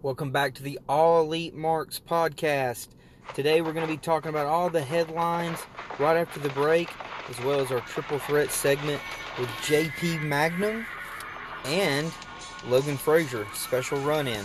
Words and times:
Welcome 0.00 0.30
back 0.30 0.54
to 0.54 0.62
the 0.62 0.78
All 0.88 1.22
Elite 1.22 1.56
Marks 1.56 1.98
podcast. 1.98 2.86
Today 3.34 3.62
we're 3.62 3.72
going 3.72 3.84
to 3.84 3.92
be 3.92 3.98
talking 3.98 4.28
about 4.28 4.46
all 4.46 4.70
the 4.70 4.80
headlines 4.80 5.58
right 5.98 6.16
after 6.16 6.38
the 6.38 6.50
break, 6.50 6.88
as 7.28 7.36
well 7.40 7.58
as 7.58 7.72
our 7.72 7.80
triple 7.80 8.20
threat 8.20 8.52
segment 8.52 9.02
with 9.40 9.48
JP 9.62 10.22
Magnum 10.22 10.86
and 11.64 12.12
Logan 12.68 12.96
Frazier, 12.96 13.44
special 13.54 13.98
run 14.02 14.28
in. 14.28 14.44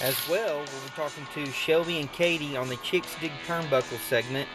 As 0.00 0.16
well, 0.26 0.56
we'll 0.56 0.64
be 0.64 0.90
talking 0.96 1.26
to 1.34 1.44
Shelby 1.52 2.00
and 2.00 2.10
Katie 2.10 2.56
on 2.56 2.70
the 2.70 2.76
Chicks 2.76 3.14
Dig 3.20 3.32
Turnbuckle 3.46 4.00
segment, 4.08 4.48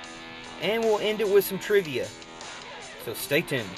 and 0.64 0.84
we'll 0.84 0.98
end 0.98 1.22
it 1.22 1.30
with 1.30 1.46
some 1.46 1.60
trivia. 1.60 2.08
So 3.06 3.14
stay 3.14 3.42
tuned. 3.42 3.70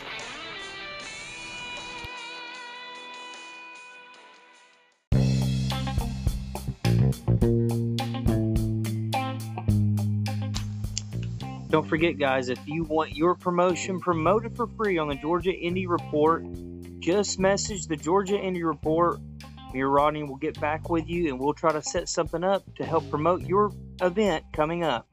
Don't 11.80 11.88
forget, 11.88 12.18
guys, 12.18 12.50
if 12.50 12.60
you 12.68 12.84
want 12.84 13.16
your 13.16 13.36
promotion 13.36 14.02
promoted 14.02 14.54
for 14.54 14.68
free 14.68 14.98
on 14.98 15.08
the 15.08 15.16
Georgia 15.16 15.54
Indie 15.54 15.88
Report, 15.88 16.44
just 17.00 17.40
message 17.40 17.88
the 17.88 17.96
Georgia 17.96 18.34
Indie 18.34 18.68
Report. 18.68 19.18
Me 19.74 19.80
or 19.80 19.90
Rodney 19.90 20.24
will 20.24 20.36
get 20.36 20.60
back 20.60 20.90
with 20.90 21.08
you 21.08 21.30
and 21.30 21.40
we'll 21.40 21.54
try 21.54 21.72
to 21.72 21.82
set 21.82 22.10
something 22.10 22.44
up 22.44 22.64
to 22.76 22.84
help 22.84 23.10
promote 23.10 23.44
your 23.44 23.72
event 24.02 24.44
coming 24.52 24.84
up. 24.84 25.08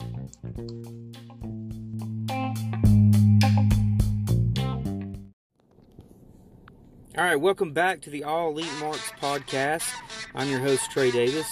All 7.16 7.24
right, 7.24 7.36
welcome 7.36 7.72
back 7.74 8.00
to 8.00 8.10
the 8.10 8.24
All 8.24 8.50
Elite 8.50 8.66
Marks 8.80 9.12
podcast. 9.20 9.88
I'm 10.34 10.50
your 10.50 10.58
host, 10.58 10.90
Trey 10.90 11.12
Davis. 11.12 11.46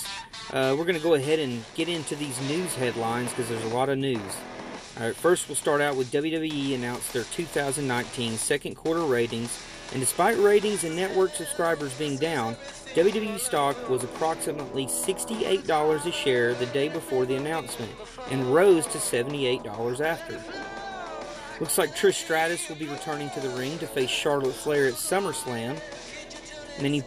Uh, 0.53 0.75
we're 0.77 0.85
going 0.85 0.97
to 0.97 1.01
go 1.01 1.15
ahead 1.15 1.39
and 1.39 1.63
get 1.77 1.89
into 1.89 2.17
these 2.17 2.37
news 2.49 2.75
headlines 2.75 3.31
because 3.31 3.49
there's 3.49 3.65
a 3.65 3.75
lot 3.77 3.89
of 3.89 3.97
news. 3.97 4.21
All 4.97 5.07
right, 5.07 5.17
first 5.17 5.49
we'll 5.49 5.57
start 5.57 5.81
out 5.81 5.97
with 5.97 6.13
WWE 6.13 6.77
announced 6.77 7.13
their 7.13 7.25
2019 7.25 8.37
second 8.37 8.77
quarter 8.77 9.01
ratings, 9.01 9.61
and 9.91 9.99
despite 9.99 10.39
ratings 10.39 10.85
and 10.85 10.95
network 10.95 11.35
subscribers 11.35 11.93
being 11.95 12.17
down, 12.17 12.55
WWE 12.95 13.41
stock 13.41 13.89
was 13.91 14.05
approximately 14.05 14.87
$68 14.87 16.07
a 16.07 16.13
share 16.13 16.55
the 16.55 16.67
day 16.67 16.89
before 16.89 17.27
the 17.27 17.35
announcement 17.35 17.91
and 18.31 18.55
rose 18.55 18.87
to 18.87 18.99
$78 18.99 20.01
after. 20.01 20.41
Looks 21.59 21.77
like 21.77 21.97
Trish 21.97 22.23
Stratus 22.23 22.69
will 22.69 22.77
be 22.77 22.87
returning 22.87 23.31
to 23.31 23.41
the 23.41 23.51
ring 23.51 23.77
to 23.79 23.89
face 23.89 24.11
Charlotte 24.11 24.55
Flair 24.55 24.87
at 24.87 24.95
SummerSlam. 24.95 25.77
Many 26.81 27.03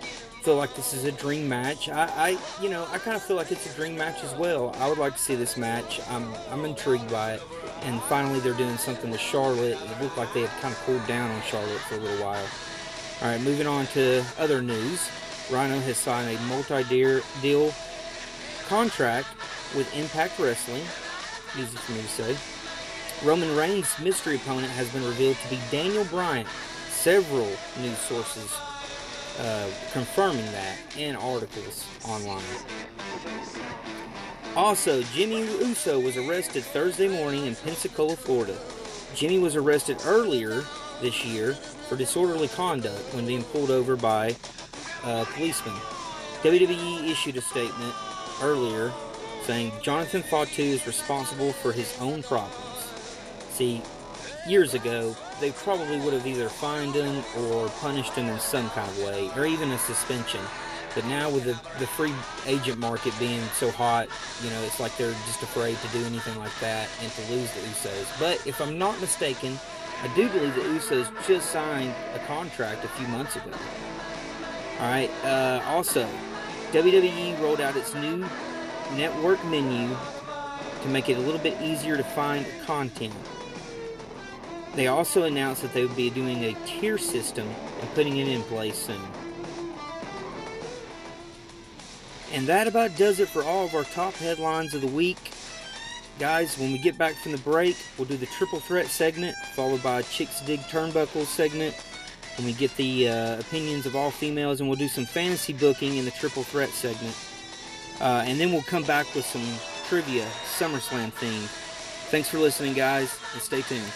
feel 0.48 0.56
like 0.56 0.74
this 0.76 0.94
is 0.94 1.04
a 1.04 1.12
dream 1.12 1.50
match. 1.50 1.90
I, 1.90 2.06
I 2.16 2.62
you 2.64 2.70
know, 2.70 2.88
I 2.94 3.00
kind 3.00 3.18
of 3.18 3.22
feel 3.22 3.36
like 3.36 3.52
it's 3.52 3.70
a 3.70 3.76
dream 3.76 3.98
match 3.98 4.24
as 4.24 4.34
well. 4.36 4.74
I 4.80 4.88
would 4.88 4.98
like 4.98 5.12
to 5.12 5.20
see 5.20 5.36
this 5.36 5.58
match. 5.58 6.00
I'm, 6.10 6.34
I'm 6.50 6.64
intrigued 6.64 7.12
by 7.12 7.34
it. 7.34 7.44
And 7.82 8.02
finally, 8.04 8.40
they're 8.40 8.54
doing 8.54 8.78
something 8.78 9.12
with 9.12 9.20
Charlotte. 9.20 9.78
It 9.78 10.02
looked 10.02 10.18
like 10.18 10.34
they 10.34 10.44
had 10.44 10.62
kind 10.62 10.74
of 10.74 10.80
cooled 10.84 11.06
down 11.06 11.30
on 11.30 11.42
Charlotte 11.42 11.82
for 11.90 11.96
a 11.96 11.98
little 11.98 12.26
while. 12.26 12.48
All 13.22 13.28
right, 13.28 13.42
moving 13.42 13.68
on 13.68 13.88
to 13.88 14.24
other 14.40 14.62
news. 14.62 15.10
Rhino 15.52 15.80
has 15.82 15.98
signed 15.98 16.34
a 16.34 16.42
multi-deal 16.44 17.74
contract 18.70 19.28
with 19.76 19.94
Impact 19.98 20.40
Wrestling. 20.40 20.84
Easy 21.60 21.76
for 21.76 21.92
me 21.92 22.04
to 22.04 22.08
say. 22.08 22.38
Roman 23.28 23.54
Reigns' 23.54 24.00
mystery 24.00 24.38
opponent 24.38 24.72
has 24.72 24.90
been 24.94 25.04
revealed 25.04 25.36
to 25.44 25.50
be 25.50 25.60
Daniel 25.72 26.06
Bryan. 26.06 26.48
Several 26.90 27.50
news 27.82 27.98
sources 27.98 28.50
uh, 29.40 29.70
confirming 29.92 30.46
that 30.48 30.78
in 30.98 31.16
articles 31.16 31.86
online. 32.08 32.44
Also, 34.56 35.04
Jimmy 35.14 35.42
Uso 35.60 36.00
was 36.00 36.18
arrested 36.18 36.64
Thursday 36.64 37.08
morning 37.08 37.46
in 37.46 37.56
Pensacola, 37.56 38.16
Florida. 38.16 38.58
Jimmy 39.14 39.40
was 39.40 39.56
arrested 39.56 39.98
earlier 40.06 40.64
this 41.02 41.24
year 41.24 41.54
for 41.54 41.96
disorderly 41.96 42.48
conduct 42.48 43.14
when 43.14 43.26
being 43.26 43.44
pulled 43.44 43.70
over 43.70 43.96
by 43.96 44.36
uh, 45.04 45.26
policemen. 45.36 45.76
WWE 46.42 47.10
issued 47.10 47.38
a 47.38 47.42
statement 47.42 47.94
earlier 48.42 48.92
saying 49.44 49.72
Jonathan 49.82 50.24
Fatu 50.24 50.62
is 50.62 50.86
responsible 50.86 51.54
for 51.54 51.72
his 51.72 51.96
own 52.02 52.22
problems. 52.24 52.92
See, 53.52 53.82
years 54.48 54.74
ago, 54.74 55.16
they 55.40 55.52
probably 55.52 56.00
would 56.00 56.14
have 56.14 56.26
either 56.26 56.50
fined 56.50 56.96
him 56.96 57.24
or 57.40 57.70
punished 57.82 58.14
him 58.14 58.28
in 58.28 58.40
some 58.40 58.70
kind 58.72 58.90
of 58.90 58.98
way, 59.04 59.30
or 59.36 59.46
even 59.46 59.72
a 59.72 59.78
suspension. 59.78 60.42
But 60.96 61.06
now 61.06 61.30
with 61.30 61.44
the, 61.44 61.54
the 61.80 61.86
free 61.86 62.14
agent 62.48 62.80
market 62.80 63.14
being 63.20 63.44
so 63.54 63.70
hot, 63.70 64.08
you 64.44 64.50
know, 64.50 64.62
it's 64.64 64.80
like 64.80 64.96
they're 64.98 65.12
just 65.28 65.44
afraid 65.44 65.78
to 65.78 65.88
do 65.90 66.04
anything 66.06 66.38
like 66.40 66.58
that 66.60 66.90
and 67.04 67.12
to 67.12 67.22
lose 67.32 67.52
the 67.54 67.60
Usos. 67.62 68.20
But 68.20 68.46
if 68.48 68.60
I'm 68.60 68.80
not 68.80 69.00
mistaken, 69.00 69.60
I 70.02 70.08
do 70.16 70.28
believe 70.30 70.56
the 70.56 70.62
Usos 70.62 71.28
just 71.28 71.52
signed 71.52 71.94
a 72.16 72.20
contract 72.26 72.84
a 72.84 72.88
few 72.88 73.08
months 73.10 73.36
ago. 73.36 73.52
All 74.80 74.90
right. 74.90 75.10
Uh, 75.24 75.62
also, 75.68 76.08
WWE 76.72 77.40
rolled 77.42 77.62
out 77.62 77.76
its 77.76 77.94
new 77.94 78.26
network 78.96 79.44
menu 79.46 79.96
to 80.82 80.90
make 80.90 81.10
it 81.10 81.18
a 81.18 81.22
little 81.22 81.42
bit 81.42 81.62
easier 81.62 81.98
to 81.98 82.04
find 82.04 82.46
content. 82.66 83.14
They 84.78 84.86
also 84.86 85.24
announced 85.24 85.64
that 85.64 85.74
they 85.74 85.84
would 85.84 85.96
be 85.96 86.12
doing 86.12 86.44
a 86.44 86.54
tier 86.68 87.00
system 87.00 87.50
and 87.82 87.94
putting 87.96 88.18
it 88.18 88.28
in 88.28 88.44
place 88.44 88.78
soon. 88.78 89.02
And 92.32 92.46
that 92.46 92.68
about 92.68 92.96
does 92.96 93.20
it 93.20 93.28
for 93.28 93.42
all 93.42 93.66
of 93.66 93.74
our 93.74 93.86
top 93.86 94.14
headlines 94.14 94.76
of 94.76 94.82
the 94.82 94.88
week. 94.88 95.32
Guys, 96.20 96.60
when 96.60 96.72
we 96.72 96.78
get 96.78 96.96
back 96.96 97.16
from 97.16 97.32
the 97.32 97.40
break, 97.40 97.76
we'll 97.98 98.08
do 98.08 98.18
the 98.18 98.28
triple 98.28 98.60
threat 98.60 98.86
segment, 98.86 99.36
followed 99.56 99.82
by 99.82 100.04
Chicks 100.04 100.42
Dig 100.42 100.60
Turnbuckles 100.60 101.26
segment. 101.26 101.74
When 102.38 102.46
we 102.46 102.54
get 102.54 102.76
the 102.78 103.10
uh, 103.10 103.40
opinions 103.40 103.88
of 103.88 103.96
all 103.96 104.12
females, 104.12 104.60
and 104.60 104.70
we'll 104.70 104.78
do 104.78 104.88
some 104.88 105.06
fantasy 105.06 105.54
booking 105.54 105.98
in 105.98 106.06
the 106.06 106.12
triple 106.12 106.44
threat 106.44 106.70
segment. 106.70 107.16
Uh, 108.00 108.26
and 108.28 108.40
then 108.40 108.52
we'll 108.52 108.62
come 108.62 108.84
back 108.84 109.12
with 109.16 109.26
some 109.26 109.42
trivia, 109.88 110.28
SummerSlam 110.60 111.12
themed. 111.14 111.48
Thanks 112.12 112.30
for 112.30 112.38
listening, 112.38 112.76
guys, 112.76 113.18
and 113.34 113.42
stay 113.42 113.64
tuned. 113.64 113.92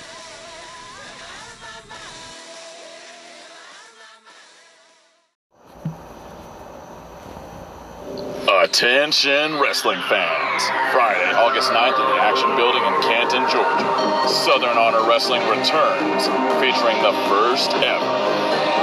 Attention 8.72 9.60
wrestling 9.60 10.00
fans. 10.08 10.64
Friday, 10.96 11.28
August 11.36 11.76
9th 11.76 11.92
at 11.92 12.08
the 12.08 12.22
Action 12.24 12.56
Building 12.56 12.80
in 12.80 12.96
Canton, 13.04 13.44
Georgia. 13.52 13.84
Southern 14.32 14.80
Honor 14.80 15.04
Wrestling 15.04 15.44
returns, 15.52 16.32
featuring 16.64 16.96
the 17.04 17.12
first 17.28 17.76
ever 17.84 18.16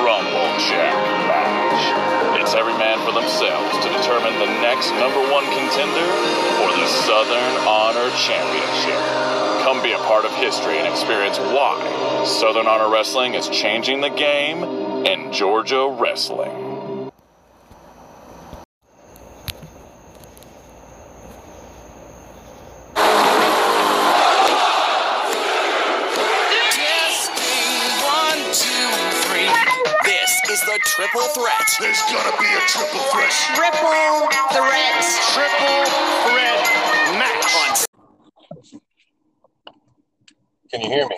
Rumble 0.04 0.52
Jack 0.60 0.92
match. 1.24 2.38
It's 2.38 2.52
every 2.52 2.76
man 2.76 3.00
for 3.00 3.16
themselves 3.16 3.80
to 3.80 3.88
determine 3.88 4.36
the 4.36 4.52
next 4.60 4.92
number 5.00 5.24
one 5.32 5.48
contender 5.56 6.08
for 6.60 6.68
the 6.76 6.86
Southern 7.08 7.56
Honor 7.64 8.12
Championship. 8.12 9.00
Come 9.64 9.82
be 9.82 9.92
a 9.92 10.04
part 10.04 10.26
of 10.26 10.32
history 10.36 10.76
and 10.76 10.86
experience 10.86 11.38
why 11.38 11.80
Southern 12.26 12.66
Honor 12.66 12.92
Wrestling 12.92 13.32
is 13.32 13.48
changing 13.48 14.02
the 14.02 14.10
game 14.10 14.62
in 15.08 15.32
Georgia 15.32 15.88
wrestling. 15.88 16.67
Can 40.70 40.82
you 40.82 40.90
hear 40.90 41.08
me? 41.08 41.16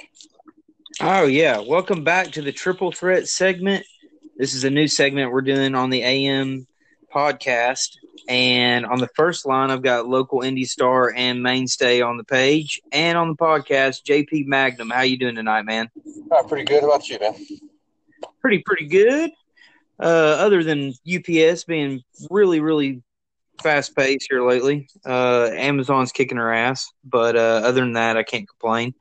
Oh 1.00 1.24
yeah, 1.24 1.58
welcome 1.58 2.04
back 2.04 2.28
to 2.32 2.42
the 2.42 2.52
Triple 2.52 2.92
Threat 2.92 3.26
segment. 3.26 3.84
This 4.36 4.54
is 4.54 4.62
a 4.62 4.70
new 4.70 4.86
segment 4.86 5.32
we're 5.32 5.40
doing 5.40 5.74
on 5.74 5.90
the 5.90 6.02
AM 6.02 6.68
podcast, 7.12 7.96
and 8.28 8.86
on 8.86 9.00
the 9.00 9.08
first 9.16 9.46
line, 9.46 9.72
I've 9.72 9.82
got 9.82 10.06
local 10.06 10.42
indie 10.42 10.68
star 10.68 11.12
and 11.16 11.42
mainstay 11.42 12.00
on 12.00 12.16
the 12.16 12.22
page, 12.22 12.80
and 12.92 13.18
on 13.18 13.28
the 13.28 13.34
podcast, 13.34 14.04
JP 14.04 14.46
Magnum. 14.46 14.90
How 14.90 15.02
you 15.02 15.18
doing 15.18 15.34
tonight, 15.34 15.62
man? 15.62 15.90
Oh, 16.30 16.44
pretty 16.46 16.64
good. 16.64 16.82
How 16.82 16.90
about 16.90 17.08
you, 17.08 17.18
man? 17.18 17.34
Pretty 18.40 18.62
pretty 18.64 18.86
good. 18.86 19.32
Uh, 19.98 20.36
other 20.38 20.62
than 20.62 20.92
UPS 21.12 21.64
being 21.64 22.02
really 22.30 22.60
really 22.60 23.02
fast 23.62 23.94
pace 23.96 24.26
here 24.28 24.46
lately, 24.46 24.88
uh, 25.06 25.50
Amazon's 25.52 26.12
kicking 26.12 26.38
her 26.38 26.52
ass, 26.52 26.90
but 27.04 27.36
uh, 27.36 27.60
other 27.64 27.80
than 27.80 27.94
that, 27.94 28.16
I 28.16 28.22
can't 28.22 28.48
complain. 28.48 28.94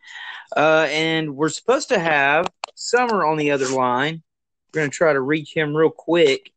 Uh, 0.55 0.87
and 0.89 1.35
we're 1.35 1.49
supposed 1.49 1.89
to 1.89 1.99
have 1.99 2.47
Summer 2.75 3.25
on 3.25 3.37
the 3.37 3.51
other 3.51 3.67
line. 3.67 4.23
We're 4.73 4.81
going 4.81 4.91
to 4.91 4.95
try 4.95 5.13
to 5.13 5.21
reach 5.21 5.53
him 5.53 5.75
real 5.75 5.89
quick. 5.89 6.51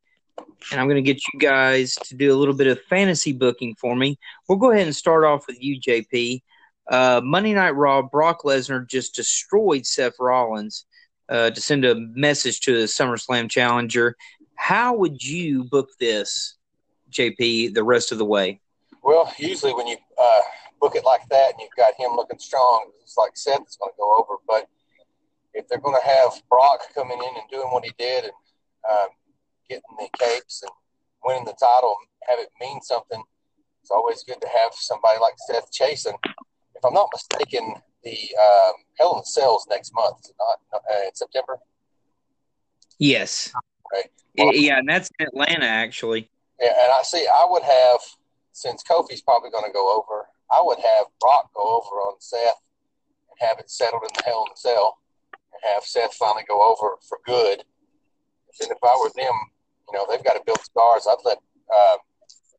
and 0.70 0.80
I'm 0.80 0.86
going 0.86 1.02
to 1.02 1.12
get 1.12 1.22
you 1.32 1.40
guys 1.40 1.94
to 1.94 2.14
do 2.14 2.32
a 2.32 2.38
little 2.38 2.54
bit 2.54 2.68
of 2.68 2.80
fantasy 2.82 3.32
booking 3.32 3.74
for 3.74 3.96
me. 3.96 4.18
We'll 4.48 4.58
go 4.58 4.70
ahead 4.70 4.86
and 4.86 4.94
start 4.94 5.24
off 5.24 5.46
with 5.46 5.62
you, 5.62 5.80
JP. 5.80 6.42
Uh, 6.88 7.20
Monday 7.24 7.54
Night 7.54 7.70
Raw, 7.70 8.02
Brock 8.02 8.42
Lesnar 8.44 8.86
just 8.86 9.14
destroyed 9.14 9.86
Seth 9.86 10.14
Rollins 10.18 10.86
uh, 11.28 11.50
to 11.50 11.60
send 11.60 11.84
a 11.84 11.94
message 11.94 12.60
to 12.60 12.72
the 12.72 12.84
SummerSlam 12.84 13.50
challenger. 13.50 14.16
How 14.54 14.94
would 14.94 15.22
you 15.22 15.64
book 15.64 15.88
this, 15.98 16.56
JP, 17.12 17.74
the 17.74 17.84
rest 17.84 18.12
of 18.12 18.18
the 18.18 18.24
way? 18.24 18.60
Well, 19.02 19.32
usually 19.38 19.74
when 19.74 19.86
you 19.86 19.96
uh, 20.20 20.40
book 20.80 20.94
it 20.96 21.04
like 21.04 21.28
that 21.30 21.52
and 21.52 21.60
you've 21.60 21.76
got 21.76 21.94
him 21.94 22.12
looking 22.16 22.38
strong, 22.38 22.90
it's 23.02 23.16
like 23.16 23.32
Seth 23.34 23.66
is 23.68 23.76
going 23.76 23.92
to 23.92 23.98
go 23.98 24.16
over. 24.18 24.40
But 24.46 24.68
if 25.54 25.68
they're 25.68 25.80
going 25.80 26.00
to 26.00 26.08
have 26.08 26.42
Brock 26.48 26.80
coming 26.94 27.18
in 27.18 27.36
and 27.36 27.50
doing 27.50 27.68
what 27.68 27.84
he 27.84 27.92
did 27.98 28.24
and 28.24 28.32
um, 28.90 29.08
getting 29.68 29.82
the 29.98 30.08
capes 30.18 30.62
and 30.62 30.70
winning 31.24 31.44
the 31.44 31.54
title, 31.60 31.96
have 32.28 32.38
it 32.38 32.48
mean 32.60 32.80
something, 32.80 33.22
it's 33.80 33.90
always 33.90 34.22
good 34.24 34.40
to 34.40 34.48
have 34.48 34.72
somebody 34.74 35.18
like 35.20 35.34
Seth 35.48 35.70
chasing. 35.72 36.16
If 36.24 36.84
I'm 36.84 36.94
not 36.94 37.10
mistaken, 37.12 37.74
the 38.04 38.16
um, 38.40 38.72
Hell 38.98 39.12
in 39.14 39.18
the 39.18 39.24
Cells 39.24 39.66
next 39.68 39.92
month, 39.94 40.18
is 40.24 40.30
it 40.30 40.36
not 40.38 40.80
uh, 40.80 41.06
in 41.06 41.14
September? 41.14 41.58
Yes. 42.98 43.52
Right. 43.92 44.10
Well, 44.38 44.54
yeah, 44.54 44.78
and 44.78 44.88
that's 44.88 45.10
in 45.18 45.26
Atlanta, 45.26 45.66
actually. 45.66 46.30
Yeah, 46.60 46.72
and 46.84 46.92
I 46.92 47.02
see. 47.02 47.26
I 47.26 47.46
would 47.48 47.62
have, 47.62 48.00
since 48.52 48.82
Kofi's 48.82 49.22
probably 49.22 49.50
going 49.50 49.64
to 49.64 49.72
go 49.72 49.96
over, 49.96 50.28
I 50.50 50.60
would 50.62 50.78
have 50.78 51.06
Brock 51.20 51.50
go 51.54 51.62
over 51.62 51.96
on 52.02 52.20
Seth 52.20 52.60
and 53.30 53.48
have 53.48 53.58
it 53.58 53.70
settled 53.70 54.02
in 54.02 54.10
the 54.14 54.22
Hell 54.24 54.44
in 54.46 54.52
the 54.52 54.60
Cell, 54.60 54.98
and 55.32 55.74
have 55.74 55.84
Seth 55.84 56.14
finally 56.14 56.44
go 56.46 56.60
over 56.60 56.96
for 57.08 57.18
good. 57.26 57.64
And 58.60 58.70
if 58.70 58.78
I 58.84 58.94
were 59.00 59.10
them, 59.16 59.34
you 59.88 59.98
know, 59.98 60.06
they've 60.08 60.22
got 60.22 60.34
to 60.34 60.42
build 60.44 60.60
scars. 60.60 61.06
I'd 61.08 61.24
let 61.24 61.38
uh, 61.72 61.96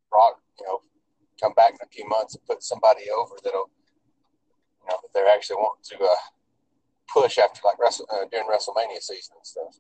Brock, 0.10 0.42
you 0.60 0.66
know, 0.66 0.80
come 1.42 1.54
back 1.54 1.72
in 1.72 1.80
a 1.82 1.90
few 1.90 2.08
months 2.08 2.36
and 2.36 2.46
put 2.46 2.64
somebody 2.64 3.10
over 3.16 3.36
that'll, 3.44 3.70
you 4.82 4.90
know, 4.90 4.98
that 5.02 5.14
they're 5.14 5.30
actually 5.30 5.58
wanting 5.58 5.98
to 5.98 6.04
uh, 6.04 6.16
push 7.14 7.38
after 7.38 7.62
like 7.64 7.78
uh, 7.80 8.26
during 8.32 8.48
WrestleMania 8.48 9.02
season 9.02 9.36
and 9.38 9.46
stuff. 9.46 9.80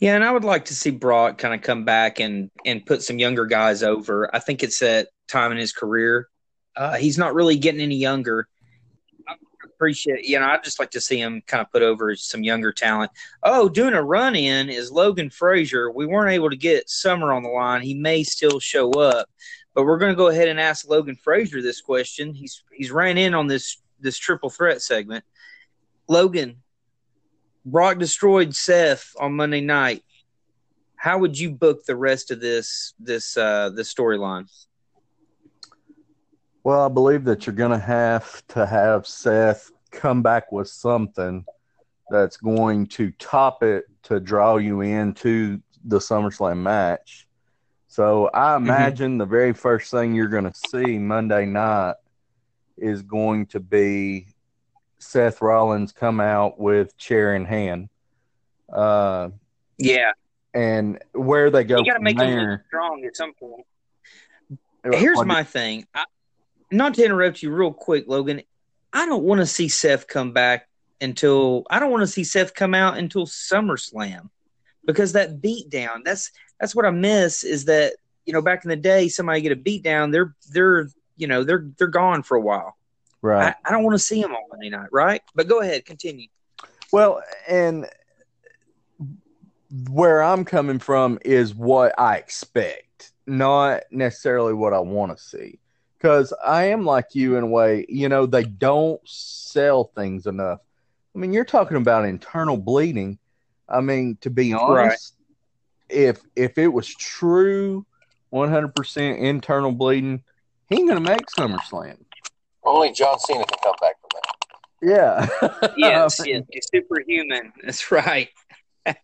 Yeah, 0.00 0.14
and 0.14 0.24
I 0.24 0.30
would 0.30 0.44
like 0.44 0.66
to 0.66 0.74
see 0.74 0.90
Brock 0.90 1.38
kind 1.38 1.54
of 1.54 1.62
come 1.62 1.84
back 1.84 2.20
and 2.20 2.50
and 2.64 2.84
put 2.84 3.02
some 3.02 3.18
younger 3.18 3.46
guys 3.46 3.82
over. 3.82 4.34
I 4.34 4.38
think 4.38 4.62
it's 4.62 4.78
that 4.80 5.08
time 5.28 5.52
in 5.52 5.58
his 5.58 5.72
career. 5.72 6.28
Uh, 6.76 6.96
he's 6.96 7.18
not 7.18 7.34
really 7.34 7.56
getting 7.56 7.80
any 7.80 7.96
younger. 7.96 8.48
I 9.26 9.34
appreciate, 9.64 10.24
you 10.24 10.38
know, 10.38 10.46
I'd 10.46 10.64
just 10.64 10.78
like 10.78 10.92
to 10.92 11.00
see 11.00 11.20
him 11.20 11.42
kind 11.46 11.60
of 11.60 11.70
put 11.72 11.82
over 11.82 12.14
some 12.14 12.42
younger 12.42 12.72
talent. 12.72 13.10
Oh, 13.42 13.68
doing 13.68 13.94
a 13.94 14.02
run 14.02 14.36
in 14.36 14.68
is 14.68 14.92
Logan 14.92 15.30
Frazier. 15.30 15.90
We 15.90 16.06
weren't 16.06 16.32
able 16.32 16.50
to 16.50 16.56
get 16.56 16.88
Summer 16.88 17.32
on 17.32 17.42
the 17.42 17.48
line. 17.48 17.82
He 17.82 17.94
may 17.94 18.22
still 18.22 18.60
show 18.60 18.90
up, 18.92 19.28
but 19.74 19.84
we're 19.84 19.98
going 19.98 20.12
to 20.12 20.16
go 20.16 20.28
ahead 20.28 20.48
and 20.48 20.60
ask 20.60 20.88
Logan 20.88 21.16
Frazier 21.16 21.62
this 21.62 21.80
question. 21.80 22.32
He's 22.32 22.62
he's 22.72 22.90
ran 22.90 23.18
in 23.18 23.34
on 23.34 23.46
this 23.48 23.78
this 24.00 24.18
triple 24.18 24.50
threat 24.50 24.80
segment. 24.82 25.24
Logan, 26.08 26.62
Brock 27.70 27.98
destroyed 27.98 28.54
Seth 28.54 29.14
on 29.18 29.34
Monday 29.34 29.60
night. 29.60 30.02
How 30.96 31.18
would 31.18 31.38
you 31.38 31.50
book 31.50 31.84
the 31.84 31.96
rest 31.96 32.30
of 32.30 32.40
this 32.40 32.94
this 32.98 33.36
uh 33.36 33.70
this 33.70 33.92
storyline? 33.92 34.46
Well, 36.64 36.84
I 36.84 36.88
believe 36.88 37.24
that 37.24 37.46
you're 37.46 37.54
going 37.54 37.70
to 37.70 37.78
have 37.78 38.46
to 38.48 38.66
have 38.66 39.06
Seth 39.06 39.70
come 39.90 40.22
back 40.22 40.52
with 40.52 40.68
something 40.68 41.44
that's 42.10 42.36
going 42.36 42.86
to 42.88 43.10
top 43.12 43.62
it 43.62 43.84
to 44.04 44.20
draw 44.20 44.56
you 44.56 44.80
into 44.80 45.62
the 45.84 45.98
SummerSlam 45.98 46.58
match. 46.58 47.26
So 47.86 48.28
I 48.34 48.56
imagine 48.56 49.12
mm-hmm. 49.12 49.18
the 49.18 49.26
very 49.26 49.52
first 49.54 49.90
thing 49.90 50.14
you're 50.14 50.28
going 50.28 50.50
to 50.50 50.52
see 50.68 50.98
Monday 50.98 51.46
night 51.46 51.94
is 52.76 53.02
going 53.02 53.46
to 53.46 53.60
be 53.60 54.26
Seth 54.98 55.40
Rollins 55.40 55.92
come 55.92 56.20
out 56.20 56.58
with 56.58 56.96
chair 56.96 57.34
in 57.34 57.44
hand. 57.44 57.88
Uh, 58.72 59.30
yeah, 59.78 60.12
and 60.54 60.98
where 61.12 61.50
they 61.50 61.64
go, 61.64 61.78
you 61.78 61.84
got 61.84 61.98
to 61.98 62.02
make 62.02 62.18
there, 62.18 62.52
him 62.52 62.60
strong 62.66 63.04
at 63.04 63.16
some 63.16 63.32
point. 63.34 63.66
Here's 64.84 65.24
my 65.24 65.42
thing. 65.42 65.86
I, 65.94 66.04
not 66.70 66.94
to 66.94 67.04
interrupt 67.04 67.42
you 67.42 67.50
real 67.50 67.72
quick, 67.72 68.04
Logan. 68.06 68.42
I 68.92 69.06
don't 69.06 69.24
want 69.24 69.40
to 69.40 69.46
see 69.46 69.68
Seth 69.68 70.06
come 70.06 70.32
back 70.32 70.68
until 71.00 71.64
I 71.70 71.78
don't 71.78 71.90
want 71.90 72.02
to 72.02 72.06
see 72.06 72.24
Seth 72.24 72.54
come 72.54 72.74
out 72.74 72.98
until 72.98 73.26
SummerSlam 73.26 74.30
because 74.84 75.12
that 75.12 75.40
beat 75.40 75.70
down. 75.70 76.02
That's 76.04 76.30
that's 76.58 76.74
what 76.74 76.86
I 76.86 76.90
miss 76.90 77.44
is 77.44 77.66
that 77.66 77.94
you 78.24 78.32
know 78.32 78.42
back 78.42 78.64
in 78.64 78.70
the 78.70 78.76
day 78.76 79.08
somebody 79.08 79.40
get 79.40 79.52
a 79.52 79.56
beat 79.56 79.82
down 79.82 80.10
they're 80.10 80.34
they're 80.50 80.88
you 81.16 81.26
know 81.26 81.44
they're 81.44 81.68
they're 81.78 81.86
gone 81.86 82.22
for 82.22 82.36
a 82.36 82.40
while. 82.40 82.76
Right. 83.22 83.54
I, 83.64 83.68
I 83.68 83.72
don't 83.72 83.84
want 83.84 83.94
to 83.94 84.04
see 84.04 84.20
him 84.20 84.32
on 84.32 84.42
Monday 84.50 84.70
night. 84.70 84.88
Right. 84.92 85.22
But 85.34 85.48
go 85.48 85.60
ahead, 85.60 85.84
continue. 85.84 86.28
Well, 86.92 87.22
and 87.48 87.86
where 89.90 90.22
I'm 90.22 90.44
coming 90.44 90.78
from 90.78 91.18
is 91.24 91.54
what 91.54 91.98
I 91.98 92.16
expect, 92.16 93.12
not 93.26 93.82
necessarily 93.90 94.54
what 94.54 94.72
I 94.72 94.78
want 94.78 95.16
to 95.16 95.22
see 95.22 95.58
because 95.98 96.32
I 96.44 96.64
am 96.64 96.84
like 96.84 97.14
you 97.14 97.36
in 97.36 97.44
a 97.44 97.48
way. 97.48 97.84
You 97.88 98.08
know, 98.08 98.26
they 98.26 98.44
don't 98.44 99.00
sell 99.04 99.84
things 99.96 100.26
enough. 100.26 100.60
I 101.14 101.18
mean, 101.18 101.32
you're 101.32 101.44
talking 101.44 101.76
about 101.76 102.04
internal 102.04 102.56
bleeding. 102.56 103.18
I 103.68 103.80
mean, 103.80 104.16
to 104.20 104.30
be 104.30 104.52
honest, 104.52 105.14
right. 105.90 105.98
if 105.98 106.20
if 106.36 106.58
it 106.58 106.68
was 106.68 106.88
true, 106.88 107.84
100% 108.32 109.18
internal 109.18 109.72
bleeding, 109.72 110.22
he 110.68 110.76
ain't 110.76 110.88
gonna 110.88 111.00
make 111.00 111.26
SummerSlam. 111.26 111.98
Only 112.68 112.92
John 112.92 113.18
Cena 113.18 113.44
can 113.44 113.58
come 113.62 113.74
back 113.80 113.94
from 114.00 114.10
that. 114.14 114.38
Yeah. 114.80 115.70
yes, 115.76 116.20
yes, 116.24 116.42
he's 116.50 116.68
superhuman. 116.72 117.52
That's 117.64 117.90
right. 117.90 118.28
All 118.86 118.94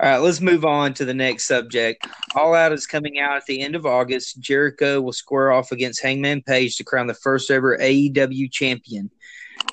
right, 0.00 0.16
let's 0.18 0.40
move 0.40 0.64
on 0.64 0.94
to 0.94 1.04
the 1.04 1.12
next 1.14 1.46
subject. 1.46 2.06
All 2.34 2.54
Out 2.54 2.72
is 2.72 2.86
coming 2.86 3.18
out 3.18 3.36
at 3.36 3.46
the 3.46 3.60
end 3.60 3.76
of 3.76 3.84
August. 3.84 4.40
Jericho 4.40 5.02
will 5.02 5.12
square 5.12 5.52
off 5.52 5.70
against 5.70 6.02
Hangman 6.02 6.42
Page 6.42 6.76
to 6.76 6.84
crown 6.84 7.06
the 7.06 7.14
first 7.14 7.50
ever 7.50 7.76
AEW 7.78 8.50
champion. 8.50 9.10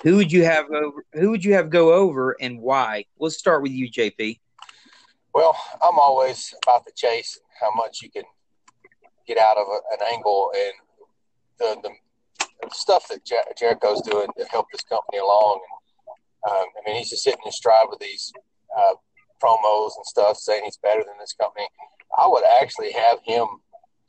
Who 0.04 0.18
would 0.18 0.32
you 0.32 0.44
have 0.44 0.66
over? 0.72 1.06
Who 1.14 1.32
would 1.32 1.44
you 1.44 1.54
have 1.54 1.70
go 1.70 1.94
over, 1.94 2.36
and 2.42 2.60
why? 2.60 3.06
Let's 3.18 3.38
start 3.38 3.62
with 3.62 3.72
you, 3.72 3.90
JP. 3.90 4.40
Well, 5.34 5.56
I'm 5.82 6.00
always 6.00 6.54
about 6.64 6.86
the 6.86 6.92
chase, 6.96 7.40
how 7.62 7.74
much 7.76 8.02
you 8.02 8.10
can 8.10 8.24
get 9.28 9.38
out 9.38 9.58
of 9.58 9.68
a, 9.68 9.80
an 9.94 10.14
angle, 10.14 10.52
and 10.56 10.74
the, 11.60 11.82
the, 11.82 11.90
the 11.90 11.96
stuff 12.74 13.08
that 13.10 13.26
Jer- 13.26 13.54
Jericho's 13.58 14.02
doing 14.02 14.28
to 14.38 14.46
help 14.46 14.68
this 14.72 14.84
company 14.84 15.20
along. 15.20 15.62
And, 16.46 16.52
um, 16.52 16.66
I 16.78 16.82
mean, 16.86 16.98
he's 16.98 17.10
just 17.10 17.26
hitting 17.26 17.42
his 17.44 17.56
stride 17.56 17.86
with 17.90 18.00
these 18.00 18.32
uh, 18.78 18.96
promos 19.42 19.92
and 19.96 20.06
stuff 20.06 20.38
saying 20.38 20.64
he's 20.64 20.78
better 20.78 21.04
than 21.06 21.18
this 21.20 21.36
company. 21.40 21.68
I 22.18 22.28
would 22.28 22.44
actually 22.62 22.92
have 22.94 23.20
him 23.24 23.48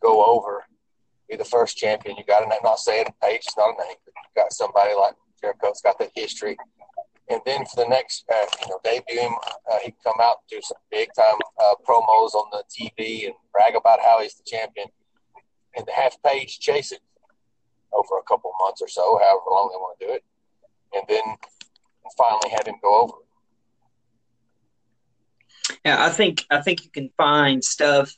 go 0.03 0.25
over, 0.25 0.65
be 1.29 1.37
the 1.37 1.45
first 1.45 1.77
champion. 1.77 2.17
You 2.17 2.25
got 2.25 2.45
a 2.45 2.49
name, 2.49 2.59
not 2.63 2.79
saying 2.79 3.07
Page 3.23 3.41
is 3.41 3.55
not 3.57 3.75
a 3.75 3.83
name, 3.85 3.97
but 4.05 4.15
you 4.15 4.43
got 4.43 4.53
somebody 4.53 4.95
like 4.95 5.15
Jericho's 5.41 5.81
got 5.83 5.99
that 5.99 6.11
history. 6.15 6.57
And 7.29 7.41
then 7.45 7.65
for 7.67 7.83
the 7.83 7.89
next, 7.89 8.25
uh, 8.33 8.47
you 8.63 8.69
know, 8.69 8.79
debut 8.85 9.21
him, 9.21 9.35
uh, 9.71 9.79
he 9.83 9.91
can 9.91 9.99
come 10.05 10.21
out 10.21 10.37
and 10.43 10.59
do 10.59 10.63
some 10.63 10.77
big 10.91 11.09
time 11.19 11.35
uh, 11.61 11.75
promos 11.87 12.35
on 12.35 12.51
the 12.53 12.63
TV 12.71 13.27
and 13.27 13.35
brag 13.53 13.75
about 13.75 13.99
how 14.01 14.21
he's 14.21 14.35
the 14.35 14.45
champion. 14.47 14.87
And 15.77 15.87
to 15.87 15.93
have 15.93 16.17
Page 16.25 16.61
chase 16.61 16.93
it 16.93 17.01
over 17.93 18.19
a 18.19 18.23
couple 18.25 18.53
months 18.61 18.83
or 18.83 18.89
so, 18.89 19.19
however 19.19 19.51
long 19.51 19.71
they 19.73 19.79
want 19.79 19.99
to 20.01 20.07
do 20.07 20.13
it. 20.13 20.25
And 20.95 21.05
then 21.09 21.37
finally 22.17 22.51
have 22.51 22.67
him 22.67 22.77
go 22.83 23.03
over. 23.03 23.13
Yeah, 25.85 26.05
I 26.05 26.11
think 26.11 26.45
I 26.51 26.61
think 26.61 26.85
you 26.85 26.91
can 26.91 27.11
find 27.17 27.63
stuff 27.63 28.15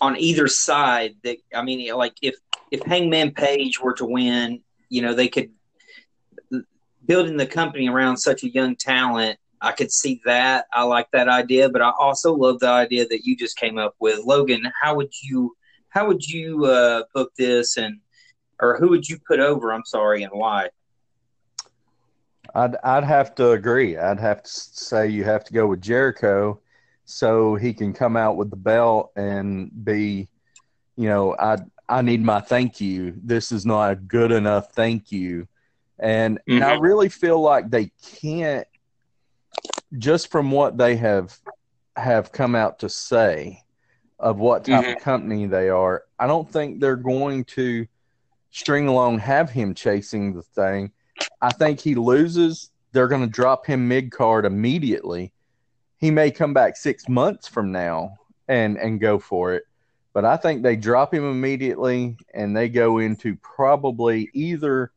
on 0.00 0.16
either 0.16 0.46
side 0.46 1.14
that 1.24 1.38
I 1.54 1.62
mean, 1.62 1.92
like 1.94 2.14
if 2.22 2.36
if 2.70 2.82
Hangman 2.82 3.32
Page 3.32 3.80
were 3.80 3.94
to 3.94 4.04
win, 4.04 4.60
you 4.88 5.02
know, 5.02 5.14
they 5.14 5.28
could 5.28 5.50
building 7.06 7.36
the 7.36 7.46
company 7.46 7.88
around 7.88 8.16
such 8.16 8.44
a 8.44 8.48
young 8.48 8.76
talent. 8.76 9.38
I 9.60 9.72
could 9.72 9.92
see 9.92 10.20
that. 10.24 10.66
I 10.72 10.82
like 10.82 11.08
that 11.12 11.28
idea, 11.28 11.68
but 11.68 11.82
I 11.82 11.92
also 11.98 12.34
love 12.34 12.58
the 12.60 12.68
idea 12.68 13.06
that 13.06 13.24
you 13.24 13.36
just 13.36 13.56
came 13.56 13.78
up 13.78 13.94
with, 14.00 14.20
Logan. 14.24 14.62
How 14.80 14.94
would 14.96 15.12
you 15.22 15.56
how 15.90 16.06
would 16.06 16.26
you 16.26 16.64
uh, 16.64 17.02
book 17.14 17.32
this, 17.36 17.76
and 17.76 17.98
or 18.62 18.78
who 18.78 18.88
would 18.88 19.06
you 19.08 19.18
put 19.26 19.40
over? 19.40 19.72
I'm 19.72 19.84
sorry, 19.84 20.22
and 20.22 20.32
why? 20.32 20.70
I'd 22.54 22.76
I'd 22.84 23.04
have 23.04 23.34
to 23.34 23.50
agree. 23.50 23.98
I'd 23.98 24.20
have 24.20 24.42
to 24.44 24.50
say 24.50 25.08
you 25.08 25.24
have 25.24 25.44
to 25.44 25.52
go 25.52 25.66
with 25.66 25.82
Jericho, 25.82 26.60
so 27.04 27.56
he 27.56 27.74
can 27.74 27.92
come 27.92 28.16
out 28.16 28.36
with 28.36 28.50
the 28.50 28.56
belt 28.56 29.10
and 29.16 29.70
be, 29.84 30.28
you 30.96 31.08
know, 31.08 31.36
I 31.38 31.58
I 31.88 32.02
need 32.02 32.22
my 32.22 32.40
thank 32.40 32.80
you. 32.80 33.14
This 33.22 33.52
is 33.52 33.66
not 33.66 33.92
a 33.92 33.96
good 33.96 34.32
enough 34.32 34.72
thank 34.72 35.10
you, 35.12 35.48
and, 35.98 36.38
mm-hmm. 36.38 36.62
and 36.62 36.64
I 36.64 36.78
really 36.78 37.08
feel 37.08 37.40
like 37.40 37.70
they 37.70 37.90
can't. 38.20 38.66
Just 39.98 40.30
from 40.30 40.50
what 40.50 40.78
they 40.78 40.96
have 40.96 41.36
have 41.96 42.32
come 42.32 42.54
out 42.54 42.78
to 42.78 42.88
say, 42.88 43.62
of 44.18 44.38
what 44.38 44.64
type 44.64 44.84
Mhm. 44.84 44.96
of 44.96 45.02
company 45.02 45.46
they 45.46 45.68
are. 45.68 46.04
I 46.18 46.26
don't 46.26 46.50
think 46.50 46.80
they're 46.80 46.96
going 46.96 47.44
to 47.56 47.86
string 48.52 48.86
along 48.86 49.18
have 49.18 49.50
him 49.50 49.74
chasing 49.74 50.32
the 50.32 50.42
thing. 50.42 50.92
I 51.40 51.50
think 51.50 51.80
he 51.80 51.96
loses. 51.96 52.70
They're 52.92 53.08
going 53.08 53.22
to 53.22 53.26
drop 53.26 53.66
him 53.66 53.88
mid 53.88 54.12
card 54.12 54.44
immediately. 54.44 55.32
He 55.98 56.10
may 56.10 56.30
come 56.30 56.54
back 56.54 56.76
six 56.76 57.08
months 57.08 57.48
from 57.48 57.72
now 57.72 58.18
and 58.48 58.76
and 58.76 59.00
go 59.00 59.18
for 59.18 59.54
it, 59.54 59.64
but 60.12 60.24
I 60.24 60.36
think 60.36 60.62
they 60.62 60.76
drop 60.76 61.14
him 61.14 61.24
immediately 61.24 62.16
and 62.34 62.56
they 62.56 62.68
go 62.68 62.98
into 62.98 63.36
probably 63.36 64.28
either 64.34 64.92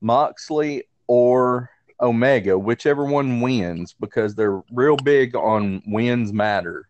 Moxley 0.00 0.84
or 1.06 1.70
Omega, 2.00 2.58
whichever 2.58 3.04
one 3.04 3.40
wins, 3.40 3.94
because 4.00 4.34
they're 4.34 4.62
real 4.72 4.96
big 4.96 5.36
on 5.36 5.82
wins 5.86 6.32
matter 6.32 6.88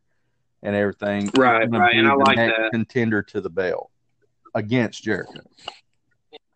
and 0.62 0.76
everything. 0.76 1.28
Right, 1.36 1.68
right, 1.70 1.94
and 1.96 2.06
I 2.06 2.14
like 2.14 2.36
that. 2.36 2.70
contender 2.70 3.22
to 3.24 3.40
the 3.40 3.50
belt 3.50 3.90
against 4.54 5.02
Jericho. 5.02 5.40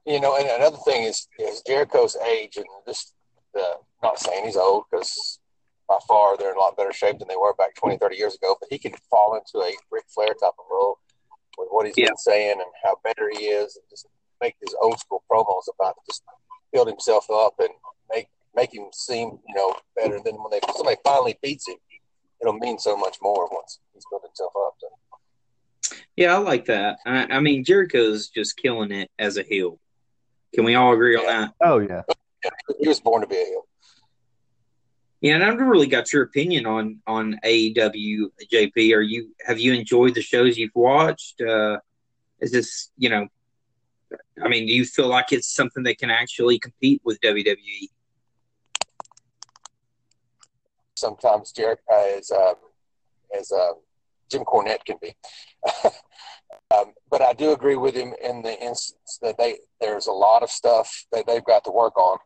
You 0.06 0.20
know, 0.20 0.36
and 0.36 0.46
another 0.48 0.76
thing 0.84 1.04
is 1.04 1.28
is 1.38 1.62
Jericho's 1.66 2.16
age, 2.16 2.56
and 2.56 2.66
just 2.86 3.14
uh, 3.58 3.76
not 4.02 4.18
saying 4.18 4.44
he's 4.44 4.56
old 4.56 4.84
because 4.90 5.40
by 5.88 5.98
far 6.06 6.36
they're 6.36 6.50
in 6.50 6.56
a 6.56 6.60
lot 6.60 6.76
better 6.76 6.92
shape 6.92 7.18
than 7.18 7.28
they 7.28 7.36
were 7.36 7.54
back 7.54 7.74
20, 7.74 7.98
30 7.98 8.16
years 8.16 8.34
ago. 8.34 8.56
But 8.60 8.68
he 8.70 8.78
can 8.78 8.92
fall 9.10 9.34
into 9.34 9.64
a 9.64 9.72
Ric 9.90 10.04
Flair 10.14 10.28
type 10.28 10.52
of 10.58 10.64
role 10.70 10.98
with 11.56 11.68
what 11.70 11.86
he's 11.86 11.94
Yeah. 11.96 12.08
been 12.08 12.16
saying 12.18 12.60
and 12.60 12.70
how 12.82 12.96
better 13.02 13.30
he 13.30 13.46
is, 13.46 13.76
and 13.76 13.84
just 13.88 14.06
make 14.40 14.56
his 14.60 14.74
old 14.82 14.98
school 15.00 15.22
promos 15.30 15.64
about 15.78 15.94
it, 15.96 16.06
just 16.06 16.22
build 16.72 16.88
himself 16.88 17.30
up 17.30 17.54
and 17.58 17.70
make 18.12 18.28
make 18.54 18.74
him 18.74 18.88
seem 18.92 19.38
you 19.48 19.54
know 19.54 19.74
better. 19.96 20.20
Than 20.20 20.36
when 20.36 20.50
they 20.50 20.60
somebody 20.76 20.98
finally 21.02 21.38
beats 21.42 21.66
him, 21.66 21.76
it'll 22.42 22.52
mean 22.58 22.78
so 22.78 22.94
much 22.96 23.16
more 23.22 23.48
once 23.50 23.78
he's 23.94 24.04
built 24.10 24.22
himself 24.22 24.52
up. 24.54 24.74
So, 24.78 25.96
Yeah, 26.16 26.34
I 26.34 26.38
like 26.38 26.66
that. 26.66 26.98
I, 27.06 27.26
I 27.36 27.40
mean, 27.40 27.64
Jericho's 27.64 28.28
just 28.28 28.56
killing 28.58 28.92
it 28.92 29.10
as 29.18 29.38
a 29.38 29.42
heel. 29.42 29.78
Can 30.54 30.64
we 30.64 30.74
all 30.74 30.92
agree 30.92 31.16
on 31.16 31.26
that? 31.26 31.54
Oh 31.60 31.78
yeah. 31.78 32.02
yeah, 32.44 32.50
he 32.80 32.88
was 32.88 33.00
born 33.00 33.22
to 33.22 33.26
be 33.26 33.36
a 33.36 33.44
heel. 33.44 33.66
Yeah, 35.20 35.34
and 35.36 35.44
I've 35.44 35.56
never 35.56 35.70
really 35.70 35.86
got 35.86 36.12
your 36.12 36.22
opinion 36.22 36.66
on 36.66 37.00
on 37.06 37.38
AEW, 37.44 38.30
JP. 38.52 38.94
Are 38.94 39.00
you 39.00 39.34
have 39.46 39.58
you 39.58 39.72
enjoyed 39.72 40.14
the 40.14 40.22
shows 40.22 40.56
you've 40.56 40.74
watched? 40.74 41.40
Uh, 41.40 41.78
is 42.40 42.52
this 42.52 42.90
you 42.96 43.08
know? 43.08 43.28
I 44.42 44.48
mean, 44.48 44.66
do 44.66 44.72
you 44.72 44.84
feel 44.84 45.08
like 45.08 45.32
it's 45.32 45.52
something 45.52 45.82
that 45.84 45.98
can 45.98 46.10
actually 46.10 46.58
compete 46.58 47.00
with? 47.04 47.20
WWE? 47.20 47.88
sometimes 51.04 51.52
Jericho 51.52 51.82
uh, 51.90 52.18
as 52.18 52.30
um, 52.30 52.54
as 53.38 53.52
um, 53.52 53.74
Jim 54.30 54.44
Cornette 54.44 54.84
can 54.84 54.96
be. 55.00 55.14
but 57.14 57.22
I 57.22 57.32
do 57.32 57.52
agree 57.52 57.76
with 57.76 57.94
him 57.94 58.12
in 58.28 58.42
the 58.42 58.60
instance 58.60 59.20
that 59.22 59.38
they 59.38 59.58
there's 59.80 60.08
a 60.08 60.12
lot 60.26 60.42
of 60.42 60.50
stuff 60.50 60.88
that 61.12 61.24
they've 61.28 61.44
got 61.44 61.62
to 61.64 61.70
work 61.70 61.96
on, 61.96 62.18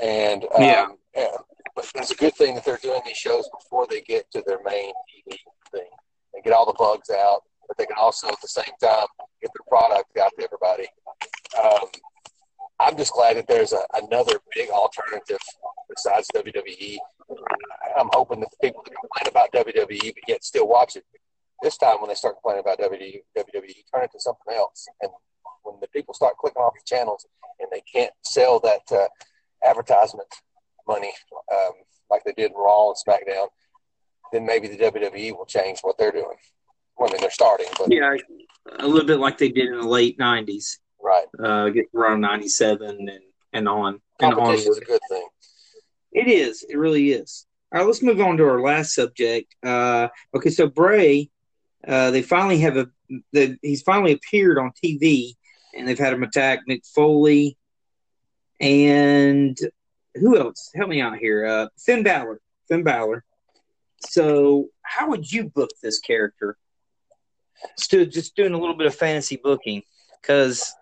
and 0.00 0.44
um, 0.54 0.62
Yeah. 0.62 0.86
and- 1.14 1.36
but 1.76 1.90
it's 1.96 2.10
a 2.10 2.14
good 2.14 2.34
thing 2.34 2.54
that 2.54 2.64
they're 2.64 2.78
doing 2.88 3.02
these 3.04 3.16
shows 3.18 3.48
before 3.58 3.86
they 3.86 4.00
get 4.00 4.30
to 4.32 4.42
their 4.46 4.62
main 4.62 4.92
TV 5.10 5.36
thing 5.72 5.90
and 6.32 6.42
get 6.44 6.52
all 6.54 6.64
the 6.66 6.72
bugs 6.84 7.08
out. 7.10 7.40
But 7.68 7.76
they 7.76 7.84
can 7.86 7.96
also 7.98 8.28
at 8.28 8.40
the 8.40 8.48
same 8.48 8.74
time 8.80 9.06
get 9.42 9.50
their 9.54 9.66
product 9.68 10.16
out 10.18 10.32
to 10.38 10.44
everybody. 10.44 10.86
Um, 11.62 11.88
I'm 12.80 12.96
just 12.96 13.12
glad 13.12 13.36
that 13.36 13.46
there's 13.46 13.72
a, 13.74 13.82
another 13.94 14.40
big 14.54 14.68
alternative 14.70 15.38
besides 15.88 16.26
WWE. 16.34 16.98
I'm 17.98 18.10
hoping 18.12 18.40
that 18.40 18.50
the 18.50 18.56
people 18.68 18.82
that 18.84 18.94
complain 19.00 19.28
about 19.28 19.52
WWE 19.52 20.12
but 20.14 20.28
yet 20.28 20.44
still 20.44 20.68
watch 20.68 20.96
it 20.96 21.04
this 21.62 21.76
time 21.76 22.00
when 22.00 22.08
they 22.08 22.14
start 22.14 22.36
complaining 22.36 22.64
about 22.64 22.78
WWE, 22.78 23.22
WWE 23.36 23.74
turn 23.92 24.04
it 24.04 24.12
to 24.12 24.20
something 24.20 24.54
else. 24.54 24.86
And 25.00 25.10
when 25.62 25.76
the 25.80 25.88
people 25.88 26.14
start 26.14 26.36
clicking 26.36 26.62
off 26.62 26.74
the 26.74 26.80
channels 26.84 27.26
and 27.60 27.68
they 27.70 27.82
can't 27.92 28.12
sell 28.22 28.60
that 28.60 28.82
uh, 28.90 29.08
advertisement 29.64 30.28
money 30.86 31.12
um, 31.52 31.72
like 32.10 32.24
they 32.24 32.32
did 32.32 32.50
in 32.50 32.56
Raw 32.56 32.88
and 32.90 32.96
SmackDown, 32.96 33.46
then 34.32 34.46
maybe 34.46 34.68
the 34.68 34.76
WWE 34.76 35.36
will 35.36 35.46
change 35.46 35.78
what 35.82 35.96
they're 35.98 36.12
doing. 36.12 36.36
Well, 36.96 37.08
I 37.08 37.12
mean, 37.12 37.20
they're 37.20 37.30
starting, 37.30 37.66
but 37.78 37.90
Yeah, 37.90 38.16
a 38.78 38.86
little 38.86 39.06
bit 39.06 39.18
like 39.18 39.38
they 39.38 39.48
did 39.48 39.68
in 39.68 39.80
the 39.80 39.88
late 39.88 40.18
'90s, 40.18 40.78
right. 41.00 41.26
uh, 41.42 41.68
get 41.70 41.86
around 41.94 42.20
'97 42.20 42.86
and 42.88 43.10
and 43.52 43.68
on 43.68 44.00
and 44.20 44.34
Competition 44.34 44.72
is 44.72 44.78
a 44.78 44.84
good 44.84 45.00
thing. 45.08 45.26
It 46.12 46.28
is. 46.28 46.64
It 46.68 46.76
really 46.76 47.12
is. 47.12 47.46
All 47.72 47.80
right, 47.80 47.86
let's 47.86 48.02
move 48.02 48.20
on 48.20 48.36
to 48.36 48.44
our 48.44 48.60
last 48.60 48.94
subject. 48.94 49.54
Uh, 49.64 50.08
okay, 50.34 50.50
so 50.50 50.68
Bray, 50.68 51.30
uh, 51.86 52.10
they 52.10 52.22
finally 52.22 52.58
have 52.58 52.76
a. 52.76 52.88
The, 53.32 53.58
he's 53.62 53.82
finally 53.82 54.12
appeared 54.12 54.58
on 54.58 54.72
TV, 54.82 55.34
and 55.74 55.86
they've 55.86 55.98
had 55.98 56.12
him 56.12 56.22
attack 56.22 56.60
Mick 56.68 56.86
Foley, 56.86 57.56
and 58.60 59.58
who 60.14 60.38
else? 60.38 60.70
Help 60.74 60.88
me 60.88 61.00
out 61.00 61.18
here. 61.18 61.46
Uh, 61.46 61.68
Finn 61.78 62.02
Balor. 62.02 62.40
Finn 62.68 62.82
Balor. 62.82 63.24
So, 64.08 64.68
how 64.82 65.10
would 65.10 65.30
you 65.30 65.44
book 65.44 65.70
this 65.82 65.98
character? 65.98 66.56
Still, 67.76 68.06
just 68.06 68.34
doing 68.34 68.54
a 68.54 68.58
little 68.58 68.76
bit 68.76 68.86
of 68.86 68.94
fantasy 68.94 69.36
booking 69.36 69.82
because 70.20 70.74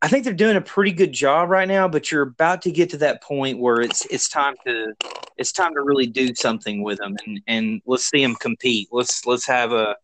I 0.00 0.06
think 0.08 0.24
they're 0.24 0.32
doing 0.32 0.56
a 0.56 0.60
pretty 0.60 0.92
good 0.92 1.12
job 1.12 1.50
right 1.50 1.66
now, 1.66 1.88
but 1.88 2.12
you're 2.12 2.22
about 2.22 2.62
to 2.62 2.70
get 2.70 2.90
to 2.90 2.98
that 2.98 3.22
point 3.22 3.58
where 3.58 3.80
it's 3.80 4.06
it's 4.06 4.28
time 4.28 4.54
to 4.64 4.94
it's 5.36 5.50
time 5.50 5.74
to 5.74 5.82
really 5.82 6.06
do 6.06 6.34
something 6.34 6.82
with 6.82 6.98
them 6.98 7.16
and 7.26 7.40
and 7.48 7.82
let's 7.84 8.08
see 8.08 8.22
them 8.22 8.36
compete. 8.36 8.88
Let's 8.92 9.26
let's 9.26 9.46
have 9.46 9.72
a 9.72 9.96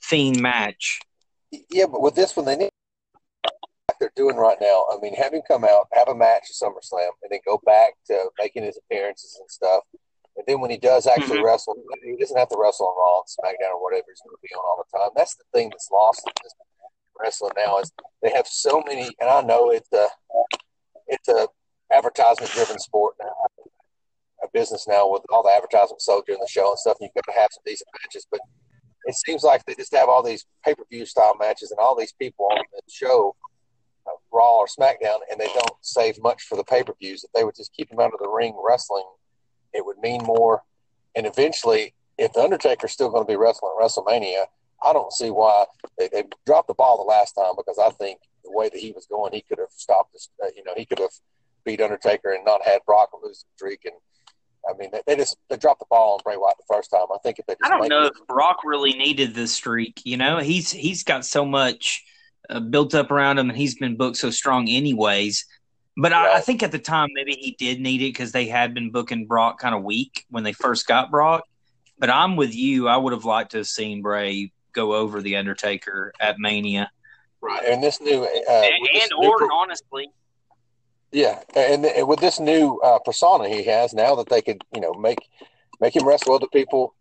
fiend 0.00 0.40
match. 0.40 1.00
Yeah, 1.70 1.86
but 1.86 2.00
with 2.00 2.14
this 2.14 2.34
one, 2.34 2.46
they 2.46 2.56
need 2.56 2.70
like 3.44 3.98
they're 4.00 4.12
doing 4.16 4.36
right 4.36 4.56
now. 4.58 4.86
I 4.90 4.98
mean, 5.02 5.14
have 5.16 5.34
him 5.34 5.42
come 5.46 5.64
out, 5.64 5.88
have 5.92 6.08
a 6.08 6.14
match 6.14 6.44
at 6.48 6.56
SummerSlam, 6.56 7.10
and 7.22 7.30
then 7.30 7.40
go 7.46 7.60
back 7.66 7.92
to 8.06 8.30
making 8.38 8.62
his 8.62 8.78
appearances 8.78 9.36
and 9.38 9.50
stuff. 9.50 9.82
And 10.36 10.46
then 10.46 10.60
when 10.60 10.70
he 10.70 10.78
does 10.78 11.06
actually 11.06 11.36
Mhm. 11.36 11.44
wrestle, 11.44 11.76
he 12.02 12.16
doesn't 12.16 12.38
have 12.38 12.48
to 12.48 12.56
wrestle 12.56 12.86
on 12.88 12.96
Raw 12.96 13.20
and 13.20 13.28
SmackDown 13.28 13.74
or 13.74 13.82
whatever 13.82 14.06
he's 14.08 14.22
going 14.22 14.34
to 14.34 14.40
be 14.42 14.54
on 14.54 14.64
all 14.64 14.82
the 14.82 14.98
time. 14.98 15.10
That's 15.14 15.36
the 15.36 15.44
thing 15.52 15.68
that's 15.68 15.90
lost 15.90 16.22
in 16.26 16.32
this 16.42 16.54
wrestling 17.20 17.52
now 17.56 17.78
is 17.78 17.92
they 18.22 18.30
have 18.30 18.46
so 18.46 18.82
many. 18.86 19.10
And 19.20 19.30
I 19.30 19.42
know 19.42 19.70
it's 19.70 19.92
a 19.92 20.06
it's 21.08 21.28
a 21.28 21.48
advertisement 21.92 22.50
driven 22.52 22.78
sport 22.78 23.14
now, 23.22 23.34
a 24.42 24.48
business 24.52 24.86
now 24.88 25.10
with 25.10 25.22
all 25.30 25.42
the 25.42 25.50
advertisements 25.50 26.06
sold 26.06 26.24
during 26.26 26.40
the 26.40 26.48
show 26.48 26.70
and 26.70 26.78
stuff. 26.78 26.96
And 27.00 27.08
you've 27.08 27.24
got 27.24 27.32
to 27.32 27.38
have 27.38 27.50
some 27.52 27.62
decent 27.66 27.88
matches, 28.02 28.26
but 28.30 28.40
it 29.04 29.14
seems 29.14 29.42
like 29.42 29.64
they 29.64 29.74
just 29.74 29.94
have 29.94 30.08
all 30.08 30.22
these 30.22 30.46
pay 30.64 30.74
per 30.74 30.84
view 30.90 31.06
style 31.06 31.36
matches 31.38 31.70
and 31.70 31.80
all 31.80 31.96
these 31.96 32.12
people 32.12 32.46
on 32.50 32.58
the 32.72 32.80
show, 32.90 33.34
uh, 34.06 34.16
Raw 34.32 34.58
or 34.58 34.66
SmackDown, 34.66 35.18
and 35.30 35.40
they 35.40 35.48
don't 35.48 35.76
save 35.80 36.20
much 36.22 36.42
for 36.44 36.56
the 36.56 36.64
pay 36.64 36.82
per 36.82 36.94
views. 37.00 37.24
If 37.24 37.32
they 37.32 37.44
would 37.44 37.56
just 37.56 37.72
keep 37.74 37.90
them 37.90 38.00
out 38.00 38.12
of 38.12 38.20
the 38.20 38.28
ring 38.28 38.54
wrestling, 38.64 39.04
it 39.72 39.84
would 39.84 39.98
mean 39.98 40.22
more. 40.24 40.62
And 41.14 41.26
eventually, 41.26 41.94
if 42.18 42.32
the 42.32 42.40
Undertaker's 42.40 42.92
still 42.92 43.10
going 43.10 43.24
to 43.24 43.30
be 43.30 43.36
wrestling 43.36 43.72
at 43.76 43.84
WrestleMania, 43.84 44.44
I 44.84 44.92
don't 44.92 45.12
see 45.12 45.30
why 45.30 45.64
they, 45.98 46.08
they 46.08 46.24
dropped 46.46 46.68
the 46.68 46.74
ball 46.74 46.96
the 46.98 47.04
last 47.04 47.32
time 47.32 47.52
because 47.56 47.78
I 47.78 47.90
think 47.90 48.18
the 48.44 48.50
way 48.50 48.68
that 48.68 48.78
he 48.78 48.92
was 48.92 49.06
going, 49.06 49.32
he 49.32 49.42
could 49.42 49.58
have 49.58 49.70
stopped 49.70 50.12
this. 50.12 50.28
Uh, 50.42 50.48
you 50.56 50.64
know, 50.64 50.72
he 50.76 50.84
could 50.84 50.98
have 50.98 51.10
beat 51.64 51.80
Undertaker 51.80 52.32
and 52.32 52.44
not 52.44 52.62
had 52.64 52.80
Brock 52.86 53.10
lose 53.22 53.44
the 53.44 53.46
streak. 53.56 53.80
And 53.84 53.94
I 54.68 54.76
mean, 54.78 54.90
they, 54.92 55.02
they 55.06 55.16
just 55.16 55.36
they 55.48 55.56
dropped 55.56 55.80
the 55.80 55.86
ball 55.90 56.14
on 56.14 56.20
Bray 56.24 56.36
Wyatt 56.36 56.56
the 56.58 56.74
first 56.74 56.90
time. 56.90 57.06
I 57.12 57.18
think 57.22 57.38
if 57.38 57.46
they 57.46 57.54
just 57.54 57.64
I 57.64 57.68
don't 57.78 57.88
know 57.88 58.06
it- 58.06 58.12
if 58.20 58.26
Brock 58.26 58.58
really 58.64 58.92
needed 58.92 59.34
this 59.34 59.52
streak. 59.52 60.00
You 60.04 60.16
know, 60.16 60.38
he's 60.38 60.70
he's 60.70 61.04
got 61.04 61.24
so 61.24 61.44
much 61.44 62.02
uh, 62.50 62.60
built 62.60 62.94
up 62.94 63.10
around 63.10 63.38
him, 63.38 63.48
and 63.50 63.58
he's 63.58 63.76
been 63.76 63.96
booked 63.96 64.16
so 64.16 64.30
strong, 64.30 64.68
anyways. 64.68 65.46
But 65.96 66.12
I, 66.12 66.36
I 66.36 66.40
think 66.40 66.62
at 66.62 66.72
the 66.72 66.78
time 66.78 67.10
maybe 67.12 67.32
he 67.34 67.54
did 67.58 67.78
need 67.78 68.00
it 68.00 68.14
because 68.14 68.32
they 68.32 68.46
had 68.46 68.72
been 68.72 68.90
booking 68.90 69.26
Brock 69.26 69.58
kind 69.60 69.74
of 69.74 69.82
weak 69.82 70.24
when 70.30 70.42
they 70.42 70.54
first 70.54 70.86
got 70.86 71.10
Brock. 71.10 71.44
But 71.98 72.08
I'm 72.10 72.34
with 72.34 72.54
you. 72.54 72.88
I 72.88 72.96
would 72.96 73.12
have 73.12 73.26
liked 73.26 73.52
to 73.52 73.58
have 73.58 73.66
seen 73.66 74.00
Bray 74.00 74.50
go 74.72 74.94
over 74.94 75.20
the 75.20 75.36
Undertaker 75.36 76.12
at 76.20 76.38
Mania, 76.38 76.90
Right. 77.42 77.64
And 77.64 77.82
this 77.82 78.00
new, 78.00 78.22
uh, 78.22 78.26
and, 78.48 78.74
with 78.80 78.90
this 78.92 79.10
and 79.10 79.20
new 79.20 79.28
Orton, 79.28 79.48
per- 79.48 79.54
honestly. 79.54 80.10
yeah, 81.10 81.40
and, 81.56 81.84
and 81.84 82.06
with 82.06 82.20
this 82.20 82.38
new 82.38 82.78
uh, 82.84 83.00
persona 83.00 83.48
he 83.48 83.64
has 83.64 83.92
now 83.92 84.14
that 84.14 84.28
they 84.28 84.40
could, 84.40 84.62
you 84.72 84.80
know, 84.80 84.94
make 84.94 85.18
make 85.80 85.96
him 85.96 86.06
wrestle 86.06 86.36
other 86.36 86.46
people, 86.52 86.94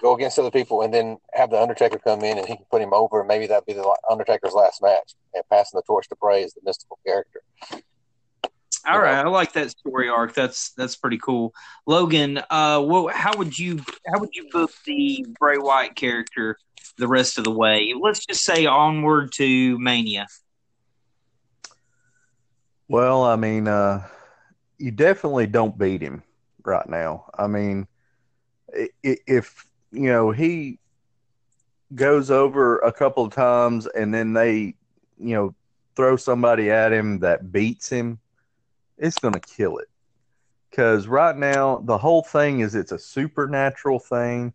go 0.00 0.14
against 0.14 0.38
other 0.38 0.50
people, 0.50 0.80
and 0.80 0.92
then 0.92 1.18
have 1.34 1.50
the 1.50 1.60
Undertaker 1.60 1.98
come 1.98 2.22
in 2.22 2.38
and 2.38 2.48
he 2.48 2.56
can 2.56 2.64
put 2.70 2.80
him 2.80 2.94
over, 2.94 3.20
and 3.20 3.28
maybe 3.28 3.46
that'd 3.46 3.66
be 3.66 3.74
the 3.74 3.96
Undertaker's 4.10 4.54
last 4.54 4.80
match, 4.80 5.14
and 5.34 5.44
passing 5.50 5.76
the 5.76 5.82
torch 5.82 6.08
to 6.08 6.16
Bray 6.16 6.42
as 6.42 6.54
the 6.54 6.62
mystical 6.64 6.98
character. 7.06 7.42
All 8.86 9.00
right, 9.00 9.18
I 9.18 9.28
like 9.28 9.52
that 9.52 9.70
story 9.70 10.08
arc. 10.08 10.32
That's 10.32 10.72
that's 10.72 10.96
pretty 10.96 11.18
cool. 11.18 11.52
Logan, 11.86 12.40
uh, 12.48 12.80
what, 12.80 13.14
how 13.14 13.36
would 13.36 13.58
you 13.58 13.80
how 14.06 14.18
would 14.18 14.34
you 14.34 14.48
book 14.50 14.70
the 14.86 15.26
Bray 15.38 15.58
Wyatt 15.58 15.94
character 15.94 16.56
the 16.96 17.08
rest 17.08 17.38
of 17.38 17.44
the 17.44 17.50
way? 17.50 17.94
Let's 17.98 18.24
just 18.24 18.44
say 18.44 18.66
onward 18.66 19.32
to 19.32 19.78
Mania. 19.78 20.26
Well, 22.88 23.24
I 23.24 23.36
mean, 23.36 23.66
uh, 23.66 24.06
you 24.78 24.90
definitely 24.90 25.46
don't 25.46 25.78
beat 25.78 26.02
him 26.02 26.22
right 26.64 26.88
now. 26.88 27.30
I 27.36 27.46
mean, 27.46 27.86
if 29.02 29.66
you 29.92 30.10
know 30.10 30.30
he 30.30 30.78
goes 31.94 32.30
over 32.30 32.78
a 32.78 32.92
couple 32.92 33.24
of 33.24 33.32
times 33.32 33.86
and 33.86 34.12
then 34.12 34.32
they, 34.32 34.74
you 35.18 35.34
know, 35.34 35.54
throw 35.96 36.16
somebody 36.16 36.70
at 36.70 36.92
him 36.92 37.20
that 37.20 37.52
beats 37.52 37.88
him, 37.88 38.18
it's 38.98 39.16
to 39.16 39.40
kill 39.40 39.78
it. 39.78 39.88
Because 40.70 41.06
right 41.06 41.36
now, 41.36 41.82
the 41.84 41.98
whole 41.98 42.22
thing 42.22 42.60
is 42.60 42.74
it's 42.74 42.92
a 42.92 42.98
supernatural 42.98 44.00
thing, 44.00 44.52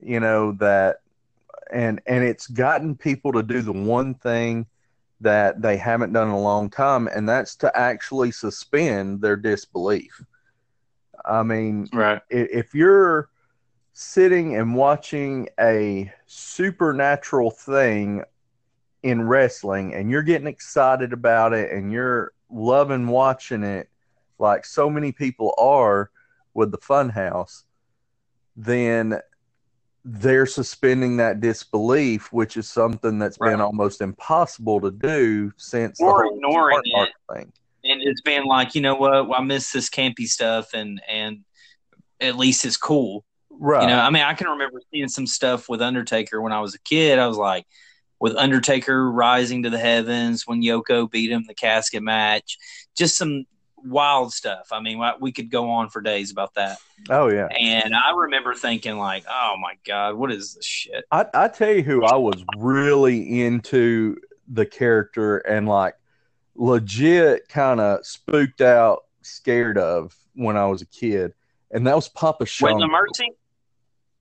you 0.00 0.18
know, 0.18 0.52
that, 0.52 1.00
and, 1.72 2.00
and 2.06 2.24
it's 2.24 2.46
gotten 2.46 2.94
people 2.96 3.32
to 3.32 3.42
do 3.42 3.62
the 3.62 3.72
one 3.72 4.14
thing 4.14 4.66
that 5.20 5.62
they 5.62 5.76
haven't 5.76 6.12
done 6.12 6.28
in 6.28 6.34
a 6.34 6.40
long 6.40 6.68
time, 6.70 7.08
and 7.08 7.28
that's 7.28 7.56
to 7.56 7.76
actually 7.76 8.30
suspend 8.30 9.20
their 9.20 9.36
disbelief. 9.36 10.22
I 11.24 11.42
mean, 11.42 11.88
Right. 11.92 12.20
if 12.30 12.74
you're 12.74 13.30
sitting 13.92 14.56
and 14.56 14.74
watching 14.74 15.48
a 15.58 16.12
supernatural 16.26 17.50
thing 17.50 18.22
in 19.02 19.26
wrestling 19.26 19.94
and 19.94 20.10
you're 20.10 20.22
getting 20.22 20.46
excited 20.46 21.12
about 21.12 21.52
it 21.54 21.72
and 21.72 21.90
you're 21.90 22.32
loving 22.50 23.06
watching 23.06 23.62
it 23.62 23.88
like 24.38 24.66
so 24.66 24.90
many 24.90 25.12
people 25.12 25.54
are 25.56 26.10
with 26.54 26.70
the 26.70 26.78
funhouse 26.78 27.62
then 28.56 29.18
they're 30.08 30.46
suspending 30.46 31.16
that 31.16 31.40
disbelief 31.40 32.32
which 32.32 32.56
is 32.56 32.68
something 32.68 33.18
that's 33.18 33.38
been 33.38 33.60
almost 33.60 34.00
impossible 34.00 34.80
to 34.80 34.90
do 34.90 35.52
since 35.56 36.00
Or 36.00 36.26
ignoring 36.26 36.80
it. 36.84 37.08
Thing 37.32 37.52
and 37.88 38.02
it's 38.02 38.20
been 38.20 38.44
like, 38.44 38.74
you 38.74 38.80
know 38.80 38.94
what? 38.94 39.28
Well, 39.28 39.40
I 39.40 39.42
miss 39.42 39.72
this 39.72 39.88
campy 39.88 40.26
stuff, 40.26 40.74
and 40.74 41.00
and 41.08 41.44
at 42.20 42.36
least 42.36 42.64
it's 42.64 42.76
cool. 42.76 43.24
right 43.50 43.82
You 43.82 43.88
know, 43.88 43.98
I 43.98 44.10
mean, 44.10 44.22
I 44.22 44.34
can 44.34 44.48
remember 44.48 44.80
seeing 44.90 45.08
some 45.08 45.26
stuff 45.26 45.68
with 45.68 45.82
Undertaker 45.82 46.40
when 46.40 46.52
I 46.52 46.60
was 46.60 46.74
a 46.74 46.80
kid. 46.80 47.18
I 47.18 47.26
was 47.26 47.36
like, 47.36 47.66
with 48.20 48.36
Undertaker 48.36 49.10
rising 49.10 49.62
to 49.62 49.70
the 49.70 49.78
heavens 49.78 50.46
when 50.46 50.62
Yoko 50.62 51.10
beat 51.10 51.30
him 51.30 51.44
the 51.46 51.54
casket 51.54 52.02
match, 52.02 52.58
just 52.96 53.16
some 53.16 53.44
wild 53.76 54.32
stuff. 54.32 54.68
I 54.72 54.80
mean, 54.80 55.02
we 55.20 55.32
could 55.32 55.50
go 55.50 55.70
on 55.70 55.88
for 55.88 56.00
days 56.00 56.30
about 56.30 56.54
that. 56.54 56.78
oh 57.10 57.28
yeah 57.28 57.48
And 57.58 57.94
I 57.94 58.12
remember 58.14 58.54
thinking, 58.54 58.98
like, 58.98 59.24
oh 59.28 59.56
my 59.60 59.74
god, 59.84 60.16
what 60.16 60.32
is 60.32 60.54
this 60.54 60.64
shit? 60.64 61.04
I, 61.10 61.26
I 61.34 61.48
tell 61.48 61.72
you 61.72 61.82
who 61.82 62.04
I 62.04 62.16
was 62.16 62.44
really 62.56 63.42
into 63.42 64.16
the 64.48 64.66
character 64.66 65.38
and 65.38 65.68
like 65.68 65.94
legit 66.54 67.48
kind 67.48 67.80
of 67.80 68.04
spooked 68.06 68.60
out, 68.60 69.04
scared 69.22 69.78
of 69.78 70.16
when 70.34 70.56
I 70.56 70.66
was 70.66 70.82
a 70.82 70.86
kid, 70.86 71.34
and 71.70 71.86
that 71.86 71.96
was 71.96 72.08
Papa 72.08 72.46
Shango. 72.46 72.78
Waylon 72.78 72.90
Mercy. 72.90 73.30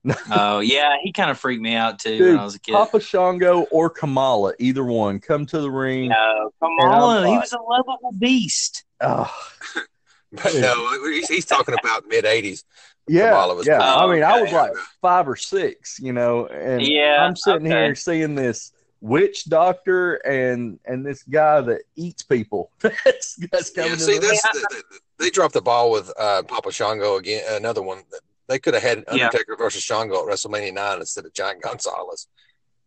oh 0.31 0.59
yeah, 0.59 0.97
he 1.01 1.11
kind 1.11 1.31
of 1.31 1.39
freaked 1.39 1.61
me 1.61 1.73
out 1.73 1.97
too 1.97 2.17
Dude, 2.17 2.27
when 2.33 2.39
I 2.39 2.43
was 2.43 2.55
a 2.55 2.59
kid. 2.59 2.73
Papa 2.73 2.99
Shango 2.99 3.61
or 3.71 3.89
Kamala, 3.89 4.53
either 4.59 4.83
one, 4.83 5.19
come 5.19 5.45
to 5.47 5.59
the 5.59 5.71
ring. 5.71 6.09
No, 6.09 6.51
And 6.61 7.27
he 7.27 7.37
was 7.37 7.53
a 7.53 7.61
lovable 7.61 8.11
beast. 8.17 8.84
Oh, 9.01 9.31
But 10.31 10.53
no, 10.55 11.09
he's, 11.11 11.29
he's 11.29 11.45
talking 11.45 11.75
about 11.81 12.05
mid 12.07 12.25
'80s. 12.25 12.63
yeah, 13.07 13.29
Kamala 13.29 13.55
was 13.55 13.65
yeah. 13.67 13.77
pretty- 13.77 13.89
I 13.91 14.13
mean, 14.13 14.23
I 14.23 14.41
was 14.41 14.51
like 14.51 14.71
five 15.01 15.29
or 15.29 15.35
six, 15.37 15.97
you 15.99 16.11
know, 16.11 16.47
and 16.47 16.81
Yeah, 16.85 17.17
I'm 17.21 17.35
sitting 17.37 17.67
okay. 17.67 17.85
here 17.85 17.95
seeing 17.95 18.35
this 18.35 18.73
witch 19.01 19.45
doctor 19.45 20.15
and 20.15 20.79
and 20.85 21.05
this 21.05 21.23
guy 21.23 21.61
that 21.61 21.83
eats 21.95 22.23
people. 22.23 22.71
that's 22.81 23.35
that's 23.51 23.69
coming. 23.69 23.91
Yeah, 23.91 23.95
see, 23.97 24.17
that's 24.17 24.41
the, 24.41 24.67
the, 24.69 24.99
they 25.19 25.29
dropped 25.29 25.53
the 25.53 25.61
ball 25.61 25.89
with 25.91 26.11
uh, 26.19 26.43
Papa 26.43 26.71
Shango 26.71 27.15
again. 27.15 27.43
Another 27.51 27.81
one. 27.81 28.03
They 28.47 28.59
could 28.59 28.73
have 28.73 28.83
had 28.83 29.05
Yeah. 29.11 29.25
Undertaker 29.27 29.55
versus 29.57 29.83
Shango 29.83 30.15
at 30.27 30.31
WrestleMania 30.33 30.73
nine 30.73 30.99
instead 30.99 31.25
of 31.25 31.33
Giant 31.33 31.61
Gonzalez. 31.61 32.27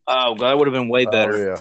Oh, 0.07 0.37
that 0.39 0.57
would 0.59 0.67
have 0.69 0.75
been 0.75 0.89
way 0.89 1.07
Oh, 1.07 1.11
better. 1.11 1.47
yeah. 1.55 1.61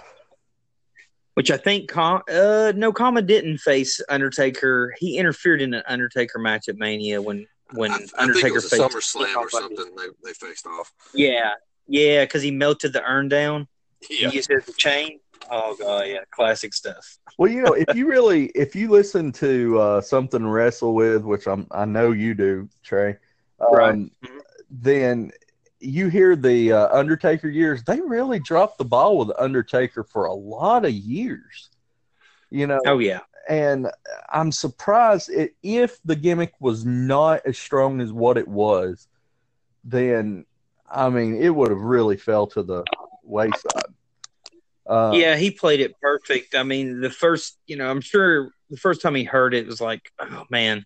Which 1.37 1.51
I 1.51 1.57
think, 1.57 1.87
Com- 1.87 2.23
uh, 2.31 2.73
no, 2.75 2.91
Kama 2.91 3.21
didn't 3.21 3.59
face 3.59 4.01
Undertaker. 4.09 4.95
He 4.97 5.19
interfered 5.19 5.61
in 5.61 5.75
an 5.75 5.83
Undertaker 5.85 6.39
match 6.39 6.67
at 6.67 6.77
Mania 6.77 7.21
when 7.21 7.45
when 7.73 7.91
I, 7.91 7.93
I 7.93 7.97
think 7.97 8.09
it 8.09 8.19
Undertaker 8.19 8.53
was 8.55 8.65
a 8.65 8.69
faced 8.69 8.81
SummerSlam 8.81 9.35
or 9.35 9.47
something. 9.51 9.95
They, 9.95 10.07
they 10.23 10.33
faced 10.33 10.65
off. 10.65 10.91
Yeah, 11.13 11.51
yeah, 11.87 12.25
because 12.25 12.41
he 12.41 12.49
melted 12.49 12.91
the 12.91 13.03
urn 13.03 13.29
down. 13.29 13.67
Yeah, 14.09 14.29
He 14.29 14.37
used 14.37 14.49
it 14.49 14.63
as 14.63 14.69
a 14.69 14.73
chain. 14.73 15.19
Oh 15.51 15.75
god, 15.79 16.07
yeah, 16.07 16.21
classic 16.31 16.73
stuff. 16.73 17.19
Well, 17.37 17.51
you 17.51 17.61
know, 17.61 17.73
if 17.73 17.95
you 17.95 18.07
really, 18.07 18.45
if 18.55 18.75
you 18.75 18.89
listen 18.89 19.31
to 19.33 19.79
uh, 19.79 20.01
something 20.01 20.41
to 20.41 20.47
wrestle 20.47 20.95
with, 20.95 21.21
which 21.21 21.47
I'm, 21.47 21.67
I 21.69 21.85
know 21.85 22.13
you 22.13 22.33
do, 22.33 22.67
Trey, 22.83 23.15
um, 23.59 23.67
Right. 23.71 24.11
Then 24.71 25.31
you 25.79 26.09
hear 26.09 26.35
the 26.35 26.73
uh, 26.73 26.97
Undertaker 26.97 27.49
years. 27.49 27.83
They 27.83 27.99
really 27.99 28.39
dropped 28.39 28.77
the 28.77 28.85
ball 28.85 29.17
with 29.17 29.31
Undertaker 29.37 30.03
for 30.03 30.25
a 30.25 30.33
lot 30.33 30.85
of 30.85 30.91
years. 30.91 31.69
You 32.49 32.67
know, 32.67 32.79
Oh 32.85 32.99
yeah, 32.99 33.19
and 33.49 33.87
I'm 34.29 34.51
surprised 34.51 35.29
it, 35.29 35.55
if 35.63 35.99
the 36.03 36.15
gimmick 36.15 36.53
was 36.59 36.85
not 36.85 37.41
as 37.45 37.57
strong 37.57 38.01
as 38.01 38.11
what 38.11 38.37
it 38.37 38.47
was, 38.47 39.07
then 39.83 40.45
I 40.89 41.09
mean, 41.09 41.41
it 41.41 41.49
would 41.49 41.69
have 41.69 41.81
really 41.81 42.17
fell 42.17 42.47
to 42.47 42.63
the 42.63 42.83
wayside. 43.23 43.93
Uh, 44.85 45.11
yeah, 45.15 45.35
he 45.35 45.51
played 45.51 45.81
it 45.81 45.99
perfect. 46.01 46.55
I 46.55 46.63
mean, 46.63 47.01
the 47.01 47.09
first, 47.09 47.57
you 47.67 47.75
know, 47.75 47.89
I'm 47.89 48.01
sure 48.01 48.51
the 48.69 48.77
first 48.77 49.01
time 49.01 49.15
he 49.15 49.25
heard 49.25 49.53
it, 49.53 49.65
it 49.65 49.67
was 49.67 49.81
like, 49.81 50.11
oh 50.19 50.45
man, 50.49 50.85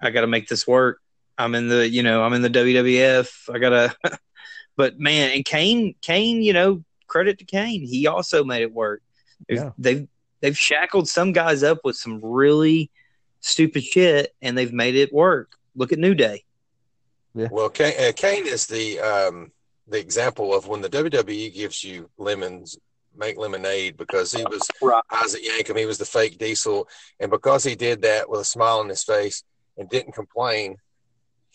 I 0.00 0.10
got 0.10 0.22
to 0.22 0.26
make 0.26 0.48
this 0.48 0.66
work. 0.66 1.00
I'm 1.38 1.54
in 1.54 1.68
the, 1.68 1.88
you 1.88 2.02
know, 2.02 2.22
I'm 2.22 2.32
in 2.32 2.42
the 2.42 2.50
WWF. 2.50 3.54
I 3.54 3.58
gotta, 3.58 3.94
but 4.76 4.98
man, 4.98 5.30
and 5.32 5.44
Kane, 5.44 5.94
Kane, 6.02 6.42
you 6.42 6.52
know, 6.52 6.82
credit 7.06 7.38
to 7.38 7.44
Kane, 7.44 7.82
he 7.82 8.06
also 8.06 8.44
made 8.44 8.62
it 8.62 8.72
work. 8.72 9.02
They've- 9.48 9.58
Yeah. 9.58 9.70
They've 9.78 10.08
they've 10.40 10.58
shackled 10.58 11.08
some 11.08 11.32
guys 11.32 11.62
up 11.62 11.78
with 11.84 11.96
some 11.96 12.20
really 12.24 12.90
stupid 13.40 13.84
shit, 13.84 14.34
and 14.42 14.56
they've 14.58 14.72
made 14.72 14.94
it 14.96 15.12
work. 15.12 15.52
Look 15.76 15.92
at 15.92 15.98
New 15.98 16.14
Day. 16.14 16.44
Well, 17.34 17.68
Kane, 17.68 17.94
uh, 18.00 18.12
Kane 18.16 18.46
is 18.46 18.66
the 18.66 18.98
um, 18.98 19.52
the 19.86 19.98
example 20.00 20.52
of 20.54 20.66
when 20.66 20.80
the 20.80 20.88
WWE 20.88 21.54
gives 21.54 21.84
you 21.84 22.10
lemons, 22.18 22.76
make 23.16 23.36
lemonade 23.38 23.96
because 23.96 24.32
he 24.32 24.42
was 24.44 24.60
Right. 24.82 25.02
Isaac 25.10 25.42
Yankem. 25.44 25.78
He 25.78 25.86
was 25.86 25.98
the 25.98 26.04
fake 26.04 26.38
Diesel, 26.38 26.88
and 27.20 27.30
because 27.30 27.62
he 27.64 27.74
did 27.76 28.02
that 28.02 28.28
with 28.28 28.40
a 28.40 28.44
smile 28.44 28.78
on 28.80 28.88
his 28.88 29.04
face 29.04 29.44
and 29.76 29.88
didn't 29.88 30.12
complain, 30.14 30.76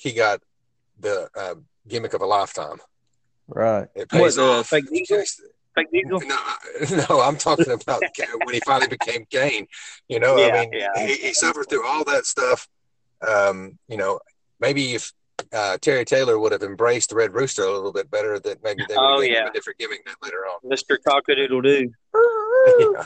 he 0.03 0.11
got 0.13 0.41
the 0.99 1.29
uh, 1.35 1.55
gimmick 1.87 2.13
of 2.13 2.21
a 2.21 2.25
lifetime. 2.25 2.77
right. 3.47 3.87
It 3.95 4.09
pays 4.09 4.37
What, 4.37 4.43
off. 4.59 4.67
fake 4.67 4.89
Diesel? 4.89 5.23
Fake 5.75 5.87
Diesel. 5.91 6.19
No, 6.21 6.35
I- 6.35 7.05
no, 7.09 7.21
I'm 7.21 7.37
talking 7.37 7.71
about 7.81 8.01
when 8.43 8.53
he 8.53 8.59
finally 8.65 8.87
became 8.89 9.25
Kane. 9.29 9.67
You 10.07 10.19
know, 10.19 10.35
Yeah, 10.37 10.47
I 10.55 10.59
mean, 10.61 10.73
yeah. 10.73 11.07
he, 11.07 11.13
he 11.15 11.33
suffered 11.33 11.67
through 11.69 11.85
all 11.87 12.03
that 12.05 12.25
stuff. 12.25 12.67
Um, 13.27 13.77
you 13.87 13.97
know, 13.97 14.19
maybe 14.59 14.93
if 14.95 15.11
uh, 15.51 15.77
Terry 15.81 16.05
Taylor 16.05 16.37
would 16.37 16.51
have 16.51 16.63
embraced 16.63 17.09
the 17.09 17.15
Red 17.15 17.33
Rooster 17.33 17.63
a 17.63 17.71
little 17.71 17.91
bit 17.93 18.11
better, 18.11 18.37
that 18.39 18.63
maybe 18.63 18.83
they 18.87 18.95
would 18.95 19.01
Oh, 19.01 19.21
have 19.21 19.21
given 19.21 19.35
him 19.37 19.43
yeah. 19.45 19.49
a 19.49 19.53
different 19.53 19.79
gimmick 19.79 20.05
that 20.05 20.15
later 20.21 20.39
on. 20.45 20.59
Mr. 20.69 20.97
Cockadoodle 21.07 21.63
Doo. 21.63 21.91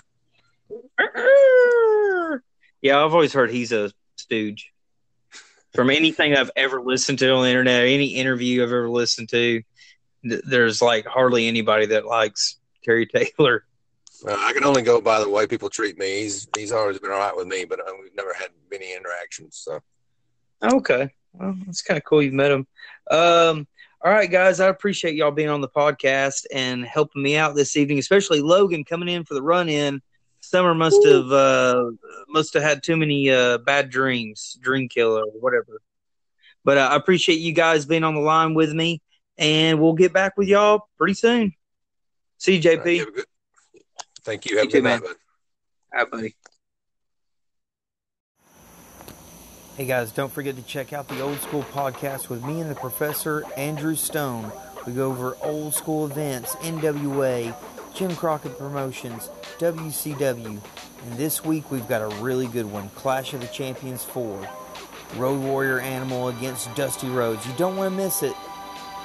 Yeah. 1.00 2.38
Yeah, 2.82 3.04
I've 3.04 3.14
always 3.14 3.34
heard 3.34 3.50
he's 3.50 3.72
a 3.72 3.92
stooge. 4.18 4.72
From 5.78 5.92
anything 5.92 6.36
I've 6.36 6.50
ever 6.56 6.82
listened 6.82 7.20
to 7.20 7.32
on 7.36 7.44
the 7.44 7.50
internet, 7.50 7.84
any 7.84 8.08
interview 8.16 8.64
I've 8.64 8.70
ever 8.70 8.90
listened 8.90 9.30
to, 9.30 9.62
th- 10.28 10.42
there's 10.44 10.82
like 10.82 11.06
hardly 11.06 11.48
anybody 11.48 11.86
that 11.86 12.08
likes 12.08 12.58
Terry 12.84 13.06
Taylor. 13.06 13.64
I 14.28 14.54
can 14.54 14.64
only 14.64 14.82
go 14.82 15.00
by 15.00 15.20
the 15.20 15.30
way 15.30 15.46
people 15.46 15.70
treat 15.70 16.00
me. 16.00 16.22
He's 16.22 16.48
he's 16.58 16.72
always 16.72 16.98
been 16.98 17.12
all 17.12 17.20
right 17.20 17.36
with 17.36 17.46
me, 17.46 17.64
but 17.64 17.80
uh, 17.80 17.92
we've 18.02 18.16
never 18.16 18.34
had 18.34 18.48
many 18.72 18.96
interactions. 18.96 19.62
So 19.64 19.80
Okay. 20.64 21.12
Well, 21.34 21.56
that's 21.68 21.84
kind 21.84 22.00
of 22.00 22.04
cool 22.06 22.24
you've 22.24 22.34
met 22.34 22.52
him. 22.52 22.66
Um, 23.12 23.68
all 24.04 24.12
right, 24.12 24.32
guys, 24.32 24.60
I 24.60 24.70
appreciate 24.70 25.14
y'all 25.14 25.30
being 25.30 25.50
on 25.50 25.62
the 25.62 25.70
podcast 25.70 26.48
and 26.52 26.86
helping 26.86 27.22
me 27.22 27.38
out 27.38 27.56
this 27.56 27.78
evening, 27.78 28.00
especially 28.00 28.42
Logan 28.42 28.84
coming 28.84 29.10
in 29.10 29.26
for 29.26 29.36
the 29.36 29.44
run 29.44 29.70
in. 29.70 30.02
Summer 30.50 30.74
must 30.74 31.06
have 31.06 31.32
uh, 31.32 31.92
must 32.30 32.54
have 32.54 32.64
had 32.64 32.84
too 32.84 32.96
many 32.98 33.30
uh, 33.30 33.58
bad 33.60 33.90
dreams, 33.90 34.58
dream 34.62 34.88
killer, 34.90 35.22
or 35.24 35.40
whatever. 35.40 35.82
But 36.64 36.78
uh, 36.78 36.90
I 36.92 36.96
appreciate 36.96 37.40
you 37.40 37.52
guys 37.54 37.86
being 37.86 38.04
on 38.04 38.14
the 38.16 38.22
line 38.22 38.54
with 38.54 38.72
me, 38.74 39.02
and 39.38 39.80
we'll 39.82 39.94
get 39.94 40.14
back 40.14 40.38
with 40.38 40.48
y'all 40.48 40.88
pretty 40.98 41.14
soon. 41.16 41.54
See 42.38 42.56
you, 42.58 42.62
JP. 42.62 42.96
you 42.98 43.12
good- 43.12 43.26
thank 44.24 44.46
you. 44.46 44.58
Have 44.58 44.66
You 44.66 44.70
a 44.70 44.72
good 44.72 44.78
too, 44.80 44.84
night, 44.84 44.90
man. 44.90 45.02
bud. 45.02 45.08
All 45.94 46.00
right, 46.02 46.12
buddy. 46.12 46.36
Hey 49.76 49.86
guys, 49.86 50.12
don't 50.12 50.32
forget 50.32 50.56
to 50.56 50.64
check 50.64 50.92
out 50.92 51.08
the 51.08 51.22
Old 51.22 51.40
School 51.42 51.64
podcast 51.64 52.30
with 52.30 52.44
me 52.44 52.62
and 52.62 52.70
the 52.72 52.76
professor 52.76 53.44
Andrew 53.56 53.96
Stone. 53.96 54.52
We 54.88 54.94
go 54.94 55.10
over 55.12 55.38
old 55.42 55.76
school 55.76 56.06
events, 56.08 56.56
NWA, 56.58 57.54
Jim 57.94 58.16
Crockett 58.16 58.58
Promotions, 58.58 59.30
WCW. 59.60 60.62
And 61.04 61.14
this 61.18 61.44
week 61.44 61.72
we've 61.72 61.88
got 61.88 62.02
a 62.02 62.16
really 62.22 62.48
good 62.48 62.66
one 62.66 62.90
Clash 62.90 63.34
of 63.34 63.42
the 63.42 63.48
Champions 63.48 64.04
4. 64.04 64.48
Road 65.16 65.42
Warrior 65.42 65.80
Animal 65.80 66.28
against 66.30 66.74
Dusty 66.76 67.08
Rhodes. 67.08 67.46
You 67.48 67.54
don't 67.58 67.76
want 67.76 67.92
to 67.92 67.98
miss 67.98 68.24
it. 68.24 68.36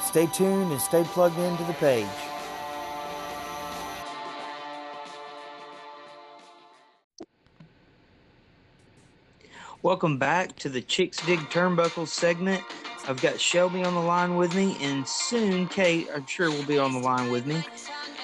Stay 0.05 0.27
tuned 0.27 0.73
and 0.73 0.81
stay 0.81 1.05
plugged 1.05 1.38
into 1.38 1.65
the 1.65 1.73
page. 1.75 2.07
Welcome 9.83 10.19
back 10.19 10.55
to 10.57 10.69
the 10.69 10.81
Chicks 10.81 11.25
Dig 11.27 11.41
Turnbuckles 11.51 12.09
segment. 12.09 12.62
I've 13.09 13.21
got 13.21 13.41
Shelby 13.41 13.83
on 13.83 13.95
the 13.95 14.01
line 14.01 14.37
with 14.37 14.55
me, 14.55 14.77
and 14.81 15.07
soon 15.09 15.67
Kate, 15.67 16.09
I'm 16.15 16.25
sure, 16.27 16.51
will 16.51 16.65
be 16.67 16.79
on 16.79 16.93
the 16.93 17.01
line 17.01 17.33
with 17.33 17.47
me. 17.47 17.65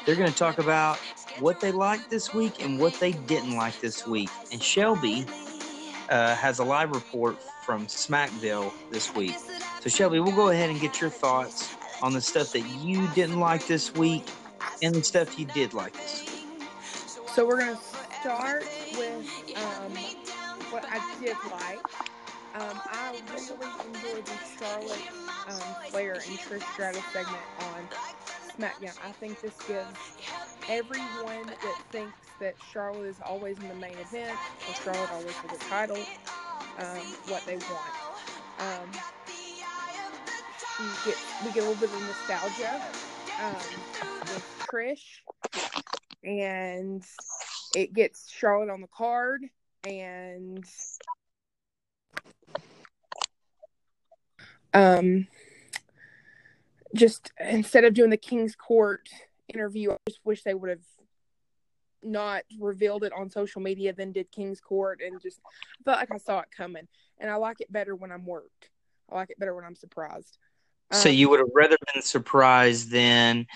They're 0.06 0.14
going 0.14 0.30
to 0.30 0.38
talk 0.38 0.58
about 0.58 1.00
what 1.40 1.60
they 1.60 1.72
liked 1.72 2.10
this 2.10 2.34
week 2.34 2.62
and 2.62 2.78
what 2.78 2.94
they 3.00 3.12
didn't 3.12 3.56
like 3.56 3.80
this 3.80 4.06
week. 4.06 4.30
And 4.52 4.62
Shelby 4.62 5.26
uh, 6.08 6.34
has 6.34 6.58
a 6.58 6.64
live 6.64 6.90
report 6.90 7.38
from 7.64 7.86
Smackville 7.86 8.72
this 8.90 9.14
week. 9.14 9.36
So, 9.80 9.88
Shelby, 9.90 10.20
we'll 10.20 10.34
go 10.34 10.48
ahead 10.48 10.70
and 10.70 10.80
get 10.80 11.00
your 11.00 11.10
thoughts 11.10 11.74
on 12.02 12.12
the 12.12 12.20
stuff 12.20 12.52
that 12.52 12.66
you 12.80 13.08
didn't 13.14 13.40
like 13.40 13.66
this 13.66 13.94
week 13.94 14.24
and 14.82 14.94
the 14.94 15.02
stuff 15.02 15.38
you 15.38 15.46
did 15.46 15.74
like 15.74 15.92
this 15.94 16.22
week. 16.22 16.68
So 17.34 17.46
we're 17.46 17.58
gonna 17.58 17.78
start 18.20 18.64
with 18.96 19.26
um, 19.56 19.92
what 20.70 20.84
I 20.88 20.98
did 21.20 21.36
like. 21.50 21.80
Um, 22.54 22.80
I 22.86 23.20
really 23.32 23.70
enjoyed 23.86 24.26
the 24.26 24.38
Charlotte 24.58 25.08
um, 25.46 25.76
Flair 25.90 26.14
and 26.14 26.38
Trish 26.38 26.62
Stratus 26.72 27.04
segment 27.12 27.42
on 27.74 27.88
SmackDown. 28.58 28.96
I 29.04 29.12
think 29.12 29.40
this 29.40 29.56
gives 29.66 29.88
everyone 30.68 31.46
that 31.46 31.76
thinks 31.90 32.16
that 32.40 32.54
Charlotte 32.72 33.06
is 33.06 33.20
always 33.24 33.58
in 33.58 33.68
the 33.68 33.74
main 33.74 33.96
event 33.98 34.36
or 34.68 34.74
Charlotte 34.74 35.12
always 35.12 35.34
for 35.34 35.48
the 35.48 35.64
title 35.64 35.96
um, 36.78 37.14
what 37.28 37.44
they 37.46 37.56
want. 37.56 37.92
Um, 38.60 38.90
get, 41.04 41.16
we 41.44 41.52
get 41.52 41.64
a 41.64 41.68
little 41.68 41.74
bit 41.74 41.90
of 41.92 42.02
nostalgia 42.02 42.80
um, 43.42 43.54
with 44.22 44.66
Trish, 44.70 45.20
and 46.24 47.04
it 47.76 47.92
gets 47.92 48.30
Charlotte 48.30 48.70
on 48.70 48.80
the 48.80 48.88
card, 48.88 49.42
and 49.84 50.64
um, 54.74 55.26
just 56.94 57.32
instead 57.38 57.84
of 57.84 57.94
doing 57.94 58.10
the 58.10 58.16
King's 58.16 58.54
Court 58.54 59.08
interview, 59.48 59.92
I 59.92 59.96
just 60.08 60.20
wish 60.24 60.42
they 60.42 60.54
would 60.54 60.70
have 60.70 60.84
not 62.02 62.42
revealed 62.58 63.04
it 63.04 63.12
on 63.12 63.30
social 63.30 63.60
media 63.60 63.92
than 63.92 64.12
did 64.12 64.30
King's 64.30 64.60
Court, 64.60 65.00
and 65.04 65.20
just 65.20 65.40
I 65.80 65.82
felt 65.84 65.98
like 65.98 66.12
I 66.12 66.18
saw 66.18 66.40
it 66.40 66.48
coming. 66.56 66.86
And 67.18 67.30
I 67.30 67.34
like 67.36 67.60
it 67.60 67.72
better 67.72 67.96
when 67.96 68.12
I'm 68.12 68.24
worked. 68.24 68.70
I 69.10 69.16
like 69.16 69.30
it 69.30 69.38
better 69.38 69.54
when 69.54 69.64
I'm 69.64 69.74
surprised. 69.74 70.38
So 70.92 71.08
Um, 71.08 71.14
you 71.14 71.28
would 71.28 71.40
have 71.40 71.48
rather 71.54 71.76
been 71.92 72.02
surprised 72.02 72.90
than 72.90 73.46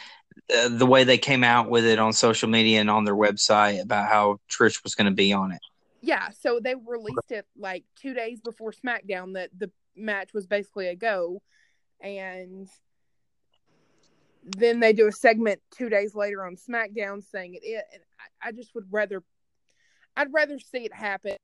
uh, 0.54 0.68
the 0.68 0.86
way 0.86 1.04
they 1.04 1.18
came 1.18 1.44
out 1.44 1.70
with 1.70 1.84
it 1.84 1.98
on 1.98 2.12
social 2.12 2.48
media 2.48 2.80
and 2.80 2.90
on 2.90 3.04
their 3.04 3.14
website 3.14 3.80
about 3.80 4.08
how 4.08 4.40
Trish 4.50 4.82
was 4.82 4.94
going 4.94 5.06
to 5.06 5.14
be 5.14 5.32
on 5.32 5.52
it. 5.52 5.60
Yeah, 6.00 6.30
so 6.30 6.58
they 6.58 6.74
released 6.74 7.30
it 7.30 7.46
like 7.56 7.84
two 7.94 8.12
days 8.12 8.40
before 8.40 8.72
SmackDown 8.72 9.34
that 9.34 9.50
the 9.56 9.70
match 9.94 10.34
was 10.34 10.46
basically 10.48 10.88
a 10.88 10.96
go, 10.96 11.40
and 12.00 12.68
then 14.52 14.80
they 14.80 14.92
do 14.92 15.06
a 15.06 15.12
segment 15.12 15.60
two 15.76 15.88
days 15.88 16.14
later 16.14 16.44
on 16.44 16.56
SmackDown 16.56 17.22
saying 17.22 17.54
it. 17.54 17.64
it 17.64 17.84
and 17.92 18.02
I, 18.42 18.48
I 18.48 18.52
just 18.52 18.74
would 18.74 18.86
rather, 18.90 19.22
I'd 20.16 20.32
rather 20.32 20.58
see 20.58 20.84
it 20.84 20.92
happen. 20.92 21.36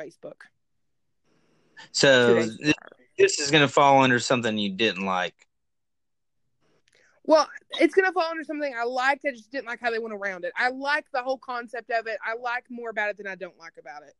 Facebook. 0.00 0.42
So 1.92 2.44
this 3.16 3.38
is 3.40 3.50
going 3.50 3.66
to 3.66 3.72
fall 3.72 4.02
under 4.02 4.18
something 4.18 4.56
you 4.56 4.70
didn't 4.70 5.04
like. 5.04 5.34
Well, 7.28 7.46
it's 7.78 7.94
gonna 7.94 8.10
fall 8.10 8.30
under 8.30 8.42
something 8.42 8.74
I 8.74 8.84
liked. 8.84 9.26
I 9.26 9.32
just 9.32 9.52
didn't 9.52 9.66
like 9.66 9.80
how 9.82 9.90
they 9.90 9.98
went 9.98 10.14
around 10.14 10.46
it. 10.46 10.52
I 10.56 10.70
like 10.70 11.04
the 11.12 11.22
whole 11.22 11.36
concept 11.36 11.90
of 11.90 12.06
it. 12.06 12.16
I 12.26 12.34
like 12.40 12.64
more 12.70 12.88
about 12.88 13.10
it 13.10 13.18
than 13.18 13.26
I 13.26 13.34
don't 13.34 13.58
like 13.58 13.74
about 13.78 14.02
it. 14.02 14.14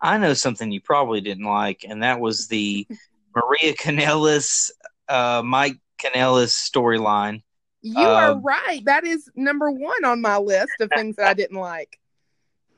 I 0.00 0.16
know 0.18 0.34
something 0.34 0.70
you 0.70 0.80
probably 0.80 1.20
didn't 1.20 1.46
like, 1.46 1.84
and 1.88 2.04
that 2.04 2.20
was 2.20 2.46
the 2.46 2.86
Maria 3.34 3.74
Kanellis, 3.74 4.70
uh, 5.08 5.42
Mike 5.44 5.78
Kanellis 6.04 6.52
storyline. 6.52 7.42
You 7.82 8.08
are 8.08 8.32
Um, 8.32 8.42
right. 8.42 8.82
That 8.84 9.04
is 9.04 9.28
number 9.34 9.70
one 9.70 10.04
on 10.04 10.20
my 10.20 10.38
list 10.38 10.72
of 10.80 10.90
things 10.94 11.16
that 11.16 11.26
I 11.26 11.34
didn't 11.34 11.58
like. 11.58 11.98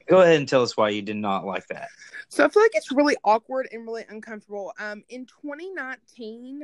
Go 0.08 0.20
ahead 0.20 0.36
and 0.36 0.48
tell 0.48 0.62
us 0.62 0.76
why 0.76 0.90
you 0.90 1.02
did 1.02 1.16
not 1.16 1.44
like 1.44 1.66
that. 1.68 1.88
So 2.28 2.44
I 2.44 2.48
feel 2.48 2.62
like 2.62 2.74
it's 2.74 2.92
really 2.92 3.16
awkward 3.24 3.68
and 3.72 3.84
really 3.84 4.04
uncomfortable. 4.08 4.72
Um, 4.78 5.02
in 5.08 5.26
2019, 5.26 6.62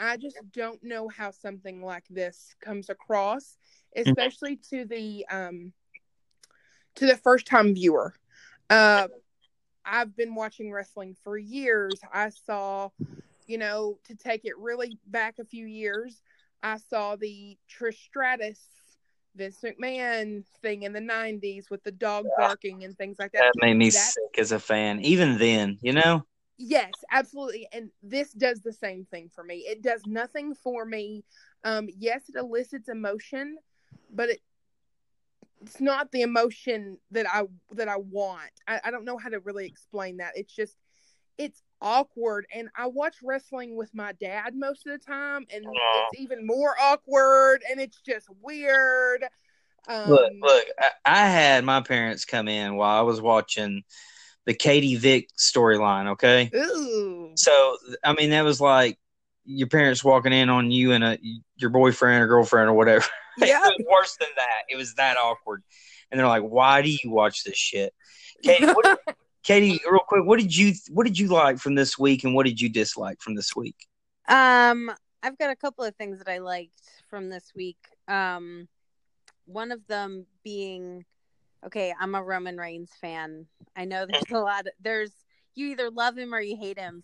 I 0.00 0.16
just 0.16 0.36
don't 0.52 0.82
know 0.82 1.08
how 1.08 1.30
something 1.32 1.82
like 1.82 2.04
this 2.08 2.54
comes 2.60 2.88
across, 2.88 3.58
especially 3.96 4.56
to 4.70 4.84
the 4.84 5.26
um 5.30 5.72
to 6.96 7.06
the 7.06 7.16
first 7.16 7.46
time 7.46 7.74
viewer. 7.74 8.14
Uh, 8.70 9.08
I've 9.84 10.16
been 10.16 10.34
watching 10.34 10.70
wrestling 10.70 11.16
for 11.24 11.38
years. 11.38 11.94
I 12.12 12.30
saw, 12.30 12.90
you 13.48 13.58
know, 13.58 13.98
to 14.04 14.14
take 14.14 14.44
it 14.44 14.56
really 14.58 14.98
back 15.06 15.38
a 15.40 15.44
few 15.44 15.66
years, 15.66 16.22
I 16.62 16.76
saw 16.76 17.16
the 17.16 17.58
Trish 17.68 17.96
Stratus. 17.96 18.60
Vince 19.36 19.60
McMahon 19.62 20.42
thing 20.62 20.82
in 20.82 20.92
the 20.92 21.00
90s 21.00 21.70
with 21.70 21.84
the 21.84 21.92
dog 21.92 22.26
barking 22.36 22.82
and 22.82 22.98
things 22.98 23.20
like 23.20 23.30
that. 23.32 23.52
That 23.54 23.62
made 23.62 23.74
me 23.74 23.90
That- 23.90 24.12
sick 24.12 24.36
as 24.38 24.50
a 24.50 24.58
fan. 24.58 25.00
Even 25.00 25.38
then, 25.38 25.78
you 25.80 25.92
know. 25.92 26.26
Yes, 26.56 26.92
absolutely. 27.12 27.68
And 27.72 27.92
this 28.02 28.32
does 28.32 28.62
the 28.62 28.72
same 28.72 29.04
thing 29.04 29.30
for 29.32 29.44
me. 29.44 29.58
It 29.58 29.80
does 29.80 30.04
nothing 30.06 30.56
for 30.56 30.84
me. 30.84 31.24
Um, 31.62 31.88
yes, 31.96 32.28
it 32.28 32.34
elicits 32.34 32.88
emotion, 32.88 33.58
but 34.10 34.30
it 34.30 34.42
it's 35.60 35.80
not 35.80 36.10
the 36.12 36.22
emotion 36.22 36.98
that 37.10 37.26
I 37.32 37.44
that 37.72 37.88
I 37.88 37.96
want. 37.96 38.50
I, 38.66 38.80
I 38.84 38.90
don't 38.90 39.04
know 39.04 39.18
how 39.18 39.28
to 39.28 39.40
really 39.40 39.66
explain 39.66 40.16
that. 40.18 40.36
It's 40.36 40.54
just 40.54 40.76
it's 41.36 41.62
awkward 41.80 42.46
and 42.54 42.68
I 42.76 42.86
watch 42.86 43.16
wrestling 43.22 43.76
with 43.76 43.94
my 43.94 44.12
dad 44.12 44.54
most 44.54 44.86
of 44.86 44.92
the 44.92 45.04
time 45.04 45.46
and 45.52 45.64
it's 45.64 46.20
even 46.20 46.46
more 46.46 46.74
awkward 46.80 47.62
and 47.70 47.80
it's 47.80 48.00
just 48.00 48.26
weird. 48.42 49.24
Um 49.86 50.10
Look, 50.10 50.32
look, 50.40 50.64
I, 50.78 50.90
I 51.04 51.28
had 51.28 51.64
my 51.64 51.80
parents 51.80 52.24
come 52.24 52.48
in 52.48 52.76
while 52.76 52.98
I 52.98 53.02
was 53.02 53.20
watching 53.20 53.84
the 54.46 54.54
Katie 54.54 54.96
Vick 54.96 55.28
storyline. 55.38 56.08
Okay, 56.12 56.50
ooh. 56.54 57.32
so 57.36 57.76
I 58.04 58.14
mean 58.14 58.30
that 58.30 58.44
was 58.44 58.60
like 58.60 58.98
your 59.44 59.68
parents 59.68 60.04
walking 60.04 60.32
in 60.32 60.48
on 60.50 60.70
you 60.70 60.92
and 60.92 61.04
a 61.04 61.18
your 61.56 61.70
boyfriend 61.70 62.22
or 62.22 62.26
girlfriend 62.26 62.68
or 62.68 62.74
whatever. 62.74 63.06
Yeah. 63.38 63.60
it 63.64 63.76
was 63.78 63.86
worse 63.90 64.16
than 64.18 64.28
that. 64.36 64.62
It 64.68 64.76
was 64.76 64.94
that 64.94 65.16
awkward, 65.16 65.62
and 66.10 66.18
they're 66.18 66.26
like, 66.26 66.42
"Why 66.42 66.82
do 66.82 66.90
you 66.90 67.10
watch 67.10 67.44
this 67.44 67.56
shit?" 67.56 67.94
Katie, 68.42 68.66
what, 68.66 69.00
Katie, 69.42 69.80
real 69.90 70.00
quick, 70.06 70.24
what 70.24 70.38
did 70.38 70.54
you 70.54 70.74
what 70.90 71.06
did 71.06 71.18
you 71.18 71.28
like 71.28 71.58
from 71.58 71.74
this 71.74 71.98
week, 71.98 72.24
and 72.24 72.34
what 72.34 72.46
did 72.46 72.60
you 72.60 72.68
dislike 72.68 73.20
from 73.20 73.34
this 73.34 73.54
week? 73.56 73.86
Um, 74.28 74.90
I've 75.22 75.38
got 75.38 75.50
a 75.50 75.56
couple 75.56 75.84
of 75.84 75.94
things 75.96 76.18
that 76.18 76.28
I 76.28 76.38
liked 76.38 76.82
from 77.08 77.30
this 77.30 77.52
week. 77.54 77.78
Um, 78.08 78.68
one 79.46 79.72
of 79.72 79.86
them 79.86 80.26
being, 80.44 81.04
okay, 81.64 81.94
I'm 81.98 82.14
a 82.14 82.22
Roman 82.22 82.58
Reigns 82.58 82.90
fan. 83.00 83.46
I 83.74 83.84
know 83.84 84.06
there's 84.06 84.30
a 84.30 84.38
lot. 84.38 84.66
Of, 84.66 84.72
there's 84.80 85.12
you 85.54 85.68
either 85.68 85.90
love 85.90 86.16
him 86.16 86.34
or 86.34 86.40
you 86.40 86.56
hate 86.56 86.78
him. 86.78 87.02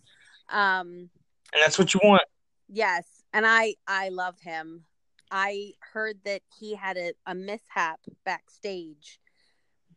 Um, 0.49 1.09
And 1.53 1.61
that's 1.63 1.79
what 1.79 1.93
you 1.93 1.99
want. 2.03 2.23
yes, 2.67 3.23
and 3.33 3.45
I 3.47 3.75
I 3.87 4.09
love 4.09 4.39
him. 4.39 4.85
I 5.31 5.73
heard 5.93 6.19
that 6.25 6.41
he 6.59 6.75
had 6.75 6.97
a, 6.97 7.13
a 7.25 7.33
mishap 7.33 7.99
backstage, 8.23 9.19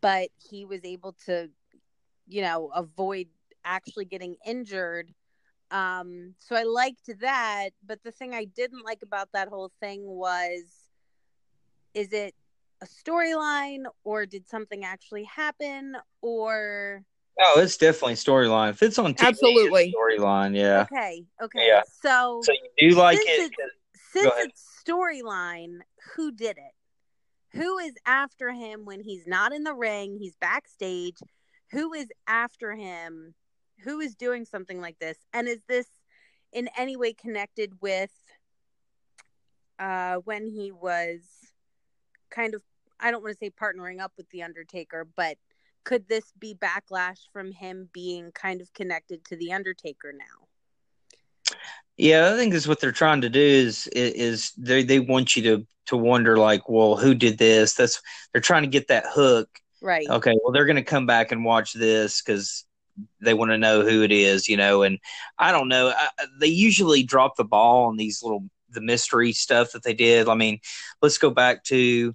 but 0.00 0.30
he 0.50 0.64
was 0.64 0.84
able 0.84 1.14
to, 1.26 1.50
you 2.28 2.42
know, 2.42 2.70
avoid 2.74 3.28
actually 3.64 4.04
getting 4.04 4.36
injured. 4.44 5.12
Um, 5.70 6.34
so 6.38 6.56
I 6.56 6.62
liked 6.62 7.10
that, 7.20 7.70
but 7.86 8.02
the 8.02 8.12
thing 8.12 8.34
I 8.34 8.44
didn't 8.44 8.84
like 8.84 9.02
about 9.02 9.28
that 9.32 9.48
whole 9.48 9.70
thing 9.80 10.02
was 10.04 10.62
is 11.94 12.12
it 12.12 12.34
a 12.80 12.86
storyline 12.86 13.84
or 14.04 14.24
did 14.24 14.48
something 14.48 14.84
actually 14.84 15.24
happen 15.24 15.96
or 16.22 17.02
Oh, 17.40 17.60
it's 17.60 17.76
definitely 17.76 18.14
storyline. 18.14 18.70
If 18.70 18.82
it's 18.82 18.98
on 18.98 19.14
TV, 19.14 19.28
Absolutely. 19.28 19.94
storyline. 19.96 20.56
Yeah. 20.56 20.86
okay, 20.90 21.24
okay. 21.40 21.68
Yeah. 21.68 21.82
So, 22.02 22.40
So 22.42 22.52
you 22.78 22.90
do 22.90 22.96
like 22.96 23.20
it? 23.20 23.52
since 24.12 24.32
it's 24.38 24.82
storyline, 24.84 25.78
who 26.16 26.32
did 26.32 26.56
it? 26.58 26.72
Who 27.56 27.78
is 27.78 27.92
after 28.06 28.50
him 28.50 28.84
when 28.84 29.00
he's 29.00 29.26
not 29.26 29.52
in 29.52 29.62
the 29.62 29.74
ring? 29.74 30.18
He's 30.20 30.34
backstage. 30.40 31.18
Who 31.70 31.92
is 31.94 32.08
after 32.26 32.74
him? 32.74 33.34
Who 33.84 34.00
is 34.00 34.14
doing 34.14 34.44
something 34.44 34.80
like 34.80 34.98
this? 34.98 35.18
And 35.32 35.46
is 35.48 35.60
this 35.68 35.86
in 36.52 36.68
any 36.76 36.96
way 36.96 37.12
connected 37.12 37.72
with 37.80 38.10
uh, 39.78 40.16
when 40.24 40.46
he 40.46 40.72
was 40.72 41.20
kind 42.30 42.54
of, 42.54 42.62
I 42.98 43.10
don't 43.10 43.22
want 43.22 43.34
to 43.34 43.38
say 43.38 43.50
partnering 43.50 44.00
up 44.00 44.12
with 44.16 44.28
The 44.30 44.42
Undertaker, 44.42 45.06
but 45.16 45.36
could 45.84 46.08
this 46.08 46.32
be 46.38 46.54
backlash 46.54 47.18
from 47.32 47.52
him 47.52 47.88
being 47.92 48.32
kind 48.32 48.60
of 48.60 48.72
connected 48.74 49.24
to 49.26 49.36
The 49.36 49.52
Undertaker 49.52 50.12
now? 50.12 50.48
Yeah, 51.96 52.32
I 52.32 52.36
think 52.36 52.54
is 52.54 52.68
what 52.68 52.80
they're 52.80 52.92
trying 52.92 53.22
to 53.22 53.28
do 53.28 53.40
is 53.40 53.88
is 53.88 54.52
they 54.56 54.84
they 54.84 55.00
want 55.00 55.34
you 55.34 55.42
to 55.42 55.66
to 55.86 55.96
wonder 55.96 56.36
like, 56.36 56.68
well, 56.68 56.96
who 56.96 57.14
did 57.14 57.38
this? 57.38 57.74
That's 57.74 58.00
they're 58.32 58.40
trying 58.40 58.62
to 58.62 58.68
get 58.68 58.88
that 58.88 59.04
hook. 59.08 59.48
Right. 59.80 60.08
Okay, 60.08 60.34
well, 60.42 60.52
they're 60.52 60.66
going 60.66 60.76
to 60.76 60.82
come 60.82 61.06
back 61.06 61.32
and 61.32 61.44
watch 61.44 61.72
this 61.72 62.22
because 62.22 62.64
they 63.20 63.34
want 63.34 63.50
to 63.50 63.58
know 63.58 63.82
who 63.82 64.02
it 64.02 64.10
is, 64.10 64.48
you 64.48 64.56
know. 64.56 64.82
And 64.82 64.98
I 65.38 65.52
don't 65.52 65.68
know. 65.68 65.92
I, 65.96 66.08
they 66.40 66.48
usually 66.48 67.02
drop 67.02 67.36
the 67.36 67.44
ball 67.44 67.86
on 67.86 67.96
these 67.96 68.22
little 68.22 68.44
the 68.70 68.80
mystery 68.80 69.32
stuff 69.32 69.72
that 69.72 69.82
they 69.82 69.94
did. 69.94 70.28
I 70.28 70.34
mean, 70.34 70.60
let's 71.00 71.18
go 71.18 71.30
back 71.30 71.64
to 71.64 72.14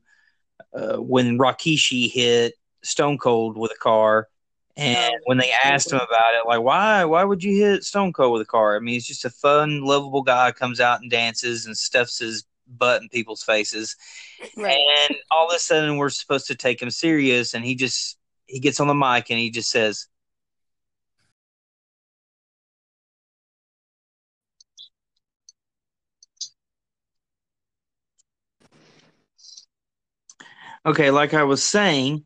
uh, 0.74 0.98
when 0.98 1.38
Rikishi 1.38 2.12
hit 2.12 2.54
Stone 2.84 3.18
Cold 3.18 3.58
with 3.58 3.72
a 3.72 3.80
car. 3.80 4.28
And 4.76 5.14
when 5.26 5.38
they 5.38 5.52
asked 5.64 5.92
him 5.92 6.00
about 6.00 6.34
it, 6.34 6.48
like, 6.48 6.62
why, 6.62 7.06
why 7.06 7.24
would 7.24 7.44
you 7.44 7.64
hit 7.64 7.84
Stone 7.84 8.12
Cold 8.14 8.34
with 8.34 8.42
a 8.42 8.46
car? 8.46 8.76
I 8.76 8.80
mean, 8.80 8.96
he's 8.96 9.06
just 9.06 9.24
a 9.24 9.30
fun, 9.30 9.84
lovable 9.84 10.24
guy, 10.24 10.52
comes 10.52 10.80
out 10.80 11.02
and 11.02 11.12
dances 11.12 11.68
and 11.68 11.78
stuffs 11.78 12.18
his 12.20 12.44
butt 12.78 13.02
in 13.02 13.10
people's 13.10 13.44
faces. 13.44 13.96
Right. 14.58 14.80
And 15.10 15.18
all 15.32 15.48
of 15.50 15.56
a 15.56 15.60
sudden, 15.60 15.98
we're 15.98 16.10
supposed 16.10 16.48
to 16.48 16.56
take 16.56 16.82
him 16.82 16.90
serious, 16.92 17.54
and 17.54 17.66
he 17.66 17.76
just 17.76 18.18
he 18.46 18.60
gets 18.60 18.80
on 18.80 18.88
the 18.88 18.94
mic 18.94 19.30
and 19.30 19.40
he 19.40 19.50
just 19.50 19.70
says, 19.70 20.08
"Okay, 30.86 31.12
like 31.12 31.34
I 31.34 31.44
was 31.44 31.64
saying, 31.64 32.26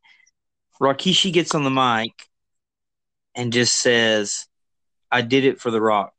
Rikishi 0.82 1.32
gets 1.34 1.56
on 1.56 1.64
the 1.64 1.70
mic 1.70 2.14
and 3.36 3.54
just 3.54 3.80
says, 3.80 4.48
"I 5.12 5.22
did 5.22 5.46
it 5.46 5.62
for 5.62 5.72
the 5.72 5.82
Rock." 5.82 6.17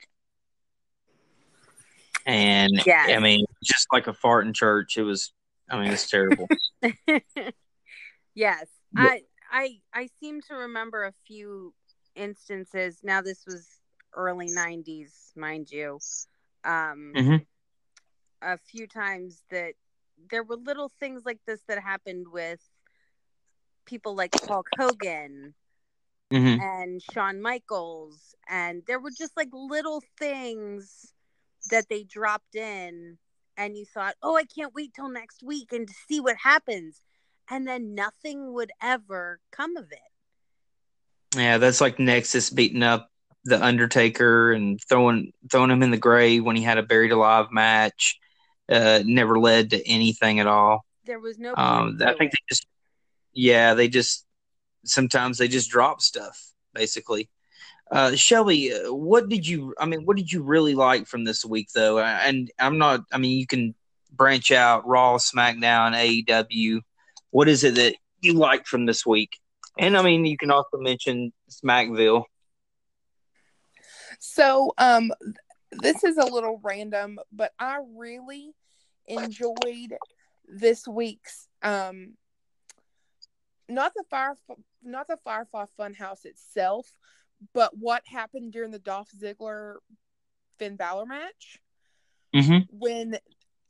And 2.28 2.82
Yes. 2.84 3.10
I 3.10 3.18
mean, 3.20 3.46
just 3.64 3.86
like 3.90 4.06
a 4.06 4.12
fart 4.12 4.46
in 4.46 4.52
church, 4.52 4.98
it 4.98 5.02
was. 5.02 5.32
I 5.70 5.80
mean, 5.80 5.90
it's 5.90 6.08
terrible. 6.08 6.48
yes, 8.34 8.66
Yeah. 8.92 9.08
I 9.08 9.22
I 9.50 9.80
I 9.94 10.08
seem 10.20 10.42
to 10.42 10.54
remember 10.54 11.04
a 11.04 11.14
few 11.26 11.72
instances. 12.14 13.00
Now 13.02 13.22
this 13.22 13.46
was 13.46 13.66
early 14.12 14.48
'90s, 14.50 15.32
mind 15.36 15.70
you. 15.70 15.98
Um, 16.64 17.14
Mhm. 17.16 17.46
a 18.42 18.58
few 18.58 18.86
times 18.86 19.42
that 19.50 19.72
there 20.30 20.42
were 20.44 20.56
little 20.56 20.90
things 21.00 21.22
like 21.24 21.40
this 21.46 21.62
that 21.66 21.82
happened 21.82 22.26
with 22.30 22.60
people 23.86 24.14
like 24.14 24.34
Hulk 24.46 24.68
Hogan 24.78 25.54
Mhm. 26.30 26.60
and 26.60 27.02
Shawn 27.02 27.40
Michaels, 27.40 28.34
and 28.48 28.82
there 28.86 29.00
were 29.00 29.12
just 29.16 29.34
like 29.34 29.48
little 29.52 30.02
things 30.18 31.14
that 31.70 31.88
they 31.88 32.04
dropped 32.04 32.54
in, 32.54 33.18
and 33.57 33.76
you 33.76 33.85
thought, 33.85 34.16
"Oh, 34.22 34.37
I 34.37 34.44
can't 34.44 34.74
wait 34.74 34.94
till 34.94 35.09
next 35.09 35.42
week 35.42 35.72
and 35.72 35.87
to 35.88 35.94
see 36.09 36.20
what 36.20 36.37
happens," 36.37 37.02
and 37.50 37.66
then 37.66 37.94
nothing 37.94 38.52
would 38.52 38.70
ever 38.83 39.40
come 39.50 39.76
of 39.76 39.90
it. 39.92 39.98
Yeah, 41.37 41.59
that's 41.59 41.81
like 41.81 41.98
Nexus 41.98 42.50
beating 42.50 42.83
up 42.83 43.11
the 43.44 43.62
Undertaker 43.62 44.52
and 44.52 44.81
throwing 44.88 45.33
throwing 45.50 45.70
him 45.70 45.83
in 45.83 45.90
the 45.90 45.96
grave 45.96 46.44
when 46.44 46.57
he 46.57 46.62
had 46.62 46.78
a 46.78 46.83
buried 46.83 47.12
alive 47.12 47.50
match. 47.50 48.18
Uh, 48.68 49.02
never 49.04 49.38
led 49.38 49.70
to 49.70 49.88
anything 49.88 50.40
at 50.40 50.46
all. 50.46 50.85
There 51.04 51.18
was 51.18 51.38
no. 51.38 51.54
Um, 51.57 51.98
I 52.02 52.12
think 52.12 52.33
it. 52.33 52.38
they 52.38 52.44
just, 52.50 52.66
yeah, 53.33 53.74
they 53.74 53.88
just 53.88 54.26
sometimes 54.85 55.38
they 55.38 55.48
just 55.48 55.70
drop 55.70 56.00
stuff 56.00 56.48
basically. 56.74 57.28
Uh, 57.90 58.14
Shelby, 58.14 58.72
uh, 58.72 58.92
what 58.92 59.29
did 59.29 59.46
you? 59.46 59.74
I 59.79 59.87
mean, 59.87 60.05
what 60.05 60.16
did 60.16 60.31
you 60.31 60.42
really 60.42 60.74
like 60.74 61.07
from 61.07 61.24
this 61.24 61.44
week, 61.44 61.68
though? 61.74 61.98
And 61.98 62.51
I'm 62.59 62.79
not. 62.79 63.01
I 63.12 63.18
mean, 63.18 63.38
you 63.38 63.46
can 63.46 63.74
branch 64.12 64.53
out 64.53 64.87
Raw, 64.87 65.16
SmackDown, 65.16 65.94
AEW. 66.27 66.81
What 67.31 67.48
is 67.48 67.64
it 67.64 67.77
that 67.77 67.96
you 68.20 68.35
liked 68.35 68.68
from 68.68 68.87
this 68.87 69.07
week? 69.07 69.38
And 69.79 69.96
I 69.96 70.03
mean, 70.03 70.27
you 70.27 70.37
can 70.37 70.51
also 70.51 70.79
mention 70.79 71.33
Smackville. 71.51 72.24
So, 74.18 74.72
um, 74.77 75.12
this 75.70 76.03
is 76.05 76.16
a 76.16 76.24
little 76.24 76.61
random, 76.62 77.18
but 77.33 77.53
I 77.59 77.79
really 77.96 78.53
enjoyed 79.07 79.94
this 80.46 80.87
week's 80.88 81.46
um, 81.62 82.14
not 83.68 83.92
the 83.94 84.05
fire, 84.11 84.37
not 84.83 85.07
the 85.09 85.18
Firefly 85.22 85.66
Funhouse 85.79 86.24
itself, 86.24 86.92
but 87.55 87.77
what 87.77 88.03
happened 88.07 88.53
during 88.53 88.70
the 88.70 88.79
Dolph 88.79 89.11
Ziggler 89.18 89.77
Finn 90.59 90.77
Balor 90.77 91.07
match 91.07 91.61
Mm-hmm. 92.35 92.59
when 92.79 93.18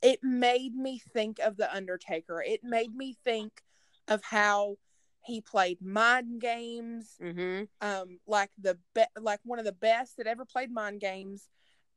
it 0.01 0.19
made 0.21 0.75
me 0.75 0.99
think 0.99 1.39
of 1.39 1.55
the 1.57 1.73
Undertaker. 1.73 2.43
It 2.45 2.61
made 2.63 2.93
me 2.93 3.15
think 3.23 3.61
of 4.07 4.21
how 4.23 4.77
he 5.23 5.39
played 5.41 5.81
mind 5.81 6.41
games 6.41 7.17
Mhm. 7.21 7.67
um 7.81 8.19
like 8.25 8.49
the 8.57 8.77
be- 8.95 9.03
like 9.19 9.39
one 9.43 9.59
of 9.59 9.65
the 9.65 9.71
best 9.71 10.17
that 10.17 10.27
ever 10.27 10.45
played 10.45 10.71
mind 10.71 10.99
games 11.01 11.49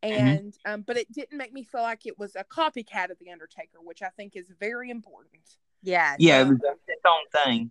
Mm-hmm. 0.04 0.16
and 0.26 0.58
um 0.66 0.82
but 0.82 0.96
it 0.96 1.10
didn't 1.12 1.38
make 1.38 1.52
me 1.52 1.62
feel 1.62 1.82
like 1.82 2.04
it 2.06 2.18
was 2.18 2.34
a 2.36 2.42
copycat 2.44 3.10
of 3.10 3.18
the 3.20 3.30
undertaker 3.30 3.78
which 3.80 4.02
i 4.02 4.08
think 4.10 4.34
is 4.36 4.50
very 4.58 4.90
important 4.90 5.56
Yeah. 5.82 6.16
Yeah, 6.18 6.40
it 6.42 6.48
was 6.48 6.58
its 6.88 7.02
own 7.06 7.44
thing. 7.44 7.70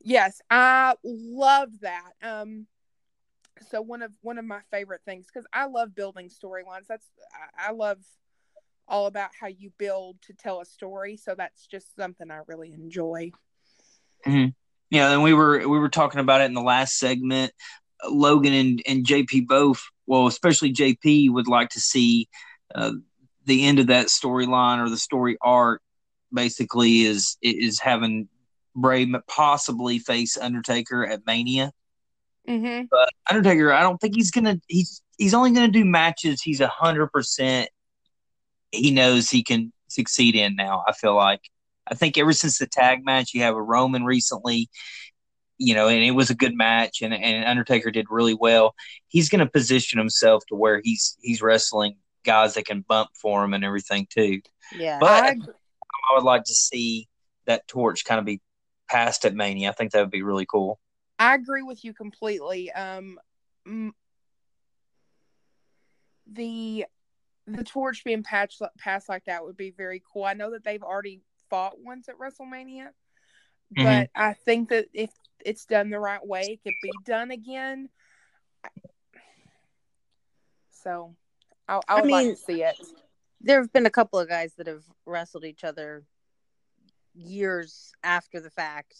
yes 0.00 0.40
i 0.50 0.94
love 1.04 1.80
that 1.80 2.12
um 2.22 2.66
so 3.68 3.80
one 3.80 4.02
of 4.02 4.12
one 4.22 4.38
of 4.38 4.44
my 4.44 4.60
favorite 4.70 5.00
things 5.04 5.26
because 5.26 5.46
i 5.52 5.66
love 5.66 5.94
building 5.94 6.28
storylines 6.28 6.86
that's 6.88 7.06
I, 7.58 7.68
I 7.68 7.72
love 7.72 7.98
all 8.86 9.06
about 9.06 9.30
how 9.38 9.48
you 9.48 9.70
build 9.78 10.16
to 10.22 10.32
tell 10.32 10.60
a 10.60 10.64
story 10.64 11.16
so 11.16 11.34
that's 11.36 11.66
just 11.66 11.94
something 11.96 12.30
i 12.30 12.40
really 12.46 12.72
enjoy 12.72 13.30
Mm-hmm. 14.26 14.48
Yeah, 14.90 15.12
and 15.12 15.22
we 15.22 15.34
were 15.34 15.58
we 15.58 15.78
were 15.78 15.88
talking 15.88 16.20
about 16.20 16.40
it 16.40 16.44
in 16.44 16.54
the 16.54 16.62
last 16.62 16.98
segment. 16.98 17.52
Logan 18.08 18.52
and, 18.52 18.82
and 18.86 19.04
JP 19.04 19.48
both, 19.48 19.82
well, 20.06 20.28
especially 20.28 20.72
JP, 20.72 21.32
would 21.32 21.48
like 21.48 21.70
to 21.70 21.80
see 21.80 22.28
uh, 22.74 22.92
the 23.44 23.66
end 23.66 23.80
of 23.80 23.88
that 23.88 24.06
storyline 24.06 24.84
or 24.84 24.88
the 24.88 24.96
story 24.96 25.36
arc. 25.42 25.82
Basically, 26.32 27.02
is 27.02 27.36
is 27.42 27.80
having 27.80 28.28
Bray 28.74 29.10
possibly 29.26 29.98
face 29.98 30.36
Undertaker 30.36 31.06
at 31.06 31.26
Mania. 31.26 31.72
Mm-hmm. 32.46 32.84
But 32.90 33.08
Undertaker, 33.28 33.72
I 33.72 33.82
don't 33.82 33.98
think 33.98 34.14
he's 34.14 34.30
gonna. 34.30 34.60
He's 34.66 35.02
he's 35.16 35.34
only 35.34 35.52
gonna 35.52 35.68
do 35.68 35.84
matches. 35.84 36.42
He's 36.42 36.60
a 36.60 36.68
hundred 36.68 37.08
percent. 37.08 37.70
He 38.72 38.90
knows 38.90 39.30
he 39.30 39.42
can 39.42 39.72
succeed 39.88 40.34
in 40.36 40.56
now. 40.56 40.84
I 40.86 40.92
feel 40.92 41.14
like. 41.14 41.40
I 41.90 41.94
think 41.94 42.18
ever 42.18 42.34
since 42.34 42.58
the 42.58 42.66
tag 42.66 43.02
match, 43.02 43.32
you 43.32 43.40
have 43.42 43.54
a 43.54 43.62
Roman 43.62 44.04
recently, 44.04 44.68
you 45.56 45.74
know, 45.74 45.88
and 45.88 46.04
it 46.04 46.10
was 46.10 46.28
a 46.28 46.34
good 46.34 46.54
match, 46.54 47.00
and 47.00 47.14
and 47.14 47.46
Undertaker 47.46 47.90
did 47.90 48.08
really 48.10 48.34
well. 48.34 48.74
He's 49.06 49.30
going 49.30 49.40
to 49.40 49.50
position 49.50 49.98
himself 49.98 50.44
to 50.48 50.54
where 50.54 50.82
he's 50.84 51.16
he's 51.22 51.40
wrestling 51.40 51.96
guys 52.24 52.54
that 52.54 52.66
can 52.66 52.84
bump 52.86 53.08
for 53.20 53.42
him 53.42 53.54
and 53.54 53.64
everything 53.64 54.06
too. 54.10 54.40
Yeah. 54.76 54.98
But 55.00 55.24
I, 55.24 55.28
I 55.30 56.14
would 56.14 56.24
like 56.24 56.44
to 56.44 56.54
see 56.54 57.08
that 57.46 57.66
torch 57.66 58.04
kind 58.04 58.18
of 58.18 58.24
be 58.24 58.40
passed 58.88 59.24
at 59.24 59.34
Mania. 59.34 59.70
I 59.70 59.72
think 59.72 59.92
that 59.92 60.00
would 60.00 60.10
be 60.10 60.22
really 60.22 60.46
cool. 60.46 60.78
I 61.18 61.34
agree 61.34 61.62
with 61.62 61.84
you 61.84 61.92
completely. 61.92 62.70
Um, 62.72 63.18
m- 63.66 63.94
the 66.30 66.84
the 67.46 67.64
torch 67.64 68.04
being 68.04 68.22
patched 68.22 68.60
passed 68.78 69.08
like 69.08 69.24
that 69.24 69.42
would 69.44 69.56
be 69.56 69.70
very 69.70 70.02
cool. 70.12 70.24
I 70.24 70.34
know 70.34 70.50
that 70.50 70.64
they've 70.64 70.82
already 70.82 71.22
fought 71.48 71.80
once 71.80 72.08
at 72.08 72.18
WrestleMania, 72.18 72.88
Mhm. 73.76 73.84
but 73.84 74.10
I 74.14 74.34
think 74.34 74.68
that 74.68 74.86
if 74.92 75.10
it's 75.44 75.64
done 75.64 75.88
the 75.90 75.98
right 75.98 76.24
way, 76.24 76.42
it 76.42 76.62
could 76.62 76.74
be 76.82 76.92
done 77.04 77.30
again. 77.30 77.88
So, 80.70 81.16
I, 81.66 81.76
I 81.76 81.80
I 81.88 82.00
would 82.02 82.10
like 82.10 82.26
mean- 82.26 82.36
to 82.36 82.40
see 82.42 82.62
it. 82.62 82.76
there 83.40 83.60
have 83.60 83.72
been 83.72 83.86
a 83.86 83.90
couple 83.90 84.18
of 84.18 84.28
guys 84.28 84.54
that 84.56 84.66
have 84.66 84.84
wrestled 85.06 85.44
each 85.44 85.64
other 85.64 86.04
years 87.14 87.92
after 88.04 88.40
the 88.40 88.50
fact. 88.50 88.94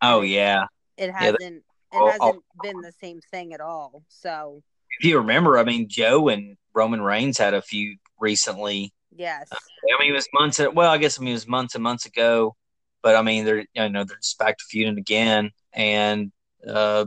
Oh 0.00 0.20
yeah. 0.22 0.66
It 0.96 1.10
hasn't. 1.12 1.38
that- 1.40 1.62
it 1.92 2.12
hasn't 2.20 2.44
been 2.62 2.80
the 2.80 2.92
same 3.00 3.20
thing 3.30 3.54
at 3.54 3.60
all. 3.60 4.02
So 4.08 4.62
If 4.98 5.06
you 5.06 5.18
remember, 5.18 5.56
I 5.56 5.64
mean, 5.64 5.88
Joe 5.88 6.28
and 6.28 6.56
Roman 6.74 7.00
Reigns 7.00 7.38
had 7.38 7.54
a 7.54 7.62
few 7.62 7.96
recently. 8.18 8.92
yes, 9.14 9.48
I 9.52 9.58
mean, 10.00 10.10
it 10.10 10.14
was 10.14 10.28
months. 10.34 10.58
Well, 10.74 10.90
I 10.90 10.98
guess 10.98 11.18
I 11.18 11.22
mean 11.22 11.30
it 11.30 11.34
was 11.34 11.46
months 11.46 11.74
and 11.74 11.82
months 11.84 12.04
ago, 12.06 12.56
but 13.02 13.14
I 13.16 13.22
mean 13.22 13.44
they're 13.44 13.64
you 13.72 13.88
know 13.88 14.04
they're 14.04 14.16
just 14.18 14.38
back 14.38 14.58
to 14.58 14.64
feuding 14.68 14.98
again, 14.98 15.52
and 15.72 16.32
uh, 16.68 17.06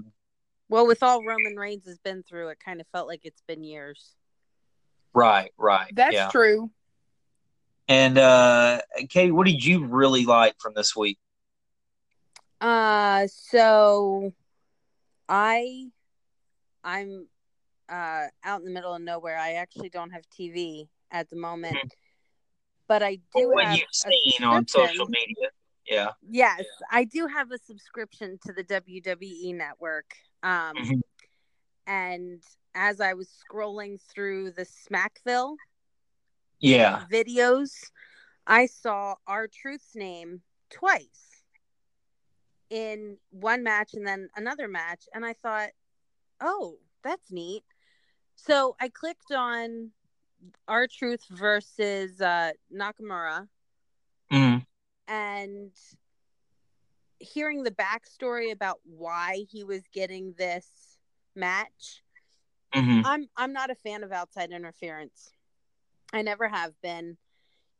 well, 0.70 0.88
with 0.88 1.04
all 1.04 1.24
Roman 1.26 1.56
Reigns 1.58 1.86
has 1.86 2.00
been 2.00 2.24
through, 2.24 2.48
it 2.50 2.60
kind 2.64 2.80
of 2.80 2.88
felt 2.94 3.08
like 3.08 3.22
it's 3.26 3.42
been 3.48 3.64
years. 3.64 4.16
right, 5.14 5.52
right, 5.58 5.92
That's 5.94 6.14
yeah. 6.16 6.30
true. 6.30 6.72
And 7.88 8.18
uh, 8.18 8.82
Katie, 9.10 9.32
what 9.32 9.46
did 9.48 9.64
you 9.66 9.86
really 9.86 10.26
like 10.26 10.56
from 10.60 10.74
this 10.76 10.96
week? 10.96 11.18
Uh, 12.62 13.28
so 13.28 14.34
I, 15.28 15.88
I'm, 16.84 17.28
uh, 17.88 18.28
out 18.44 18.60
in 18.60 18.66
the 18.66 18.72
middle 18.72 18.94
of 18.94 19.02
nowhere. 19.02 19.38
I 19.38 19.54
actually 19.54 19.90
don't 19.90 20.12
have 20.12 20.24
TV 20.30 20.88
at 21.12 21.30
the 21.30 21.36
moment, 21.36 21.96
but 22.88 23.02
I 23.02 23.16
do 23.36 23.50
what 23.52 23.66
have 23.66 23.78
you've 23.78 23.88
seen 23.92 24.44
on 24.44 24.68
social 24.68 25.08
media? 25.08 25.50
Yeah. 25.90 26.10
Yes, 26.22 26.66
I 26.92 27.06
do 27.06 27.28
have 27.28 27.52
a 27.52 27.58
subscription 27.58 28.38
to 28.46 28.54
the 28.54 28.64
WWE 28.64 29.56
network. 29.56 30.14
Um, 30.44 30.76
Mhm. 30.78 31.02
and 31.88 32.44
as 32.76 33.02
I 33.02 33.14
was 33.14 33.30
scrolling 33.30 34.00
through 34.00 34.52
the 34.52 34.66
Smackville 34.66 35.58
Yeah. 36.60 37.06
videos, 37.10 37.72
I 38.46 38.68
saw 38.68 39.16
R-Truth's 39.26 39.96
name 39.96 40.44
twice 40.70 41.29
in 42.70 43.18
one 43.32 43.64
match 43.64 43.94
and 43.94 44.06
then 44.08 44.30
another 44.36 44.68
match. 44.68 45.08
And 45.14 45.26
I 45.26 45.34
thought, 45.34 45.70
oh, 46.42 46.78
that's 47.04 47.32
neat. 47.32 47.64
So 48.36 48.76
I 48.80 48.90
clicked 48.90 49.32
on 49.32 49.92
R-Truth 50.68 51.26
versus 51.30 52.22
uh, 52.22 52.52
Nakamura 52.74 53.48
Mm. 54.32 54.64
and 55.08 55.72
hearing 57.20 57.64
the 57.64 57.72
backstory 57.72 58.52
about 58.52 58.80
why 58.84 59.46
he 59.50 59.64
was 59.64 59.88
getting 59.94 60.34
this 60.38 60.98
match 61.36 62.04
hmm 62.74 63.02
I'm 63.04 63.28
I'm 63.38 63.54
not 63.54 63.70
a 63.72 63.76
fan 63.76 64.04
of 64.04 64.12
outside 64.12 64.52
interference. 64.52 65.32
I 66.14 66.22
never 66.22 66.48
have 66.50 66.80
been. 66.82 67.18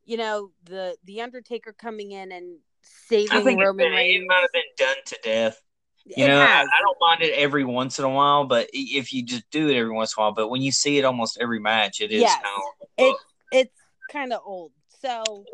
You 0.06 0.18
know, 0.18 0.52
the 0.64 0.98
the 1.04 1.22
Undertaker 1.22 1.74
coming 1.74 2.12
in 2.12 2.32
and 2.32 2.60
saving 2.82 3.38
I 3.38 3.42
think 3.42 3.62
it, 3.62 3.66
Roman 3.66 3.86
it 3.88 3.90
Reigns. 3.96 4.26
might 4.28 4.42
have 4.42 4.52
been 4.54 4.62
done 4.78 4.96
to 5.06 5.20
death. 5.24 5.62
You 6.06 6.26
it 6.26 6.28
know, 6.28 6.40
I. 6.42 6.62
I 6.62 6.82
don't 6.82 6.98
mind 7.00 7.22
it 7.22 7.34
every 7.36 7.64
once 7.66 8.00
in 8.00 8.06
a 8.06 8.10
while, 8.10 8.46
but 8.46 8.68
if 8.74 9.14
you 9.14 9.24
just 9.24 9.50
do 9.52 9.70
it 9.70 9.76
every 9.76 9.92
once 9.92 10.16
in 10.18 10.22
a 10.22 10.26
while, 10.26 10.34
but 10.34 10.50
when 10.50 10.62
you 10.62 10.72
see 10.72 10.98
it 10.98 11.06
almost 11.06 11.38
every 11.40 11.60
match, 11.60 12.02
it 12.02 12.12
is 12.12 12.22
Yes. 12.22 12.42
kind 12.42 12.56
of 12.58 12.64
It 12.98 13.16
it's 13.52 13.80
kind 14.12 14.34
of 14.34 14.42
old. 14.44 14.72
So 15.02 15.46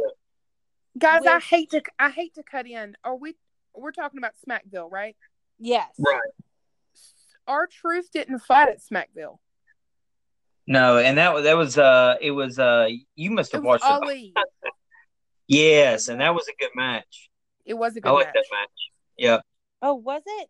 Guys, 0.97 1.25
I 1.25 1.39
hate 1.39 1.71
to 1.71 1.81
I 1.99 2.09
hate 2.09 2.35
to 2.35 2.43
cut 2.43 2.67
in. 2.67 2.95
Are 3.03 3.15
we 3.17 3.35
we're 3.73 3.91
talking 3.91 4.17
about 4.17 4.33
Smackville, 4.47 4.89
right? 4.89 5.17
yes, 5.59 5.89
right. 5.99 6.21
R-Truth 7.47 8.11
didn't 8.11 8.39
fight 8.39 8.69
at 8.69 8.79
Smackville. 8.81 9.37
No, 10.67 10.97
and 10.97 11.17
that 11.17 11.33
was 11.33 11.43
that 11.43 11.57
was 11.57 11.77
uh 11.77 12.15
it 12.21 12.31
was 12.31 12.57
uh 12.57 12.87
you 13.15 13.31
must 13.31 13.53
It 13.53 13.57
have 13.57 13.63
was 13.63 13.81
watched 13.81 13.85
it. 13.85 13.91
Ali. 13.91 14.33
Yes, 15.47 16.07
and 16.07 16.21
that 16.21 16.33
was 16.33 16.47
a 16.47 16.53
good 16.59 16.71
match. 16.75 17.29
It 17.65 17.75
was 17.75 17.95
a 17.95 18.01
good 18.01 18.11
like 18.11 18.27
match. 18.27 18.33
that 18.33 18.45
match. 18.51 18.69
Yeah. 19.17 19.39
Oh, 19.81 19.95
was 19.95 20.21
it? 20.25 20.49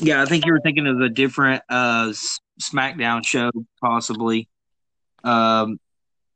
Yeah, 0.00 0.22
I 0.22 0.26
think 0.26 0.44
you 0.44 0.52
were 0.52 0.60
thinking 0.60 0.86
of 0.86 1.00
a 1.00 1.08
different 1.08 1.62
uh 1.68 2.12
SmackDown 2.60 3.24
show, 3.24 3.50
possibly. 3.80 4.48
Um, 5.24 5.78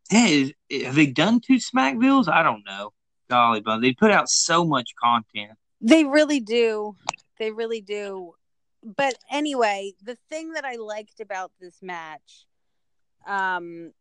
hey, 0.08 0.54
is- 0.70 0.84
have 0.84 0.94
they 0.94 1.06
done 1.06 1.40
two 1.40 1.56
Smackvilles? 1.56 2.28
I 2.28 2.42
don't 2.42 2.64
know. 2.64 2.92
Golly, 3.28 3.60
but 3.60 3.78
they 3.78 3.92
put 3.92 4.10
out 4.10 4.28
so 4.28 4.64
much 4.64 4.90
content. 5.02 5.52
They 5.80 6.04
really 6.04 6.40
do. 6.40 6.96
They 7.38 7.50
really 7.50 7.80
do. 7.80 8.34
But 8.82 9.14
anyway, 9.30 9.94
the 10.02 10.16
thing 10.28 10.52
that 10.52 10.64
I 10.64 10.76
liked 10.76 11.20
about 11.20 11.50
this 11.60 11.82
match, 11.82 12.46
um, 13.26 13.92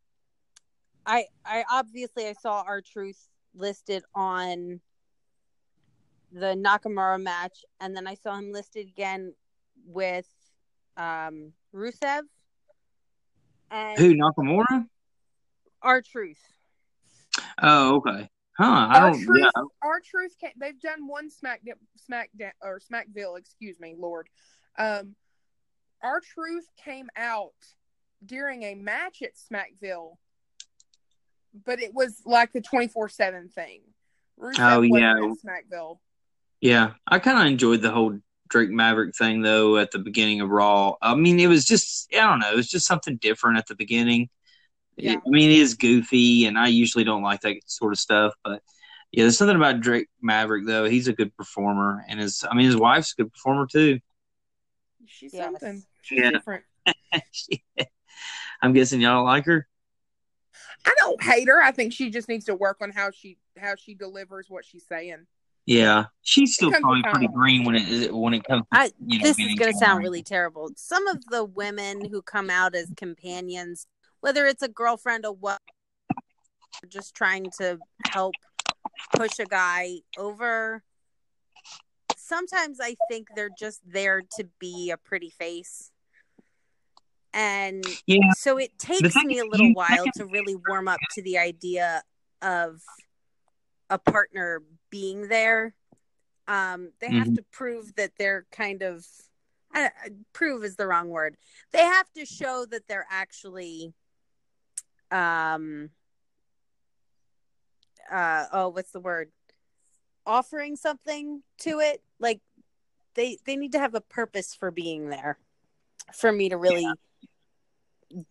I 1.06 1.26
I 1.46 1.64
obviously 1.72 2.28
I 2.28 2.34
saw 2.34 2.64
R-Truth 2.66 3.28
listed 3.54 4.04
on 4.14 4.80
the 6.32 6.56
Nakamura 6.56 7.22
match, 7.22 7.64
and 7.80 7.96
then 7.96 8.08
I 8.08 8.16
saw 8.16 8.38
him 8.38 8.52
listed 8.52 8.88
again 8.88 9.34
with 9.86 10.28
um 10.98 11.54
Rusev 11.74 12.22
and 13.72 13.98
Who 13.98 14.16
Nakamura? 14.16 14.88
R-Truth. 15.82 16.40
Oh, 17.62 17.96
okay. 17.96 18.30
Huh? 18.58 18.88
R-Truth, 18.90 19.28
Yeah. 19.38 19.62
R-Truth. 19.82 20.36
They've 20.58 20.80
done 20.80 21.08
one 21.08 21.30
Smack 21.30 21.62
Smackdown 22.10 22.52
or 22.62 22.80
Smackville. 22.80 23.38
Excuse 23.38 23.80
me, 23.80 23.96
Lord. 23.98 24.28
Um, 24.78 25.16
R-Truth 26.02 26.68
came 26.84 27.10
out 27.18 27.54
during 28.26 28.64
a 28.64 28.76
match 28.76 29.22
at 29.22 29.32
Smackville, 29.36 30.18
but 31.66 31.80
it 31.82 31.94
was 31.94 32.22
like 32.26 32.52
the 32.54 32.62
twenty 32.62 32.88
four 32.88 33.10
seven 33.10 33.50
thing. 33.50 33.82
Rusev 34.40 34.60
Oh, 34.60 34.82
yeah. 34.82 35.14
Smackville. 35.46 36.00
Yeah, 36.62 36.94
I 37.08 37.20
kind 37.20 37.40
of 37.40 37.46
enjoyed 37.46 37.82
the 37.82 37.92
whole 37.92 38.20
Drake 38.50 38.70
Maverick 38.70 39.16
thing 39.16 39.42
though 39.42 39.78
at 39.78 39.92
the 39.92 40.00
beginning 40.00 40.42
of 40.42 40.50
Raw. 40.50 40.96
I 41.02 41.16
mean, 41.16 41.40
it 41.40 41.48
was 41.48 41.66
just 41.66 42.14
I 42.14 42.22
don't 42.22 42.40
know, 42.40 42.52
it 42.52 42.56
was 42.56 42.70
just 42.70 42.88
something 42.88 43.18
different 43.18 43.58
at 43.58 43.68
the 43.68 43.76
beginning. 43.76 44.30
It- 44.98 45.04
Yeah. 45.06 45.16
I 45.16 45.30
mean, 45.30 45.52
it 45.52 45.60
is 45.60 45.76
goofy, 45.76 46.46
and 46.46 46.58
I 46.58 46.68
usually 46.68 47.04
don't 47.04 47.24
like 47.24 47.42
that 47.42 47.58
sort 47.66 47.92
of 47.94 48.00
stuff, 48.00 48.34
but 48.44 48.62
yeah, 49.12 49.24
there's 49.24 49.38
something 49.38 49.56
about 49.56 49.80
Drake 49.82 50.08
Maverick 50.22 50.66
though. 50.66 50.86
He's 50.86 51.08
a 51.08 51.14
good 51.14 51.36
performer, 51.38 52.04
and 52.08 52.20
his 52.20 52.44
I 52.50 52.56
mean, 52.56 52.66
his 52.66 52.78
wife's 52.78 53.14
a 53.14 53.22
good 53.24 53.32
performer 53.34 53.68
too. 53.68 54.00
She's 55.06 55.34
Yes. 55.34 55.44
something. 55.46 55.84
She's 56.02 56.20
Yeah. 56.20 56.32
different. 56.32 56.64
I'm 58.66 58.74
guessing 58.74 59.00
y'all 59.00 59.18
don't 59.18 59.26
like 59.26 59.46
her. 59.46 59.68
I 60.86 60.92
don't 60.98 61.22
hate 61.22 61.48
her. 61.48 61.62
I 61.62 61.72
think 61.72 61.94
she 61.94 62.10
just 62.10 62.28
needs 62.28 62.46
to 62.46 62.56
work 62.56 62.78
on 62.82 62.90
how 62.90 63.12
she 63.12 63.38
how 63.58 63.76
she 63.76 63.94
delivers 63.94 64.50
what 64.50 64.66
she's 64.66 64.86
saying. 64.88 65.28
Yeah, 65.68 66.06
she's 66.24 66.56
still 66.56 66.72
probably 66.72 67.04
pretty 67.04 67.28
time. 67.28 67.36
green 67.36 67.64
when 67.64 67.76
it 67.76 68.14
when 68.14 68.34
it 68.34 68.44
comes. 68.44 68.64
To, 68.64 68.80
I 68.80 68.92
you 69.06 69.20
know, 69.20 69.24
this 69.24 69.38
is 69.38 69.54
going 69.54 69.72
to 69.72 69.78
to 69.78 69.86
sound 69.86 70.04
really 70.04 70.24
terrible. 70.24 70.72
Some 70.76 71.08
of 71.08 71.24
the 71.28 71.44
women 71.44 72.06
who 72.06 72.24
come 72.24 72.50
out 72.50 72.74
as 72.74 72.92
companions, 72.98 73.86
whether 74.22 74.48
it's 74.48 74.64
a 74.64 74.68
girlfriend 74.68 75.28
or 75.28 75.34
what, 75.34 75.62
just 76.90 77.14
trying 77.14 77.52
to 77.60 77.78
help 78.08 78.34
push 79.16 79.38
a 79.40 79.46
guy 79.46 79.98
over. 80.18 80.84
Sometimes 82.18 82.80
I 82.82 82.96
think 83.10 83.28
they're 83.36 83.52
just 83.60 83.82
there 83.86 84.24
to 84.38 84.48
be 84.60 84.90
a 84.90 84.98
pretty 84.98 85.30
face. 85.30 85.92
And 87.36 87.84
Yeah, 88.08 88.32
so 88.32 88.58
it 88.58 88.80
takes 88.80 89.14
me 89.18 89.40
a 89.40 89.46
little 89.46 89.74
while 89.74 90.06
to 90.16 90.26
really 90.26 90.56
warm 90.56 90.88
up 90.88 91.02
to 91.12 91.22
the 91.22 91.38
idea 91.38 92.02
of 92.42 92.82
a 93.90 94.00
partner 94.00 94.64
being 94.90 95.28
there. 95.28 95.76
Um, 96.48 96.94
they 97.02 97.12
have 97.12 97.28
Mhm. 97.28 97.36
to 97.36 97.44
prove 97.52 97.96
that 97.96 98.16
they're 98.18 98.46
kind 98.52 98.82
of 98.82 99.06
I- 99.74 99.92
prove 100.32 100.64
is 100.64 100.78
the 100.78 100.88
wrong 100.88 101.10
word. 101.10 101.36
They 101.72 101.80
have 101.84 102.10
to 102.14 102.26
show 102.26 102.66
that 102.68 102.88
they're 102.88 103.08
actually 103.10 103.94
um 105.12 105.92
uh 108.10 108.46
oh 108.54 108.70
what's 108.70 108.92
the 108.92 109.00
word 109.00 109.32
offering 110.26 110.76
something 110.76 111.44
to 111.60 111.80
it 111.80 112.02
like 112.20 112.42
they 113.16 113.38
they 113.46 113.56
need 113.56 113.72
to 113.74 113.80
have 113.80 113.94
a 113.96 114.02
purpose 114.02 114.56
for 114.56 114.72
being 114.72 115.10
there 115.10 115.38
for 116.14 116.32
me 116.32 116.50
to 116.50 116.58
really 116.58 116.88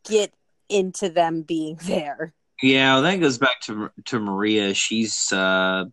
get 0.05 0.33
into 0.69 1.09
them 1.09 1.43
being 1.43 1.77
there 1.83 2.35
Yeah, 2.63 3.01
that 3.01 3.21
goes 3.21 3.39
back 3.39 3.61
to 3.63 3.91
to 4.07 4.19
Maria. 4.19 4.75
She's 4.75 5.33
uh 5.33 5.85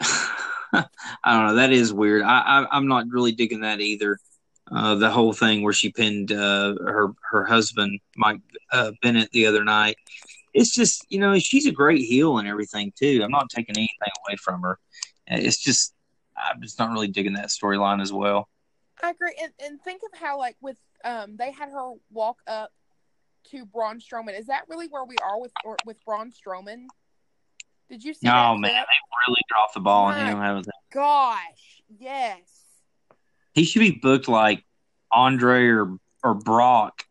I 0.72 0.84
don't 1.24 1.46
know. 1.46 1.54
That 1.54 1.72
is 1.72 1.92
weird. 1.92 2.22
I, 2.22 2.40
I 2.40 2.66
I'm 2.70 2.88
not 2.88 3.06
really 3.08 3.32
digging 3.32 3.60
that 3.60 3.80
either. 3.80 4.18
Uh, 4.70 4.96
the 4.96 5.10
whole 5.10 5.32
thing 5.32 5.62
where 5.62 5.72
she 5.72 5.92
pinned 5.92 6.32
uh, 6.32 6.74
her 6.80 7.12
her 7.30 7.44
husband 7.44 8.00
Mike 8.16 8.40
uh, 8.72 8.92
Bennett 9.00 9.30
the 9.30 9.46
other 9.46 9.64
night. 9.64 9.96
It's 10.52 10.74
just 10.74 11.06
you 11.08 11.20
know 11.20 11.38
she's 11.38 11.66
a 11.66 11.72
great 11.72 12.00
heel 12.00 12.38
and 12.38 12.48
everything 12.48 12.92
too. 12.98 13.22
I'm 13.22 13.30
not 13.30 13.48
taking 13.48 13.76
anything 13.76 14.12
away 14.26 14.36
from 14.36 14.62
her. 14.62 14.78
It's 15.28 15.62
just 15.62 15.94
I'm 16.36 16.60
just 16.62 16.78
not 16.78 16.90
really 16.90 17.08
digging 17.08 17.34
that 17.34 17.48
storyline 17.48 18.02
as 18.02 18.12
well. 18.12 18.48
I 19.02 19.10
agree, 19.10 19.34
and, 19.42 19.52
and 19.60 19.80
think 19.82 20.02
of 20.02 20.18
how 20.18 20.38
like 20.38 20.56
with 20.60 20.78
um 21.04 21.36
they 21.36 21.52
had 21.52 21.70
her 21.70 21.92
walk 22.10 22.38
up 22.46 22.70
to 23.50 23.64
Braun 23.64 24.00
Strowman. 24.00 24.38
Is 24.38 24.46
that 24.46 24.62
really 24.68 24.88
where 24.88 25.04
we 25.04 25.16
are 25.18 25.40
with 25.40 25.52
or, 25.64 25.76
with 25.84 26.02
Braun 26.04 26.30
Strowman? 26.32 26.86
Did 27.88 28.02
you 28.04 28.14
see? 28.14 28.26
Oh 28.28 28.32
that 28.32 28.58
man, 28.58 28.70
clip? 28.70 28.86
they 28.86 29.28
really 29.28 29.42
dropped 29.48 29.74
the 29.74 29.80
ball 29.80 30.06
on 30.06 30.16
him. 30.16 30.38
haven't? 30.38 30.68
Gosh, 30.92 31.82
yes. 31.98 32.42
He 33.54 33.64
should 33.64 33.80
be 33.80 33.92
booked 33.92 34.28
like 34.28 34.64
Andre 35.12 35.66
or 35.68 35.98
or 36.22 36.34
Brock 36.34 37.04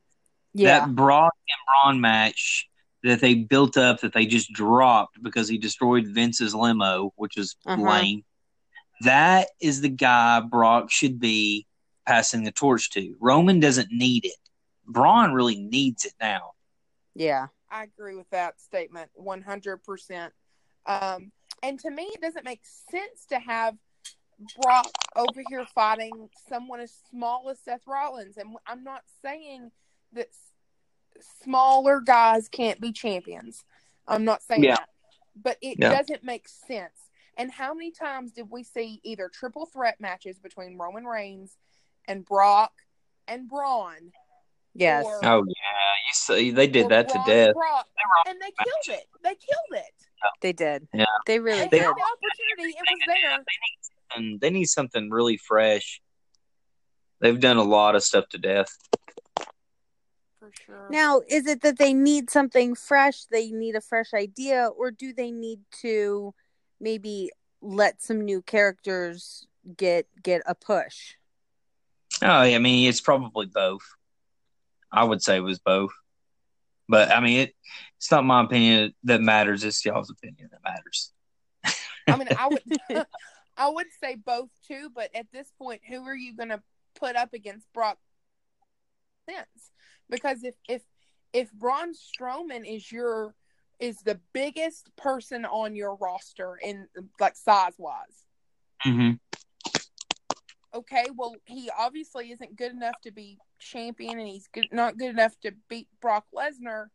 Yeah, 0.53 0.79
That 0.79 0.95
Brock 0.95 1.33
and 1.47 1.57
Braun 1.83 2.01
match 2.01 2.67
that 3.03 3.21
they 3.21 3.35
built 3.35 3.77
up 3.77 4.01
that 4.01 4.13
they 4.13 4.25
just 4.25 4.51
dropped 4.51 5.21
because 5.21 5.47
he 5.47 5.57
destroyed 5.57 6.07
Vince's 6.07 6.55
limo, 6.55 7.13
which 7.15 7.37
is 7.37 7.55
Uh-huh. 7.65 7.81
lame. 7.81 8.25
That 9.01 9.47
is 9.61 9.81
the 9.81 9.89
guy 9.89 10.41
Brock 10.41 10.91
should 10.91 11.19
be 11.19 11.67
passing 12.05 12.43
the 12.43 12.51
torch 12.51 12.89
to. 12.91 13.15
Roman 13.19 13.59
doesn't 13.59 13.91
need 13.91 14.25
it. 14.25 14.35
Braun 14.87 15.33
really 15.33 15.55
needs 15.59 16.05
it 16.05 16.13
now. 16.21 16.51
yeah 17.15 17.47
I 17.69 17.83
agree 17.83 18.15
with 18.15 18.29
that 18.29 18.61
statement 18.61 19.09
100%. 19.19 20.29
Um, 20.85 21.31
and 21.63 21.79
to 21.79 21.89
me, 21.89 22.03
it 22.03 22.21
doesn't 22.21 22.45
make 22.45 22.61
sense 22.63 23.25
to 23.29 23.39
have 23.39 23.75
Brock 24.61 24.91
over 25.15 25.41
here 25.49 25.65
fighting 25.73 26.29
someone 26.47 26.79
as 26.79 26.93
small 27.09 27.49
as 27.49 27.59
Seth 27.59 27.81
Rollins. 27.87 28.37
And 28.37 28.55
I'm 28.67 28.83
not 28.83 29.01
saying 29.21 29.71
that 30.13 30.27
smaller 31.43 31.99
guys 32.01 32.47
can't 32.47 32.79
be 32.79 32.91
champions. 32.91 33.63
I'm 34.07 34.25
not 34.25 34.43
saying 34.43 34.63
Yeah. 34.63 34.75
that. 34.75 34.89
But 35.35 35.57
it 35.61 35.79
Yeah. 35.79 35.89
doesn't 35.89 36.23
make 36.23 36.47
sense. 36.47 37.09
And 37.35 37.51
how 37.51 37.73
many 37.73 37.91
times 37.91 38.31
did 38.31 38.49
we 38.49 38.63
see 38.63 39.01
either 39.03 39.27
triple 39.27 39.65
threat 39.65 39.99
matches 39.99 40.39
between 40.39 40.77
Roman 40.77 41.05
Reigns 41.05 41.57
and 42.07 42.25
Brock 42.25 42.71
and 43.27 43.47
Braun? 43.49 44.11
Yes. 44.73 45.05
Or- 45.05 45.19
Oh 45.23 45.43
yeah, 45.47 45.91
you 46.07 46.13
see, 46.13 46.51
they 46.51 46.67
did 46.67 46.85
or 46.87 46.89
that 46.89 47.07
to 47.09 47.13
Braun 47.13 47.27
death. 47.27 47.53
Brock, 47.55 47.87
and 48.27 48.39
they 48.41 48.51
killed 48.63 48.99
it. 48.99 49.07
They 49.23 49.29
killed 49.35 49.83
it. 49.83 49.93
They 50.41 50.53
did. 50.53 50.87
Yeah. 50.93 51.05
They 51.27 51.39
really 51.39 51.59
They 51.69 51.79
did. 51.79 51.81
had 51.81 51.93
the 51.95 52.03
opportunity. 52.03 52.77
It 52.77 52.83
was 52.89 52.99
there. 53.07 53.37
And 54.15 54.39
they 54.39 54.49
need 54.49 54.65
something 54.65 55.09
really 55.09 55.37
fresh. 55.37 56.01
They've 57.21 57.39
done 57.39 57.57
a 57.57 57.63
lot 57.63 57.95
of 57.95 58.03
stuff 58.03 58.27
to 58.29 58.37
death. 58.37 58.75
For 60.39 60.51
sure. 60.65 60.87
Now, 60.89 61.21
is 61.27 61.47
it 61.47 61.61
that 61.61 61.77
they 61.77 61.93
need 61.93 62.29
something 62.29 62.75
fresh? 62.75 63.25
They 63.25 63.51
need 63.51 63.75
a 63.75 63.81
fresh 63.81 64.13
idea, 64.13 64.67
or 64.67 64.91
do 64.91 65.13
they 65.13 65.31
need 65.31 65.59
to 65.81 66.33
maybe 66.79 67.31
let 67.61 68.01
some 68.01 68.21
new 68.21 68.41
characters 68.41 69.47
get 69.77 70.07
get 70.21 70.41
a 70.45 70.53
push? 70.55 71.15
Oh, 72.21 72.27
I 72.27 72.57
mean, 72.59 72.87
it's 72.87 73.01
probably 73.01 73.45
both. 73.47 73.83
I 74.91 75.03
would 75.03 75.21
say 75.21 75.37
it 75.37 75.41
was 75.41 75.59
both. 75.59 75.91
But 76.87 77.11
I 77.11 77.19
mean, 77.19 77.39
it, 77.39 77.55
it's 77.97 78.11
not 78.11 78.25
my 78.25 78.43
opinion 78.43 78.93
that 79.03 79.21
matters. 79.21 79.63
It's 79.63 79.83
y'all's 79.83 80.09
opinion 80.09 80.49
that 80.51 80.63
matters. 80.63 81.11
I 82.07 82.17
mean, 82.17 82.29
I 82.37 82.47
would, 82.47 82.61
I 83.57 83.69
would 83.69 83.87
say 83.99 84.15
both 84.15 84.49
too. 84.67 84.89
But 84.93 85.09
at 85.15 85.27
this 85.33 85.51
point, 85.57 85.81
who 85.87 86.03
are 86.05 86.15
you 86.15 86.35
going 86.35 86.49
to 86.49 86.61
put 86.99 87.15
up 87.15 87.33
against 87.33 87.71
Brock? 87.73 87.97
Sense 89.27 89.71
because 90.09 90.43
if 90.43 90.55
if 90.67 90.83
if 91.33 91.51
Braun 91.53 91.93
Strowman 91.93 92.63
is 92.65 92.91
your 92.91 93.35
is 93.79 93.97
the 93.99 94.19
biggest 94.33 94.95
person 94.95 95.45
on 95.45 95.75
your 95.75 95.95
roster 95.95 96.57
in 96.63 96.87
like 97.19 97.35
size 97.35 97.73
wise, 97.77 98.25
Mm-hmm. 98.85 99.13
Okay, 100.75 101.05
well 101.15 101.35
he 101.45 101.69
obviously 101.77 102.31
isn't 102.31 102.55
good 102.55 102.71
enough 102.71 102.95
to 103.03 103.11
be 103.11 103.39
champion, 103.59 104.19
and 104.19 104.27
he's 104.27 104.47
good, 104.47 104.67
not 104.71 104.97
good 104.97 105.09
enough 105.09 105.39
to 105.41 105.51
beat 105.69 105.87
Brock 106.01 106.25
Lesnar. 106.35 106.87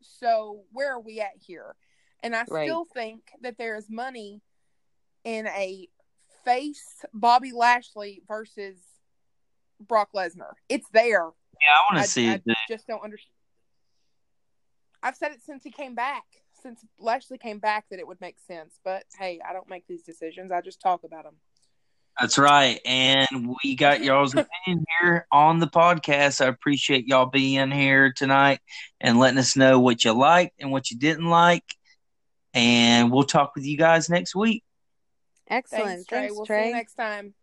So 0.00 0.62
where 0.72 0.92
are 0.92 1.00
we 1.00 1.20
at 1.20 1.32
here? 1.40 1.74
And 2.22 2.36
I 2.36 2.44
Right. 2.48 2.66
still 2.68 2.84
think 2.84 3.30
that 3.40 3.58
there 3.58 3.76
is 3.76 3.90
money 3.90 4.42
in 5.24 5.46
a 5.48 5.88
face 6.44 7.04
Bobby 7.12 7.52
Lashley 7.52 8.22
versus 8.28 8.78
Brock 9.80 10.10
Lesnar. 10.14 10.52
It's 10.68 10.88
there. 10.90 11.30
Yeah, 11.60 11.76
I 11.76 11.94
want 11.94 12.04
to 12.04 12.10
see 12.10 12.28
I 12.28 12.34
it. 12.34 12.44
the- 12.44 12.56
just 12.68 12.86
don't 12.86 13.02
understand. 13.02 13.32
I've 15.02 15.16
said 15.16 15.32
it 15.32 15.42
since 15.42 15.62
he 15.64 15.70
came 15.70 15.94
back, 15.94 16.24
since 16.62 16.84
Lashley 16.98 17.36
came 17.38 17.58
back, 17.58 17.86
that 17.90 17.98
it 17.98 18.06
would 18.06 18.20
make 18.20 18.38
sense. 18.38 18.78
But 18.84 19.04
hey, 19.18 19.40
I 19.46 19.52
don't 19.52 19.68
make 19.68 19.86
these 19.86 20.02
decisions. 20.02 20.50
I 20.50 20.60
just 20.62 20.80
talk 20.80 21.04
about 21.04 21.24
them. 21.24 21.36
That's 22.20 22.38
right. 22.38 22.80
And 22.84 23.54
we 23.62 23.74
got 23.74 24.02
y'all's 24.02 24.34
opinion 24.34 24.84
here 25.00 25.26
on 25.32 25.58
the 25.58 25.66
podcast. 25.66 26.40
I 26.40 26.48
appreciate 26.48 27.06
y'all 27.06 27.26
being 27.26 27.70
here 27.70 28.12
tonight 28.12 28.60
and 29.00 29.18
letting 29.18 29.38
us 29.38 29.56
know 29.56 29.80
what 29.80 30.04
you 30.04 30.12
liked 30.12 30.54
and 30.60 30.70
what 30.70 30.90
you 30.90 30.98
didn't 30.98 31.28
like. 31.28 31.64
And 32.52 33.10
we'll 33.10 33.24
talk 33.24 33.54
with 33.56 33.64
you 33.64 33.76
guys 33.76 34.08
next 34.08 34.34
week. 34.34 34.62
Excellent. 35.48 35.86
Thanks, 35.86 36.06
Trey. 36.06 36.18
Thanks, 36.20 36.34
we'll 36.36 36.46
see 36.46 36.68
you 36.68 36.74
next 36.74 36.94
time. 36.94 37.34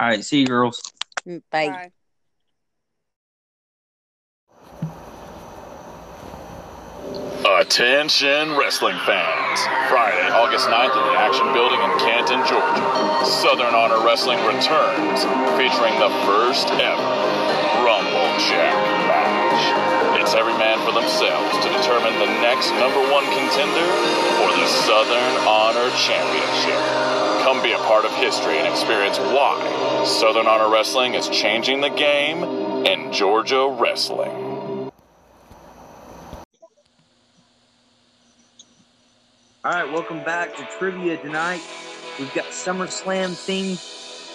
All 0.00 0.08
right. 0.08 0.24
See 0.24 0.40
you, 0.40 0.46
girls. 0.46 0.82
Bye. 1.26 1.40
Bye. 1.50 1.92
Attention 7.42 8.54
wrestling 8.54 8.94
fans. 9.02 9.58
Friday, 9.90 10.30
August 10.30 10.70
9th 10.70 10.94
at 10.94 11.06
the 11.10 11.18
Action 11.18 11.50
Building 11.50 11.82
in 11.82 11.90
Canton, 11.98 12.38
Georgia. 12.46 13.26
Southern 13.26 13.74
Honor 13.74 13.98
Wrestling 14.06 14.38
returns, 14.46 15.26
featuring 15.58 15.98
the 15.98 16.06
first 16.22 16.70
ever 16.70 17.02
Rumble 17.82 18.30
Jack 18.46 18.78
match. 19.10 20.22
It's 20.22 20.34
every 20.34 20.54
man 20.54 20.78
for 20.86 20.94
themselves 20.94 21.58
to 21.66 21.68
determine 21.74 22.14
the 22.22 22.30
next 22.46 22.70
number 22.78 23.02
one 23.10 23.26
contender 23.34 23.90
for 24.38 24.54
the 24.54 24.68
Southern 24.86 25.34
Honor 25.42 25.90
Championship. 25.98 26.78
Come 27.42 27.60
be 27.60 27.72
a 27.72 27.82
part 27.90 28.04
of 28.04 28.14
history 28.22 28.58
and 28.58 28.68
experience 28.68 29.18
why 29.18 30.04
Southern 30.06 30.46
Honor 30.46 30.70
Wrestling 30.70 31.14
is 31.14 31.28
changing 31.28 31.80
the 31.80 31.90
game 31.90 32.86
in 32.86 33.12
Georgia 33.12 33.66
wrestling. 33.66 34.41
All 39.64 39.70
right, 39.72 39.88
welcome 39.92 40.24
back 40.24 40.56
to 40.56 40.64
trivia 40.76 41.16
tonight. 41.18 41.60
We've 42.18 42.34
got 42.34 42.46
SummerSlam 42.46 43.30
themed 43.30 43.78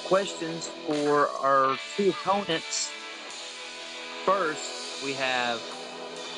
questions 0.07 0.69
for 0.87 1.27
our 1.41 1.77
two 1.97 2.11
opponents. 2.11 2.89
First, 4.23 5.03
we 5.03 5.11
have 5.11 5.61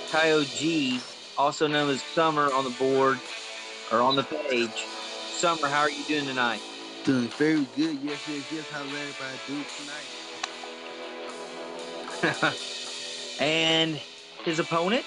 Kyle 0.10 0.42
G, 0.42 1.00
also 1.38 1.68
known 1.68 1.92
as 1.92 2.02
Summer, 2.02 2.52
on 2.52 2.64
the 2.64 2.72
board 2.72 3.20
or 3.92 4.00
on 4.00 4.16
the 4.16 4.24
page. 4.24 4.86
Summer, 5.34 5.68
how 5.68 5.82
are 5.82 5.92
you 5.92 6.04
doing 6.06 6.26
tonight? 6.26 6.62
Doing 7.04 7.28
very 7.28 7.68
good. 7.76 8.00
Yes, 8.02 8.28
yes, 8.28 8.52
yes. 8.52 8.68
How 8.72 8.82
everybody 8.82 9.38
do 9.46 9.64
tonight? 12.34 12.58
and 13.40 14.02
his 14.44 14.58
opponent 14.58 15.06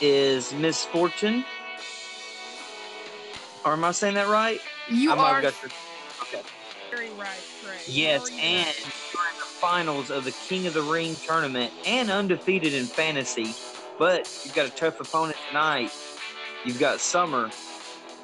is 0.00 0.52
Misfortune. 0.54 1.44
Or 3.64 3.72
am 3.72 3.84
I 3.84 3.92
saying 3.92 4.14
that 4.14 4.28
right? 4.28 4.60
You 4.90 5.12
I 5.12 5.14
might 5.14 5.30
are 5.30 5.42
got 5.42 5.54
the- 5.60 5.72
okay. 6.22 6.42
very 6.90 7.10
right, 7.10 7.28
Trey. 7.62 7.76
Yes, 7.86 8.28
Very 8.30 8.40
and 8.40 8.66
right. 8.66 8.84
you're 8.84 9.22
in 9.32 9.38
the 9.38 9.46
finals 9.60 10.10
of 10.10 10.24
the 10.24 10.32
King 10.32 10.66
of 10.66 10.74
the 10.74 10.82
Ring 10.82 11.14
tournament 11.16 11.72
and 11.86 12.10
undefeated 12.10 12.72
in 12.74 12.84
fantasy. 12.86 13.54
But 13.98 14.42
you've 14.44 14.54
got 14.54 14.66
a 14.66 14.70
tough 14.70 15.00
opponent 15.00 15.36
tonight. 15.48 15.92
You've 16.64 16.78
got 16.78 17.00
Summer, 17.00 17.50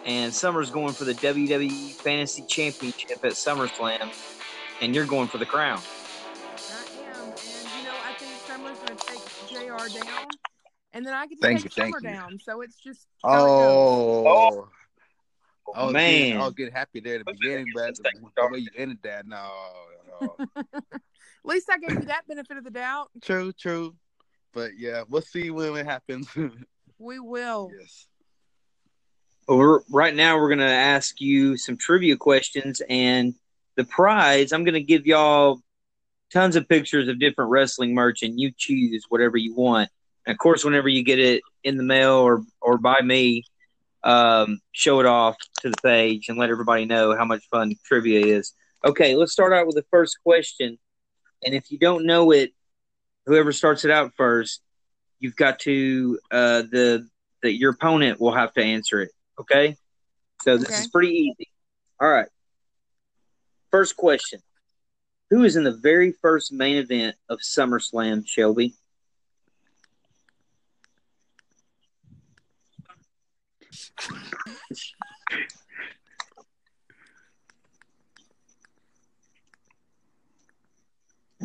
and 0.06 0.32
Summer's 0.32 0.70
going 0.70 0.92
for 0.92 1.04
the 1.04 1.14
WWE 1.14 1.94
Fantasy 1.94 2.42
Championship 2.46 3.18
at 3.24 3.32
SummerSlam, 3.32 4.12
and 4.80 4.94
you're 4.94 5.04
going 5.06 5.28
for 5.28 5.38
the 5.38 5.46
crown. 5.46 5.80
I 5.80 7.20
am, 7.20 7.24
and 7.24 7.34
you 7.78 7.84
know, 7.84 7.94
I 8.04 8.12
think 8.14 8.32
Summer's 8.46 8.78
going 8.78 8.98
to 8.98 9.06
take 9.06 9.48
Jr. 9.48 10.04
down, 10.04 10.26
and 10.92 11.04
then 11.06 11.12
I 11.14 11.26
get 11.26 11.36
to 11.38 11.42
Thank 11.42 11.58
take 11.62 11.64
you, 11.64 11.70
thank 11.82 11.94
Summer 11.96 12.08
you. 12.12 12.16
down. 12.16 12.38
So 12.38 12.60
it's 12.60 12.76
just 12.76 13.06
how 13.22 13.44
it. 13.44 13.48
Oh, 13.48 14.68
I 15.74 15.84
was 15.84 15.92
man. 15.92 16.20
Getting, 16.20 16.40
I 16.40 16.44
was 16.44 16.54
getting 16.54 16.74
happy 16.74 17.00
there 17.00 17.20
at 17.20 17.26
the 17.26 17.32
beginning, 17.32 17.66
but 17.74 17.96
the, 17.96 18.10
the 18.36 18.48
way 18.50 18.58
you 18.58 18.68
ended 18.76 18.98
that, 19.02 19.26
no, 19.26 19.50
no. 20.20 20.36
At 20.74 21.00
least 21.44 21.68
I 21.70 21.78
gave 21.78 21.92
you 21.92 22.06
that 22.06 22.26
benefit 22.26 22.56
of 22.56 22.64
the 22.64 22.70
doubt. 22.70 23.10
true, 23.22 23.52
true. 23.52 23.94
But 24.52 24.72
yeah, 24.78 25.02
we'll 25.08 25.22
see 25.22 25.50
when 25.50 25.76
it 25.76 25.86
happens. 25.86 26.28
We 26.96 27.18
will. 27.18 27.70
yes. 27.78 28.06
Well, 29.48 29.58
we're, 29.58 29.80
right 29.90 30.14
now, 30.14 30.38
we're 30.38 30.48
going 30.48 30.60
to 30.60 30.64
ask 30.64 31.20
you 31.20 31.56
some 31.56 31.76
trivia 31.76 32.16
questions, 32.16 32.80
and 32.88 33.34
the 33.76 33.84
prize, 33.84 34.52
I'm 34.52 34.64
going 34.64 34.74
to 34.74 34.82
give 34.82 35.06
y'all 35.06 35.60
tons 36.32 36.56
of 36.56 36.68
pictures 36.68 37.08
of 37.08 37.18
different 37.18 37.50
wrestling 37.50 37.94
merch, 37.94 38.22
and 38.22 38.40
you 38.40 38.52
choose 38.56 39.04
whatever 39.08 39.36
you 39.36 39.54
want. 39.54 39.90
And 40.24 40.32
of 40.32 40.38
course, 40.38 40.64
whenever 40.64 40.88
you 40.88 41.02
get 41.02 41.18
it 41.18 41.42
in 41.62 41.76
the 41.76 41.82
mail 41.82 42.14
or, 42.14 42.42
or 42.62 42.78
by 42.78 43.00
me, 43.02 43.44
um, 44.04 44.60
show 44.72 45.00
it 45.00 45.06
off 45.06 45.36
to 45.60 45.70
the 45.70 45.76
page 45.82 46.28
and 46.28 46.38
let 46.38 46.50
everybody 46.50 46.84
know 46.84 47.16
how 47.16 47.24
much 47.24 47.42
fun 47.50 47.74
trivia 47.84 48.24
is. 48.24 48.52
Okay, 48.84 49.16
let's 49.16 49.32
start 49.32 49.52
out 49.52 49.66
with 49.66 49.76
the 49.76 49.84
first 49.90 50.18
question. 50.22 50.78
And 51.44 51.54
if 51.54 51.70
you 51.70 51.78
don't 51.78 52.04
know 52.06 52.30
it, 52.30 52.52
whoever 53.26 53.50
starts 53.50 53.84
it 53.84 53.90
out 53.90 54.12
first, 54.16 54.60
you've 55.20 55.36
got 55.36 55.58
to 55.60 56.18
uh, 56.30 56.62
the 56.70 57.08
that 57.42 57.54
your 57.54 57.72
opponent 57.72 58.20
will 58.20 58.32
have 58.32 58.52
to 58.54 58.62
answer 58.62 59.00
it. 59.02 59.10
Okay, 59.40 59.76
so 60.42 60.56
this 60.56 60.68
Okay. 60.68 60.80
is 60.80 60.88
pretty 60.88 61.08
easy. 61.12 61.48
All 62.00 62.08
right. 62.08 62.28
First 63.70 63.96
question: 63.96 64.40
Who 65.30 65.44
is 65.44 65.56
in 65.56 65.64
the 65.64 65.72
very 65.72 66.12
first 66.22 66.52
main 66.52 66.76
event 66.76 67.16
of 67.28 67.40
SummerSlam? 67.40 68.26
Shelby. 68.26 68.74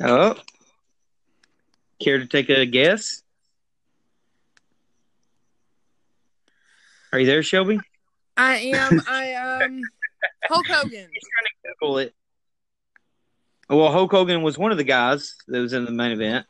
Oh, 0.01 0.36
care 2.01 2.19
to 2.19 2.25
take 2.25 2.49
a 2.49 2.65
guess? 2.65 3.21
Are 7.11 7.19
you 7.19 7.25
there, 7.25 7.43
Shelby? 7.43 7.80
I 8.38 8.55
am. 8.57 9.01
I 9.07 9.34
um. 9.34 9.82
Hulk 10.45 10.67
Hogan. 10.67 10.91
Trying 10.91 11.09
to 11.09 11.73
Google 11.80 11.97
it. 11.97 12.13
Well, 13.69 13.91
Hulk 13.91 14.11
Hogan 14.11 14.41
was 14.41 14.57
one 14.57 14.71
of 14.71 14.77
the 14.77 14.84
guys 14.84 15.36
that 15.47 15.59
was 15.59 15.73
in 15.73 15.86
the 15.86 15.91
main 15.91 16.11
event. 16.11 16.45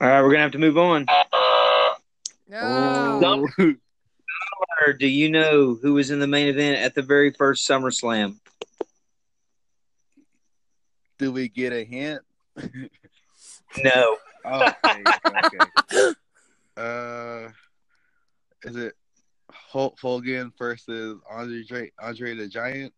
All 0.00 0.08
right, 0.08 0.22
we're 0.22 0.30
gonna 0.30 0.42
have 0.42 0.52
to 0.52 0.58
move 0.58 0.78
on. 0.78 1.06
No. 2.48 3.18
No. 3.20 3.48
Do 4.98 5.06
you 5.06 5.28
know 5.28 5.74
who 5.74 5.94
was 5.94 6.10
in 6.10 6.20
the 6.20 6.26
main 6.26 6.48
event 6.48 6.78
at 6.78 6.94
the 6.94 7.02
very 7.02 7.32
first 7.32 7.68
SummerSlam? 7.68 8.36
Do 11.18 11.32
we 11.32 11.48
get 11.48 11.72
a 11.72 11.84
hint? 11.84 12.22
No. 13.82 14.16
okay, 14.46 15.02
okay. 15.26 16.14
Uh, 16.76 17.48
is 18.62 18.76
it 18.76 18.94
Hulk 19.50 19.98
Hogan 20.00 20.52
versus 20.56 21.18
Andre 21.28 21.90
Andre 22.00 22.34
the 22.36 22.46
Giant? 22.46 22.94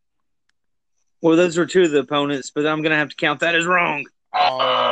Well, 1.22 1.36
those 1.36 1.56
were 1.56 1.66
two 1.66 1.82
of 1.82 1.90
the 1.90 2.00
opponents, 2.00 2.50
but 2.54 2.66
I'm 2.66 2.82
going 2.82 2.92
to 2.92 2.96
have 2.96 3.10
to 3.10 3.16
count 3.16 3.40
that 3.40 3.54
as 3.54 3.66
wrong. 3.66 4.06
Oh, 4.32 4.58
Next 4.58 4.89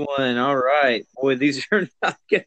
one. 0.00 0.36
All 0.38 0.56
right. 0.56 1.06
Boy, 1.14 1.36
these 1.36 1.66
are 1.72 1.88
not 2.02 2.16
good. 2.28 2.44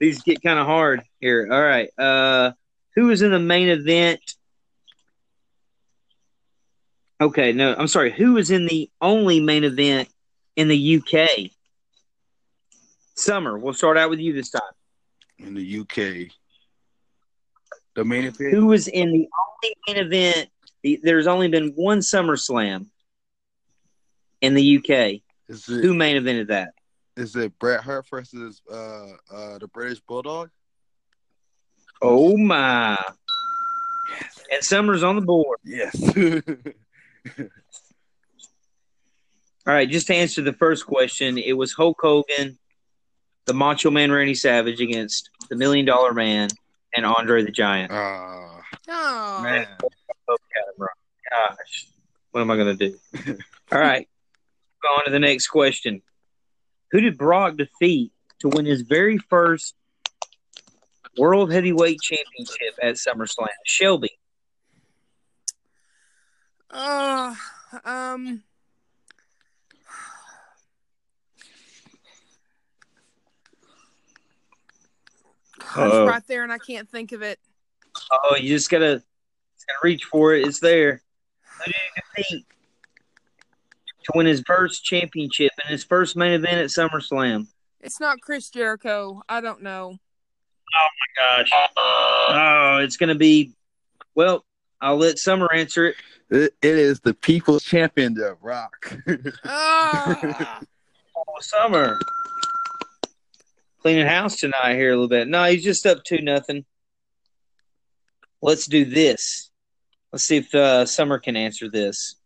These 0.00 0.22
get 0.22 0.42
kind 0.42 0.58
of 0.58 0.66
hard 0.66 1.02
here. 1.20 1.48
All 1.50 1.62
right. 1.62 1.88
Uh, 1.98 2.52
who 2.94 3.06
was 3.06 3.22
in 3.22 3.30
the 3.30 3.38
main 3.38 3.68
event? 3.68 4.20
Okay, 7.20 7.52
no, 7.52 7.74
I'm 7.78 7.86
sorry. 7.86 8.10
Who 8.10 8.32
was 8.32 8.50
in 8.50 8.66
the 8.66 8.90
only 9.00 9.38
main 9.38 9.62
event 9.62 10.08
in 10.56 10.66
the 10.66 10.96
UK? 10.96 11.50
Summer, 13.14 13.56
we'll 13.56 13.74
start 13.74 13.96
out 13.96 14.10
with 14.10 14.18
you 14.18 14.32
this 14.32 14.50
time. 14.50 14.62
in 15.38 15.54
the 15.54 15.80
UK. 15.80 16.32
The 17.94 18.04
main 18.04 18.24
event. 18.24 18.52
Who 18.52 18.66
was 18.66 18.88
in 18.88 19.12
the 19.12 19.28
only 19.28 19.76
main 19.86 20.06
event? 20.06 20.48
The, 20.82 21.00
there's 21.02 21.28
only 21.28 21.46
been 21.46 21.74
one 21.76 22.00
SummerSlam 22.00 22.86
in 24.40 24.54
the 24.54 24.78
UK. 24.78 25.22
It 25.48 25.62
Who 25.66 25.94
main 25.94 26.20
evented 26.20 26.48
that? 26.48 26.70
Is 27.16 27.36
it 27.36 27.58
Bret 27.58 27.80
Hart 27.82 28.06
versus 28.08 28.60
uh 28.70 29.06
uh 29.32 29.58
the 29.58 29.68
British 29.72 30.00
Bulldog? 30.00 30.50
Oh 32.00 32.36
my! 32.36 32.98
And 34.52 34.62
Summer's 34.64 35.02
on 35.02 35.16
the 35.16 35.22
board. 35.22 35.58
Yes. 35.64 35.94
All 39.64 39.72
right, 39.72 39.88
just 39.88 40.08
to 40.08 40.14
answer 40.14 40.42
the 40.42 40.52
first 40.52 40.86
question, 40.86 41.38
it 41.38 41.52
was 41.52 41.72
Hulk 41.72 41.98
Hogan, 42.02 42.58
the 43.44 43.54
Macho 43.54 43.90
Man 43.92 44.10
Randy 44.10 44.34
Savage 44.34 44.80
against 44.80 45.30
the 45.48 45.54
Million 45.56 45.86
Dollar 45.86 46.12
Man 46.12 46.48
and 46.94 47.06
Andre 47.06 47.44
the 47.44 47.52
Giant. 47.52 47.92
Ah, 47.92 48.48
Oh, 48.88 49.40
man. 49.42 49.68
Both 49.80 49.90
got 50.26 50.68
it 50.68 50.74
wrong. 50.78 50.88
Gosh, 51.30 51.86
what 52.32 52.40
am 52.40 52.50
I 52.50 52.56
going 52.56 52.76
to 52.76 52.88
do? 52.90 52.98
All 53.72 53.78
right, 53.78 54.08
go 54.82 54.88
on 54.88 55.04
to 55.04 55.10
the 55.12 55.20
next 55.20 55.46
question. 55.46 56.02
Who 56.92 57.00
did 57.00 57.16
Brock 57.18 57.56
defeat 57.56 58.12
to 58.40 58.48
win 58.48 58.66
his 58.66 58.82
very 58.82 59.18
first 59.18 59.74
World 61.16 61.50
Heavyweight 61.50 62.00
Championship 62.00 62.78
at 62.82 62.94
SummerSlam? 62.94 63.48
Shelby. 63.64 64.10
uh, 66.70 67.34
um, 67.84 68.42
I 75.74 75.84
was 75.84 75.92
Uh-oh. 75.94 76.06
right 76.06 76.26
there 76.26 76.42
and 76.42 76.52
I 76.52 76.58
can't 76.58 76.88
think 76.88 77.12
of 77.12 77.22
it. 77.22 77.38
Oh, 78.10 78.36
you 78.36 78.48
just 78.48 78.68
gotta, 78.70 79.02
just 79.54 79.66
gotta 79.66 79.78
reach 79.82 80.04
for 80.04 80.34
it. 80.34 80.46
It's 80.46 80.60
there. 80.60 81.02
Who 81.58 81.64
did 81.72 81.74
he 81.74 82.22
defeat 82.22 82.46
to 84.04 84.12
win 84.14 84.26
his 84.26 84.42
first 84.46 84.84
championship 84.84 85.52
and 85.62 85.70
his 85.70 85.84
first 85.84 86.16
main 86.16 86.32
event 86.32 86.58
at 86.58 86.66
SummerSlam? 86.70 87.46
It's 87.80 88.00
not 88.00 88.20
Chris 88.20 88.48
Jericho. 88.50 89.22
I 89.28 89.40
don't 89.40 89.62
know. 89.62 89.96
Oh 90.74 90.88
my 91.18 91.42
gosh. 91.42 91.50
Oh, 92.28 92.78
it's 92.82 92.96
gonna 92.96 93.14
be. 93.14 93.52
Well, 94.14 94.44
I'll 94.80 94.96
let 94.96 95.18
Summer 95.18 95.48
answer 95.52 95.88
it. 95.88 95.96
It, 96.30 96.54
it 96.62 96.78
is 96.78 97.00
the 97.00 97.14
People's 97.14 97.62
Champion, 97.62 98.14
The 98.14 98.36
Rock. 98.40 98.96
Ah, 99.44 100.60
Oh, 101.16 101.34
Summer. 101.40 101.98
Cleaning 103.80 104.06
house 104.06 104.36
tonight 104.40 104.74
here 104.76 104.88
a 104.90 104.94
little 104.94 105.08
bit. 105.08 105.28
No, 105.28 105.44
he's 105.44 105.62
just 105.64 105.86
up 105.86 106.02
to 106.04 106.22
nothing. 106.22 106.64
Let's 108.40 108.66
do 108.66 108.84
this. 108.84 109.50
Let's 110.12 110.24
see 110.24 110.38
if 110.38 110.54
uh, 110.54 110.86
Summer 110.86 111.18
can 111.18 111.36
answer 111.36 111.68
this. 111.68 112.16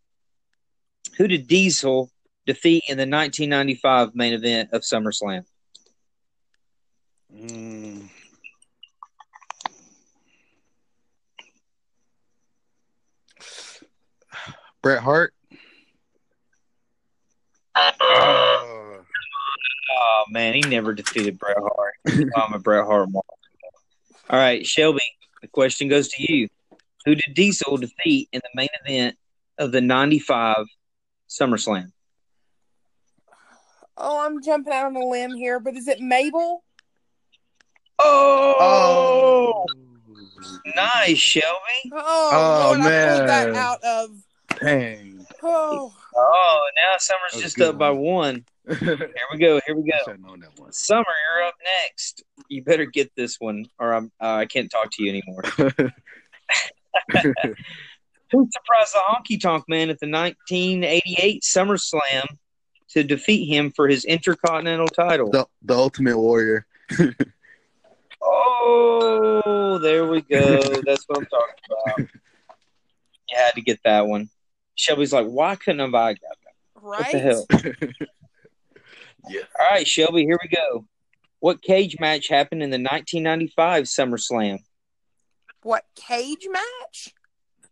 Who 1.17 1.29
did 1.29 1.47
Diesel 1.47 2.11
defeat 2.47 2.85
in 2.89 2.99
the 2.99 3.03
1995 3.03 4.15
main 4.15 4.35
event 4.35 4.71
of 4.73 4.83
SummerSlam? 4.83 5.45
Mm. 7.35 8.09
Bret 14.83 15.03
Hart. 15.03 15.33
Oh, 17.75 19.01
Oh 19.99 20.25
man, 20.31 20.55
he 20.55 20.61
never 20.61 20.93
defeated 20.93 21.39
Bret 21.39 21.57
Hart. 21.59 21.95
I'm 22.37 22.53
a 22.53 22.59
Bret 22.59 22.85
Hart 22.85 23.11
mark. 23.11 23.25
All 24.29 24.39
right, 24.39 24.67
Shelby. 24.67 25.01
The 25.43 25.49
question 25.49 25.89
goes 25.89 26.09
to 26.09 26.33
you. 26.33 26.49
Who 27.05 27.15
did 27.15 27.35
Diesel 27.35 27.77
defeat 27.77 28.29
in 28.33 28.41
the 28.43 28.51
main 28.55 28.69
event 28.85 29.17
of 29.59 29.73
the 29.73 29.81
'95 29.81 30.67
SummerSlam? 31.29 31.93
oh, 33.99 34.25
I'm 34.27 34.43
jumping 34.43 34.73
out 34.73 34.87
on 34.87 34.97
a 34.97 35.05
limb 35.05 35.35
here, 35.35 35.59
but 35.61 35.75
is 35.77 35.89
it 35.89 36.01
Mabel? 36.01 36.63
Oh, 37.99 39.67
nice, 40.75 41.17
Shelby. 41.19 41.91
Oh, 41.93 42.31
Oh, 42.33 42.75
Lord, 42.79 42.81
I 42.81 43.09
pulled 43.09 43.29
that 43.29 43.47
man. 43.53 43.55
out 43.57 43.83
of. 43.85 44.11
dang. 44.61 45.27
Oh, 45.43 45.93
Oh, 46.15 46.69
now 46.77 46.97
Summer's 46.99 47.33
That 47.33 47.37
was 47.37 47.43
a 47.43 47.45
just 47.47 47.57
good 47.57 47.69
up 47.71 47.79
by 47.79 47.91
one. 47.91 48.01
one. 48.01 48.45
Here 48.79 49.09
we 49.33 49.39
go. 49.39 49.61
Here 49.67 49.77
we 49.77 49.83
go. 49.91 49.97
should 50.05 50.21
have 50.23 50.41
that 50.41 50.59
one. 50.59 50.73
Summer, 50.73 51.05
you're 51.05 51.47
up 51.47 51.55
next. 51.85 52.23
You 52.49 52.63
better 52.65 52.85
get 52.87 53.13
this 53.17 53.37
one, 53.41 53.67
or 53.79 53.93
I'm, 53.95 54.11
uh, 54.21 54.35
I 54.35 54.47
can't 54.47 54.71
talk 54.71 54.91
to 54.93 55.03
you 55.03 55.11
anymore. 55.11 55.43
Who 58.33 58.49
surprised 58.51 58.95
the 58.95 59.01
Honky 59.09 59.41
Tonk 59.41 59.65
Man 59.69 59.91
at 59.91 60.01
the 60.01 60.09
1988 60.11 61.43
SummerSlam 61.43 62.27
to 62.91 63.05
defeat 63.05 63.47
him 63.47 63.71
for 63.71 63.89
his 63.89 64.05
Intercontinental 64.05 64.89
title? 64.89 65.31
the, 65.31 65.47
the 65.63 65.75
Ultimate 65.75 66.19
Warrior. 66.19 66.67
Oh, 68.29 69.79
there 69.81 70.07
we 70.07 70.21
go. 70.23 70.59
That's 70.85 71.05
what 71.07 71.19
I'm 71.19 71.27
talking 71.27 71.55
about. 71.71 72.11
You 73.29 73.37
had 73.37 73.55
to 73.55 73.61
get 73.61 73.81
that 73.85 74.07
one. 74.07 74.31
Shelby's 74.77 75.13
like, 75.13 75.27
why 75.27 75.57
couldn't 75.57 75.81
have 75.81 75.97
I 75.97 76.13
got 76.13 76.21
that? 76.21 76.81
right? 76.81 77.01
What 77.01 77.13
the 77.13 77.19
hell? 77.19 77.47
Yeah. 79.29 79.41
All 79.59 79.67
right, 79.73 79.89
Shelby, 79.89 80.23
here 80.23 80.39
we 80.41 80.49
go. 80.49 80.87
What 81.41 81.61
cage 81.61 81.97
match 81.99 82.29
happened 82.29 82.63
in 82.63 82.71
the 82.71 82.79
1995 82.79 83.85
SummerSlam? 83.85 84.61
What 85.63 85.83
cage 85.97 86.47
match? 86.49 87.13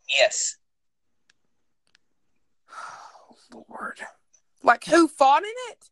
Yes. 0.09 0.57
Oh, 2.71 3.37
Lord. 3.69 4.01
Like 4.63 4.85
who 4.85 5.09
fought 5.09 5.43
in 5.43 5.53
it? 5.71 5.91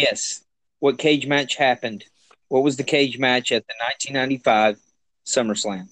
Yes. 0.00 0.44
What 0.80 0.98
cage 0.98 1.26
match 1.26 1.56
happened? 1.56 2.04
What 2.48 2.62
was 2.62 2.76
the 2.76 2.84
cage 2.84 3.18
match 3.18 3.52
at 3.52 3.66
the 3.66 3.74
1995 4.06 4.78
SummerSlam? 5.26 5.88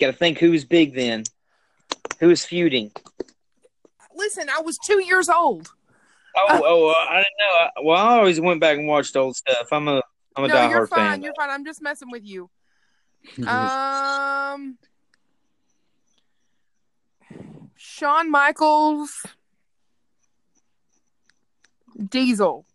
Got 0.00 0.06
to 0.06 0.12
think 0.14 0.38
who 0.38 0.52
was 0.52 0.64
big 0.64 0.94
then. 0.94 1.24
Who 2.20 2.28
was 2.28 2.44
feuding? 2.44 2.90
Listen, 4.14 4.48
I 4.48 4.60
was 4.60 4.78
two 4.78 5.02
years 5.04 5.28
old. 5.28 5.68
Oh, 6.36 6.62
oh, 6.64 6.88
uh, 6.88 7.10
I 7.10 7.16
didn't 7.16 7.26
know. 7.38 7.82
Well, 7.84 7.98
I 7.98 8.18
always 8.18 8.40
went 8.40 8.60
back 8.60 8.78
and 8.78 8.86
watched 8.86 9.16
old 9.16 9.36
stuff. 9.36 9.68
I'm 9.72 9.88
a, 9.88 10.02
I'm 10.36 10.44
a 10.44 10.48
no, 10.48 10.68
you're 10.68 10.86
diehard 10.86 10.88
fine. 10.88 11.10
fan. 11.10 11.22
You're 11.22 11.34
fine. 11.34 11.50
I'm 11.50 11.64
just 11.64 11.82
messing 11.82 12.10
with 12.10 12.24
you. 12.24 12.48
Um, 13.46 14.78
Shawn 17.82 18.30
Michaels, 18.30 19.24
Diesel. 22.10 22.66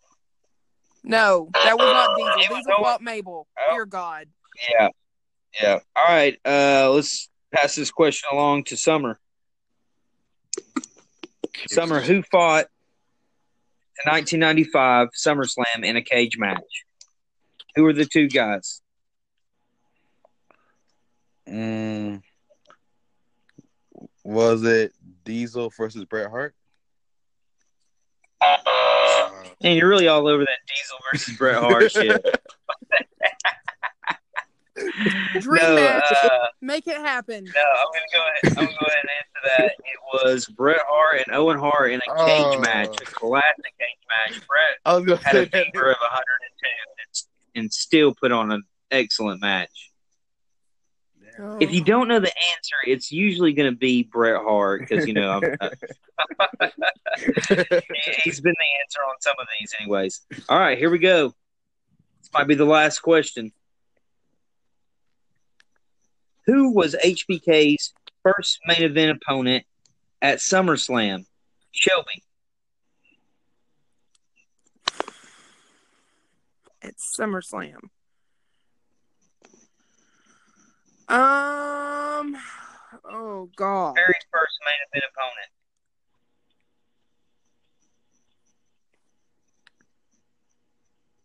No, 1.03 1.51
that 1.53 1.77
was 1.77 1.93
not 1.93 2.17
Diesel. 2.17 2.33
It 2.39 2.49
was 2.49 2.65
Diesel 2.65 2.83
fought 2.83 3.01
Mabel. 3.03 3.47
Oh. 3.55 3.75
Dear 3.75 3.85
God. 3.85 4.25
Yeah, 4.67 4.87
yeah. 5.61 5.79
All 5.95 6.05
right. 6.07 6.39
Uh, 6.43 6.89
let's 6.89 7.29
pass 7.53 7.75
this 7.75 7.91
question 7.91 8.29
along 8.31 8.63
to 8.63 8.77
Summer. 8.77 9.19
Summer, 11.67 12.01
who 12.01 12.23
fought 12.23 12.65
the 14.03 14.09
1995 14.09 15.09
SummerSlam 15.15 15.83
in 15.83 15.97
a 15.97 16.01
cage 16.01 16.39
match? 16.39 16.83
Who 17.75 17.83
were 17.83 17.93
the 17.93 18.05
two 18.05 18.27
guys? 18.27 18.81
Mm, 21.47 22.23
was 24.25 24.63
it 24.63 24.91
Diesel 25.23 25.71
versus 25.77 26.03
Bret 26.05 26.29
Hart? 26.29 26.53
Uh, 28.41 29.29
And 29.61 29.77
you're 29.77 29.87
really 29.87 30.07
all 30.09 30.27
over 30.27 30.43
that 30.43 30.59
Diesel 30.67 30.97
versus 31.11 31.37
Bret 31.37 31.55
Hart 31.55 31.91
shit. 31.91 32.21
Dream 35.39 35.61
No, 35.63 35.75
match. 35.75 36.03
uh, 36.23 36.29
Make 36.61 36.87
it 36.87 36.97
happen. 36.97 37.45
No, 37.45 37.61
I'm 37.61 37.87
gonna 37.93 38.05
go 38.11 38.19
ahead. 38.19 38.57
I'm 38.57 38.65
gonna 38.65 38.77
go 38.79 38.85
ahead 38.87 38.99
and 39.03 39.09
answer 39.19 39.41
that. 39.57 39.71
It 39.85 39.99
was 40.13 40.45
Bret 40.47 40.81
Hart 40.87 41.21
and 41.25 41.35
Owen 41.35 41.57
Hart 41.59 41.91
in 41.91 42.01
a 42.01 42.25
cage 42.25 42.43
Oh. 42.45 42.59
match, 42.59 42.89
a 43.01 43.05
classic 43.05 43.73
cage 43.79 44.03
match. 44.09 44.45
Bret 44.47 44.77
I 44.85 44.95
was 44.95 45.05
gonna 45.05 45.21
had 45.23 45.35
a 45.35 45.43
say 45.49 45.49
fever 45.71 45.91
of 45.91 45.97
102 46.01 46.67
and, 47.55 47.63
and 47.63 47.73
still 47.73 48.13
put 48.19 48.31
on 48.33 48.51
an 48.51 48.63
excellent 48.91 49.39
match. 49.41 49.91
If 51.37 51.73
you 51.73 51.81
don't 51.81 52.07
know 52.07 52.19
the 52.19 52.31
answer, 52.55 52.75
it's 52.85 53.11
usually 53.11 53.53
going 53.53 53.71
to 53.71 53.77
be 53.77 54.03
Bret 54.03 54.41
Hart 54.41 54.81
because 54.81 55.07
you 55.07 55.13
know 55.13 55.41
uh, 55.59 55.69
he's 58.23 58.41
been 58.41 58.53
the 58.57 58.71
answer 58.81 58.99
on 59.01 59.15
some 59.19 59.35
of 59.39 59.47
these, 59.59 59.73
anyways. 59.79 60.21
All 60.47 60.59
right, 60.59 60.77
here 60.77 60.89
we 60.89 60.99
go. 60.99 61.33
This 62.21 62.29
might 62.33 62.47
be 62.47 62.55
the 62.55 62.65
last 62.65 62.99
question. 62.99 63.51
Who 66.45 66.71
was 66.71 66.95
HBK's 67.03 67.93
first 68.23 68.59
main 68.67 68.83
event 68.83 69.19
opponent 69.21 69.65
at 70.21 70.37
SummerSlam? 70.37 71.25
Shelby. 71.71 72.23
At 76.81 76.95
SummerSlam. 76.97 77.89
Um. 81.07 82.35
Oh 83.07 83.49
God. 83.55 83.95
Very 83.95 84.13
first 84.31 84.59
main 84.65 84.75
event 84.91 85.05
opponent. 85.13 85.49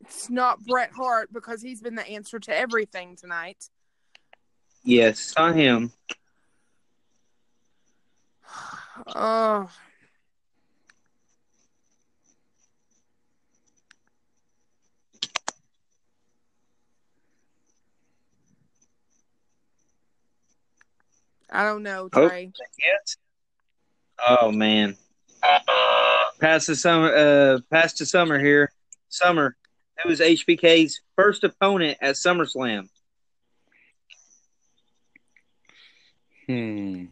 It's 0.03 0.29
not 0.29 0.65
Bret 0.67 0.91
Hart 0.93 1.33
because 1.33 1.63
he's 1.63 1.81
been 1.81 1.95
the 1.95 2.07
answer 2.07 2.39
to 2.41 2.55
everything 2.55 3.17
tonight. 3.17 3.71
Yes, 4.83 5.19
it's 5.21 5.37
not 5.37 5.55
him. 5.55 5.93
Oh. 9.15 9.71
I 21.51 21.65
don't 21.65 21.83
know, 21.83 22.09
Oh. 22.13 22.29
Trey. 22.29 22.53
Yes. 22.79 23.17
Oh 24.27 24.53
man. 24.53 24.97
Past 26.41 26.67
the 26.67 26.77
summer 26.77 27.15
uh 27.15 27.59
past 27.71 27.99
the 27.99 28.07
summer 28.07 28.39
here. 28.39 28.73
Summer. 29.09 29.57
Who 30.03 30.09
was 30.09 30.21
HBK's 30.21 31.01
first 31.17 31.45
opponent 31.45 31.99
at 32.01 32.15
SummerSlam? 32.15 32.89
Hmm. 36.47 37.05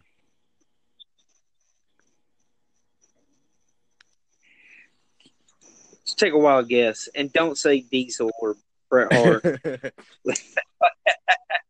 Just 6.05 6.18
take 6.18 6.32
a 6.32 6.39
wild 6.39 6.68
guess 6.68 7.09
and 7.14 7.32
don't 7.32 7.59
say 7.59 7.80
Diesel 7.80 8.30
or 8.41 8.57
Bret 8.89 9.12
Hart. 9.12 9.45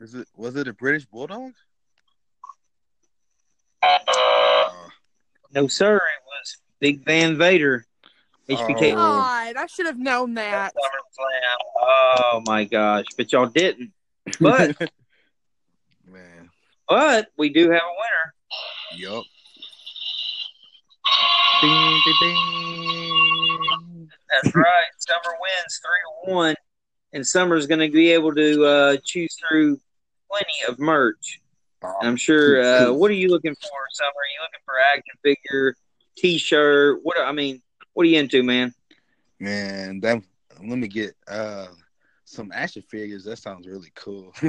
Is 0.00 0.14
it 0.14 0.28
was 0.36 0.54
it 0.56 0.68
a 0.68 0.72
British 0.72 1.06
Bulldog? 1.06 1.52
no 5.54 5.66
sir, 5.66 5.96
it 5.96 6.00
was 6.26 6.58
Big 6.80 7.04
Van 7.04 7.36
Vader. 7.36 7.84
HBK 8.48 8.92
Oh. 8.92 8.94
God, 8.96 9.56
I 9.56 9.66
should 9.66 9.86
have 9.86 9.98
known 9.98 10.34
that. 10.34 10.72
SummerSlam. 10.74 11.56
Oh 11.80 12.42
my 12.46 12.64
gosh. 12.64 13.04
But 13.16 13.30
y'all 13.32 13.46
didn't. 13.46 13.92
But 14.40 14.78
Man. 16.10 16.50
but 16.88 17.28
we 17.36 17.50
do 17.50 17.70
have 17.70 17.82
a 17.82 17.94
winner. 17.98 18.34
Yup. 18.96 19.24
Ding, 21.60 22.00
ding, 22.04 22.14
ding. 22.20 24.08
That's 24.30 24.54
right. 24.54 24.84
Summer 24.98 25.34
wins 25.40 25.80
three 25.82 26.28
to 26.28 26.34
one, 26.34 26.54
and 27.12 27.26
Summer's 27.26 27.66
going 27.66 27.80
to 27.80 27.90
be 27.90 28.12
able 28.12 28.34
to 28.34 28.64
uh, 28.64 28.96
choose 29.04 29.36
through 29.48 29.78
plenty 30.30 30.72
of 30.72 30.78
merch. 30.78 31.40
I'm 32.02 32.16
sure. 32.16 32.62
Uh, 32.88 32.92
what 32.92 33.10
are 33.10 33.14
you 33.14 33.28
looking 33.28 33.54
for, 33.54 33.78
Summer? 33.92 34.10
Are 34.10 34.32
you 34.34 34.40
looking 34.42 34.60
for 34.64 34.74
action 34.94 35.14
figure, 35.22 35.74
T-shirt? 36.16 37.00
What 37.02 37.18
I 37.20 37.32
mean, 37.32 37.62
what 37.94 38.04
are 38.04 38.08
you 38.08 38.18
into, 38.18 38.42
man? 38.42 38.72
Man, 39.38 40.00
that 40.00 40.22
let 40.60 40.78
me 40.78 40.88
get 40.88 41.14
uh 41.28 41.66
some 42.24 42.50
action 42.52 42.82
figures. 42.90 43.24
That 43.24 43.38
sounds 43.38 43.66
really 43.66 43.92
cool. 43.94 44.32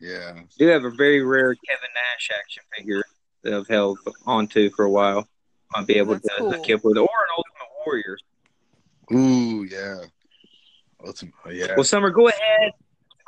yeah. 0.00 0.40
do 0.58 0.66
have 0.66 0.84
a 0.84 0.90
very 0.90 1.22
rare 1.22 1.54
Kevin 1.54 1.88
Nash 1.94 2.30
action 2.38 2.62
figure 2.76 3.02
that 3.42 3.54
I've 3.54 3.68
held 3.68 3.98
onto 4.26 4.70
for 4.70 4.84
a 4.84 4.90
while. 4.90 5.26
Might 5.74 5.86
be 5.86 5.96
able 5.96 6.14
That's 6.14 6.24
to 6.24 6.34
cool. 6.38 6.52
hook 6.52 6.68
you 6.68 6.76
up 6.76 6.84
with, 6.84 6.96
or 6.96 7.02
an 7.02 7.08
Ultimate 7.36 7.68
Warrior. 7.84 8.18
Ooh, 9.12 9.64
yeah. 9.64 10.04
Ultimate, 11.04 11.34
yeah. 11.50 11.74
Well, 11.76 11.84
Summer, 11.84 12.10
go 12.10 12.28
ahead. 12.28 12.72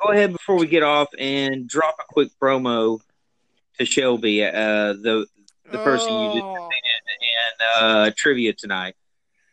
Go 0.03 0.13
ahead 0.13 0.33
before 0.33 0.57
we 0.57 0.67
get 0.67 0.83
off 0.83 1.09
and 1.19 1.69
drop 1.69 1.97
a 2.01 2.05
quick 2.13 2.31
promo 2.41 3.01
to 3.79 3.85
Shelby, 3.85 4.45
uh, 4.45 4.95
the 4.95 5.27
the 5.71 5.79
person 5.79 6.13
you 6.15 6.33
just 6.33 6.45
Oh. 6.45 6.69
in 6.69 7.83
uh, 7.85 8.11
trivia 8.17 8.53
tonight. 8.53 8.97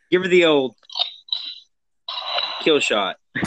Give 0.09 0.21
her 0.23 0.27
the 0.27 0.45
old 0.45 0.75
kill 2.61 2.79
shot. 2.79 3.17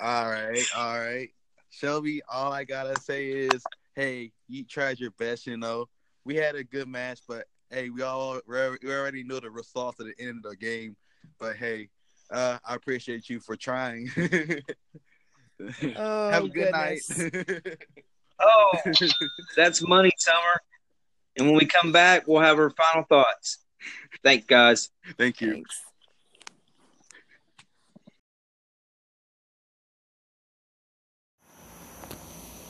All 0.00 0.28
right, 0.28 0.66
all 0.74 0.98
right. 0.98 1.28
Shelby, 1.70 2.22
all 2.28 2.52
I 2.52 2.64
gotta 2.64 3.00
say 3.00 3.28
is, 3.28 3.62
hey, 3.94 4.32
you 4.48 4.64
tried 4.64 4.98
your 4.98 5.12
best. 5.12 5.46
You 5.46 5.56
know, 5.56 5.86
we 6.24 6.34
had 6.34 6.56
a 6.56 6.64
good 6.64 6.88
match, 6.88 7.20
but 7.28 7.46
hey, 7.70 7.88
we 7.88 8.02
all 8.02 8.40
we 8.48 8.90
already 8.90 9.22
knew 9.22 9.38
the 9.38 9.50
result 9.50 10.00
at 10.00 10.06
the 10.06 10.14
end 10.24 10.44
of 10.44 10.50
the 10.50 10.56
game. 10.56 10.96
But 11.38 11.54
hey, 11.56 11.88
uh, 12.32 12.58
I 12.64 12.74
appreciate 12.74 13.28
you 13.30 13.38
for 13.38 13.54
trying. 13.54 14.10
Oh, 15.96 16.30
Have 16.30 16.44
a 16.44 16.48
good 16.48 16.72
goodness. 16.72 17.18
night. 17.18 17.78
Oh, 18.44 18.72
that's 19.56 19.86
money, 19.86 20.10
Summer. 20.16 20.60
And 21.38 21.46
when 21.46 21.56
we 21.56 21.64
come 21.64 21.92
back, 21.92 22.26
we'll 22.26 22.40
have 22.42 22.58
our 22.58 22.70
final 22.70 23.04
thoughts. 23.04 23.58
Thanks, 24.24 24.46
guys. 24.46 24.90
Thank 25.16 25.40
you. 25.40 25.52
Thanks. 25.52 25.80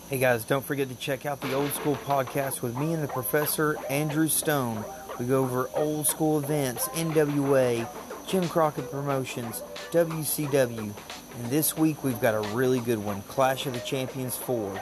Hey 0.08 0.18
guys, 0.18 0.44
don't 0.44 0.64
forget 0.64 0.88
to 0.90 0.94
check 0.94 1.24
out 1.24 1.40
the 1.40 1.54
Old 1.54 1.72
School 1.72 1.96
Podcast 1.96 2.60
with 2.60 2.76
me 2.76 2.92
and 2.92 3.02
the 3.02 3.08
professor, 3.08 3.76
Andrew 3.88 4.28
Stone. 4.28 4.84
We 5.18 5.24
go 5.26 5.42
over 5.42 5.70
old 5.74 6.06
school 6.06 6.38
events, 6.38 6.86
NWA, 6.88 7.88
Jim 8.26 8.48
Crockett 8.48 8.90
Promotions, 8.90 9.62
WCW. 9.90 10.92
And 11.38 11.50
this 11.50 11.76
week 11.76 12.02
we've 12.04 12.20
got 12.20 12.34
a 12.34 12.40
really 12.54 12.80
good 12.80 12.98
one 12.98 13.22
Clash 13.22 13.66
of 13.66 13.72
the 13.72 13.80
Champions 13.80 14.36
4. 14.36 14.80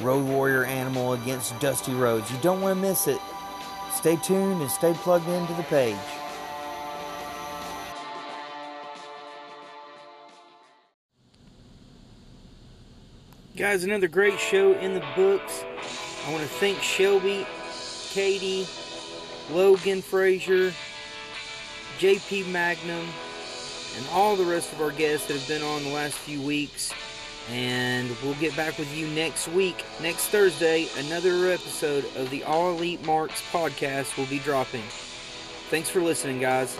Road 0.00 0.26
Warrior 0.26 0.64
Animal 0.64 1.12
against 1.12 1.58
Dusty 1.60 1.92
Rhodes. 1.92 2.30
You 2.30 2.38
don't 2.42 2.60
want 2.60 2.76
to 2.76 2.82
miss 2.82 3.06
it. 3.06 3.20
Stay 3.94 4.16
tuned 4.16 4.60
and 4.60 4.70
stay 4.70 4.92
plugged 4.94 5.28
into 5.28 5.54
the 5.54 5.62
page. 5.64 5.96
Guys, 13.56 13.84
another 13.84 14.08
great 14.08 14.40
show 14.40 14.72
in 14.72 14.94
the 14.94 15.04
books. 15.14 15.64
I 16.26 16.32
want 16.32 16.42
to 16.42 16.48
thank 16.48 16.82
Shelby, 16.82 17.46
Katie, 18.10 18.66
Logan 19.52 20.02
Frazier, 20.02 20.72
JP 21.98 22.50
Magnum, 22.50 23.06
and 23.96 24.06
all 24.12 24.36
the 24.36 24.44
rest 24.44 24.72
of 24.72 24.80
our 24.80 24.90
guests 24.90 25.26
that 25.28 25.38
have 25.38 25.48
been 25.48 25.62
on 25.62 25.84
the 25.84 25.90
last 25.90 26.14
few 26.14 26.40
weeks. 26.40 26.92
And 27.50 28.10
we'll 28.22 28.34
get 28.34 28.56
back 28.56 28.78
with 28.78 28.94
you 28.96 29.06
next 29.08 29.48
week, 29.48 29.84
next 30.00 30.28
Thursday. 30.28 30.88
Another 30.96 31.50
episode 31.50 32.04
of 32.16 32.30
the 32.30 32.42
All 32.44 32.70
Elite 32.70 33.04
Marks 33.04 33.42
podcast 33.52 34.16
will 34.16 34.26
be 34.26 34.38
dropping. 34.38 34.82
Thanks 35.68 35.90
for 35.90 36.00
listening, 36.00 36.40
guys. 36.40 36.78